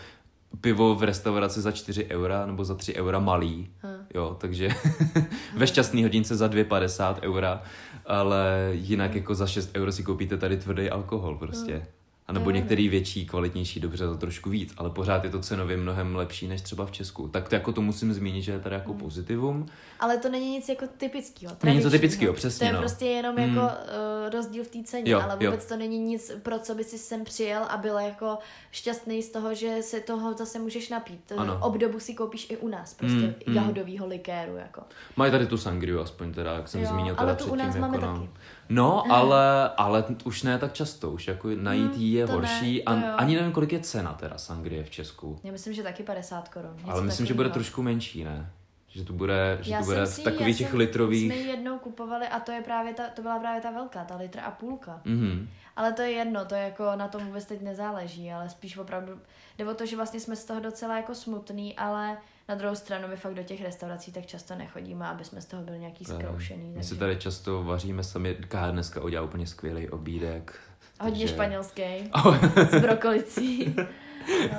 pivo 0.61 0.95
v 0.95 1.03
restauraci 1.03 1.61
za 1.61 1.73
4 1.73 2.07
eura 2.07 2.47
nebo 2.47 2.65
za 2.65 2.75
3 2.75 2.95
eura 2.95 3.19
malý, 3.19 3.71
jo, 4.15 4.37
takže 4.41 4.69
ve 5.57 5.67
šťastný 5.67 6.03
hodince 6.03 6.37
za 6.37 6.49
2,50 6.49 7.17
eura, 7.23 7.63
ale 8.07 8.71
jinak 8.73 9.15
jako 9.15 9.35
za 9.35 9.47
6 9.47 9.71
euro 9.77 9.93
si 9.93 10.03
koupíte 10.03 10.37
tady 10.37 10.57
tvrdý 10.57 10.91
alkohol 10.91 11.37
prostě. 11.39 11.87
A 12.29 12.33
nebo 12.33 12.51
Jo, 12.51 12.57
některý 12.57 12.89
větší, 12.89 13.27
kvalitnější, 13.27 13.81
dobře 13.81 14.07
za 14.07 14.16
trošku 14.16 14.51
víc, 14.51 14.75
ale 14.77 14.91
pořád 14.91 15.25
je 15.25 15.31
to 15.31 15.41
cenově 15.41 15.77
mnohem 15.77 16.16
lepší 16.16 16.49
než 16.49 16.61
třeba 16.61 16.87
v 16.87 16.91
Česku. 16.91 17.29
Tak 17.29 17.49
to 17.49 17.55
jako 17.55 17.72
to 17.72 17.81
musím 17.83 18.12
zmínit, 18.12 18.43
že 18.43 18.53
je 18.53 18.61
tady 18.61 18.75
jako 18.75 18.95
pozitivum. 18.95 19.66
Ale 20.01 20.16
to 20.18 20.29
není 20.29 20.51
nic 20.53 20.68
jako 20.68 20.85
typického. 20.99 21.57
Není 21.64 21.83
to 21.83 21.91
typického, 21.91 22.35
přesně, 22.35 22.59
To 22.59 22.64
je 22.64 22.72
no. 22.72 22.79
prostě 22.79 23.05
jenom 23.05 23.35
Mm. 23.37 23.41
jako 23.43 23.61
uh, 23.61 24.33
rozdíl 24.33 24.64
v 24.64 24.68
té 24.68 24.79
ceně, 24.85 25.11
Jo, 25.11 25.20
ale 25.20 25.37
jo. 25.41 25.51
vůbec 25.51 25.66
to 25.66 25.77
není 25.77 25.99
nic, 25.99 26.33
pro 26.43 26.59
co 26.59 26.75
by 26.75 26.85
si 26.85 26.99
sem 26.99 27.25
přijel 27.25 27.62
a 27.68 27.77
byl 27.77 27.99
jako 27.99 28.39
šťastný 28.70 29.22
z 29.22 29.31
toho, 29.31 29.55
že 29.55 29.77
se 29.81 30.01
toho 30.01 30.35
zase 30.35 30.59
můžeš 30.59 30.89
napít. 30.89 31.33
Ano. 31.37 31.59
Obdobu 31.62 32.01
si 32.01 32.14
koupíš 32.14 32.47
i 32.51 32.57
u 32.57 32.68
nás, 32.68 32.95
prostě 32.95 33.16
Mm, 33.16 33.22
mm, 33.25 33.35
mm. 33.47 33.55
jahodovýho 33.55 34.07
likéru. 34.07 34.57
Jako. 34.57 34.83
Mají 35.16 35.33
tady 35.33 35.47
tu 35.47 35.57
sangriu 35.59 36.01
aspoň 36.01 36.33
teda, 36.33 36.53
jak 36.53 36.68
jsem 36.68 36.81
Jo, 36.81 36.89
zmínil 36.89 37.14
teda 37.14 37.27
ale 37.27 37.37
tu 37.37 37.45
u 37.45 37.55
nás 37.55 37.75
jako 37.75 37.79
máme 37.79 37.99
no. 37.99 38.14
taky. 38.14 38.31
No, 38.69 39.12
ale, 39.12 39.71
ale 39.77 40.05
už 40.25 40.43
ne 40.43 40.59
tak 40.59 40.73
často, 40.73 41.11
už 41.11 41.29
jako 41.29 41.49
najít 41.57 41.97
jí 41.97 42.12
je 42.12 42.27
ne, 42.27 42.33
horší 42.33 42.83
to 42.87 42.91
a 42.91 42.95
ani 43.15 43.35
nevím, 43.37 43.53
kolik 43.53 43.73
je 43.73 43.81
cena 43.81 44.12
teda 44.12 44.39
sangrie 44.39 44.85
v 44.85 44.91
Česku. 44.91 45.41
Já 45.45 45.53
myslím, 45.53 45.75
že 45.75 45.83
taky 45.83 46.03
50 46.03 46.49
korun. 46.49 46.77
ale 46.85 47.03
myslím, 47.03 47.27
že 47.27 47.35
bude 47.35 47.49
trošku 47.49 47.83
menší, 47.83 48.25
ne? 48.25 48.51
Že 48.89 49.05
to 49.05 49.12
bude, 49.12 49.59
že 49.61 49.73
Já 49.73 49.79
to 49.79 49.85
bude 49.85 49.97
jsem 49.97 50.07
v 50.07 50.09
si- 50.17 50.23
takových 50.23 50.59
těch 50.59 50.69
jsem- 50.71 50.79
litrových... 50.79 51.25
jsme 51.33 51.35
ji 51.43 51.49
jednou 51.49 51.79
kupovali 51.79 52.29
a 52.29 52.41
to, 52.41 52.53
je 52.53 52.62
právě 52.62 52.95
ta, 52.95 53.03
to 53.09 53.23
byla 53.23 53.39
právě 53.39 53.61
ta 53.62 53.71
velká, 53.71 54.05
ta 54.05 54.17
litr 54.17 54.39
a 54.41 54.51
půlka. 54.51 55.01
Mhm. 55.05 55.49
Ale 55.77 55.93
to 55.93 56.03
je 56.03 56.11
jedno, 56.11 56.45
to 56.45 56.55
jako 56.55 56.85
na 56.97 57.09
tom 57.09 57.27
vůbec 57.27 57.45
teď 57.45 57.62
nezáleží, 57.62 58.33
ale 58.33 58.51
spíš 58.51 58.77
opravdu 58.79 59.12
jde 59.59 59.67
o 59.71 59.75
to, 59.75 59.87
že 59.87 59.97
vlastně 59.97 60.21
jsme 60.21 60.37
z 60.37 60.45
toho 60.45 60.61
docela 60.61 60.97
jako 60.97 61.15
smutný, 61.15 61.77
ale 61.77 62.17
na 62.49 62.55
druhou 62.55 62.74
stranu 62.74 63.09
my 63.09 63.16
fakt 63.16 63.34
do 63.34 63.42
těch 63.42 63.62
restaurací 63.62 64.12
tak 64.12 64.26
často 64.26 64.55
nechodíme, 64.55 65.07
aby 65.07 65.24
jsme 65.24 65.40
z 65.40 65.45
toho 65.45 65.62
byli 65.62 65.78
nějaký 65.78 66.05
zkroušený. 66.05 66.72
My 66.76 66.84
si 66.84 66.97
tady 66.97 67.16
často 67.16 67.62
vaříme 67.62 68.03
sami, 68.05 68.34
Ká 68.49 68.70
dneska 68.70 69.03
udělá 69.03 69.24
úplně 69.24 69.47
skvělý 69.47 69.88
obídek. 69.88 70.61
Hodně 71.01 71.18
takže- 71.20 71.34
španělský, 71.34 71.82
s 72.70 72.80
brokolicí. 72.80 73.76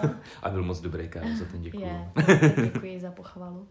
No, 0.03 0.09
A 0.43 0.49
byl 0.49 0.63
moc 0.63 0.81
dobrý, 0.81 1.09
Ká, 1.09 1.19
za 1.39 1.45
ten 1.45 1.61
děkuju. 1.61 1.85
je, 1.85 2.11
děkuji 2.63 2.99
za 2.99 3.11
pochvalu. 3.11 3.67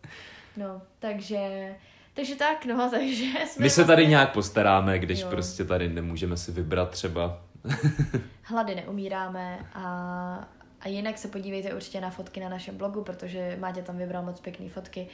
No, 0.56 0.82
takže, 0.98 1.74
takže 2.14 2.34
tak, 2.34 2.64
no, 2.66 2.90
takže 2.90 3.24
jsme 3.24 3.62
My 3.62 3.70
se 3.70 3.80
tady 3.84 3.86
vlastně- 3.86 4.10
nějak 4.10 4.32
postaráme, 4.32 4.98
když 4.98 5.20
Jo. 5.20 5.26
prostě 5.30 5.64
tady 5.64 5.88
nemůžeme 5.88 6.36
si 6.36 6.52
vybrat 6.52 6.90
třeba. 6.90 7.40
hlady 8.42 8.74
neumíráme 8.74 9.58
a, 9.74 10.48
a 10.84 10.88
jinak 10.88 11.18
se 11.18 11.28
podívejte 11.28 11.74
určitě 11.74 12.00
na 12.00 12.10
fotky 12.10 12.40
na 12.40 12.48
našem 12.48 12.76
blogu, 12.76 13.04
protože 13.04 13.56
Máte 13.60 13.82
tam 13.82 13.98
vybral 13.98 14.22
moc 14.22 14.40
pěkný 14.40 14.68
fotky 14.68 15.08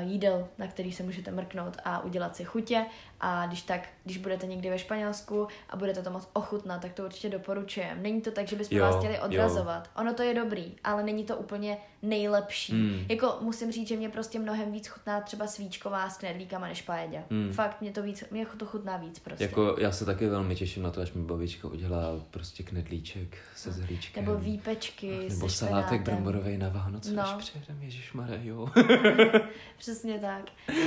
jídel, 0.00 0.48
na 0.58 0.66
který 0.66 0.92
se 0.92 1.02
můžete 1.02 1.30
mrknout 1.30 1.76
a 1.84 2.04
udělat 2.04 2.36
si 2.36 2.44
chutě 2.44 2.86
a 3.20 3.46
když 3.46 3.62
tak, 3.62 3.88
když 4.04 4.18
budete 4.18 4.46
někdy 4.46 4.70
ve 4.70 4.78
Španělsku 4.78 5.48
a 5.70 5.76
budete 5.76 6.02
to 6.02 6.10
moc 6.10 6.28
ochutnat, 6.32 6.82
tak 6.82 6.92
to 6.92 7.04
určitě 7.04 7.28
doporučujem. 7.30 8.02
Není 8.02 8.20
to 8.20 8.30
tak, 8.30 8.48
že 8.48 8.56
bychom 8.56 8.78
Jo, 8.78 8.84
vás 8.84 8.96
chtěli 8.98 9.14
jo. 9.14 9.20
odrazovat. 9.24 9.90
Ono 9.96 10.14
to 10.14 10.22
je 10.22 10.34
dobrý, 10.34 10.72
ale 10.84 11.02
není 11.02 11.24
to 11.24 11.36
úplně 11.36 11.76
nejlepší. 12.02 12.74
Mm. 12.74 13.06
Jako 13.08 13.38
musím 13.40 13.72
říct, 13.72 13.88
že 13.88 13.96
mě 13.96 14.08
prostě 14.08 14.38
mnohem 14.38 14.72
víc 14.72 14.86
chutná 14.88 15.20
třeba 15.20 15.46
svíčková 15.46 16.10
s 16.10 16.16
knedlíkama 16.16 16.66
než 16.68 16.82
paella. 16.82 17.20
Mm. 17.30 17.52
Fakt 17.52 17.80
mě 17.80 17.90
to 17.92 18.02
víc, 18.02 18.24
mě 18.30 18.46
to 18.46 18.66
chutná 18.66 18.96
víc 18.96 19.18
prostě. 19.18 19.44
Jako 19.44 19.76
já 19.78 19.92
se 19.92 20.04
taky 20.04 20.28
velmi 20.28 20.54
těším 20.56 20.82
na 20.82 20.90
to, 20.90 21.00
až 21.00 21.12
mi 21.12 21.22
babička 21.22 21.68
udělá 21.68 22.00
prostě 22.30 22.62
knedlíček 22.62 23.38
se 23.56 23.72
zhlíčkem. 23.72 24.24
Nebo 24.24 24.38
výpečky 24.38 25.26
Nebo 25.28 25.48
salátek 25.48 26.02
bramborovej 26.02 26.58
na 26.58 26.68
Vánoce, 26.68 27.12
No. 27.12 27.22
až 27.22 27.34
přijedem, 27.34 27.82
ježišmarja, 27.82 28.38
jo. 28.42 28.68
Přesně 29.78 30.18
tak. 30.18 30.44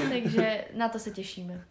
Takže 0.10 0.66
na 0.74 0.90
to 0.90 1.00
se 1.00 1.12
těšíme. 1.12 1.66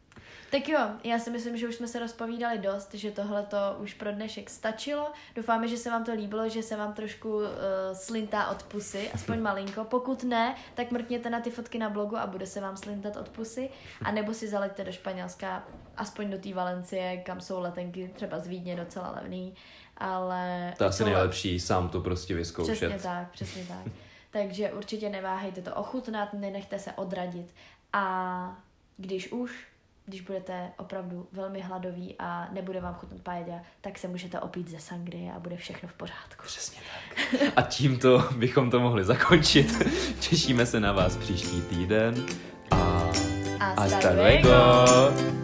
Tak 0.51 0.69
jo, 0.69 0.79
já 1.05 1.19
si 1.19 1.31
myslím, 1.31 1.57
že 1.57 1.69
už 1.69 1.75
jsme 1.75 1.89
se 1.89 1.99
rozpovídali 1.99 2.59
dost, 2.59 2.95
že 2.95 3.11
tohle 3.11 3.43
to 3.43 3.57
už 3.79 3.95
pro 3.95 4.13
dnešek 4.13 4.51
stačilo. 4.51 5.13
Doufáme, 5.35 5.69
že 5.69 5.77
se 5.77 5.91
vám 5.91 6.05
to 6.05 6.13
líbilo, 6.15 6.49
že 6.49 6.63
se 6.63 6.77
vám 6.77 6.93
trošku 6.93 7.37
uh, 7.37 7.45
slintá 7.93 8.49
od 8.49 8.63
pusy, 8.63 9.11
aspoň 9.15 9.41
malinko. 9.41 9.85
Pokud 9.85 10.25
ne, 10.25 10.55
tak 10.75 10.91
mrkněte 10.91 11.31
na 11.31 11.41
ty 11.41 11.51
fotky 11.51 11.79
na 11.79 11.91
blogu 11.91 12.17
a 12.17 12.27
bude 12.27 12.47
se 12.47 12.61
vám 12.61 12.77
slintat 12.77 13.17
od 13.17 13.29
pusy. 13.29 13.71
A 14.03 14.11
nebo 14.11 14.35
si 14.35 14.49
zaleďte 14.49 14.85
do 14.85 14.93
Španělska, 14.93 15.65
aspoň 15.97 16.31
do 16.31 16.39
té 16.39 16.55
Valencie, 16.55 17.17
kam 17.17 17.41
jsou 17.41 17.61
letenky 17.61 18.11
třeba 18.15 18.39
z 18.39 18.47
Vídně 18.47 18.77
docela 18.77 19.11
levný. 19.11 19.55
Ale 19.97 20.75
To 20.79 20.85
je 20.85 20.89
asi 20.89 21.05
nejlepší, 21.05 21.61
sám 21.61 21.89
to 21.89 22.01
prostě 22.01 22.35
vyzkoušet. 22.35 22.77
Přesně 22.77 22.99
tak, 22.99 23.31
přesně 23.31 23.65
tak. 23.65 23.93
Takže 24.35 24.73
určitě 24.73 25.09
neváhejte 25.09 25.63
to 25.63 25.75
ochutnat, 25.75 26.33
nenechte 26.33 26.79
se 26.79 26.93
odradit 26.93 27.55
a 27.93 28.57
když 28.97 29.33
už, 29.33 29.67
když 30.07 30.21
budete 30.21 30.71
opravdu 30.79 31.29
velmi 31.33 31.61
hladoví 31.61 32.15
a 32.19 32.49
nebude 32.53 32.81
vám 32.81 32.95
chutnat 32.95 33.21
paella, 33.21 33.61
tak 33.81 33.99
se 33.99 34.09
můžete 34.09 34.41
opít 34.41 34.69
ze 34.69 34.81
sangrie 34.81 35.33
a 35.33 35.39
bude 35.39 35.57
všechno 35.57 35.89
v 35.89 35.93
pořádku. 35.93 36.43
Přesně 36.47 36.79
tak. 36.81 37.41
A 37.57 37.63
tímto 37.63 38.29
bychom 38.37 38.71
to 38.71 38.81
mohli 38.81 39.05
zakončit. 39.05 39.83
Těšíme 40.21 40.67
se 40.67 40.81
na 40.81 40.93
vás 40.93 41.17
příští 41.17 41.63
týden. 41.63 42.27
A 42.71 42.77
Hasta 43.59 43.83
hasta 43.83 44.11
luego! 44.11 44.49
luego! 44.49 45.44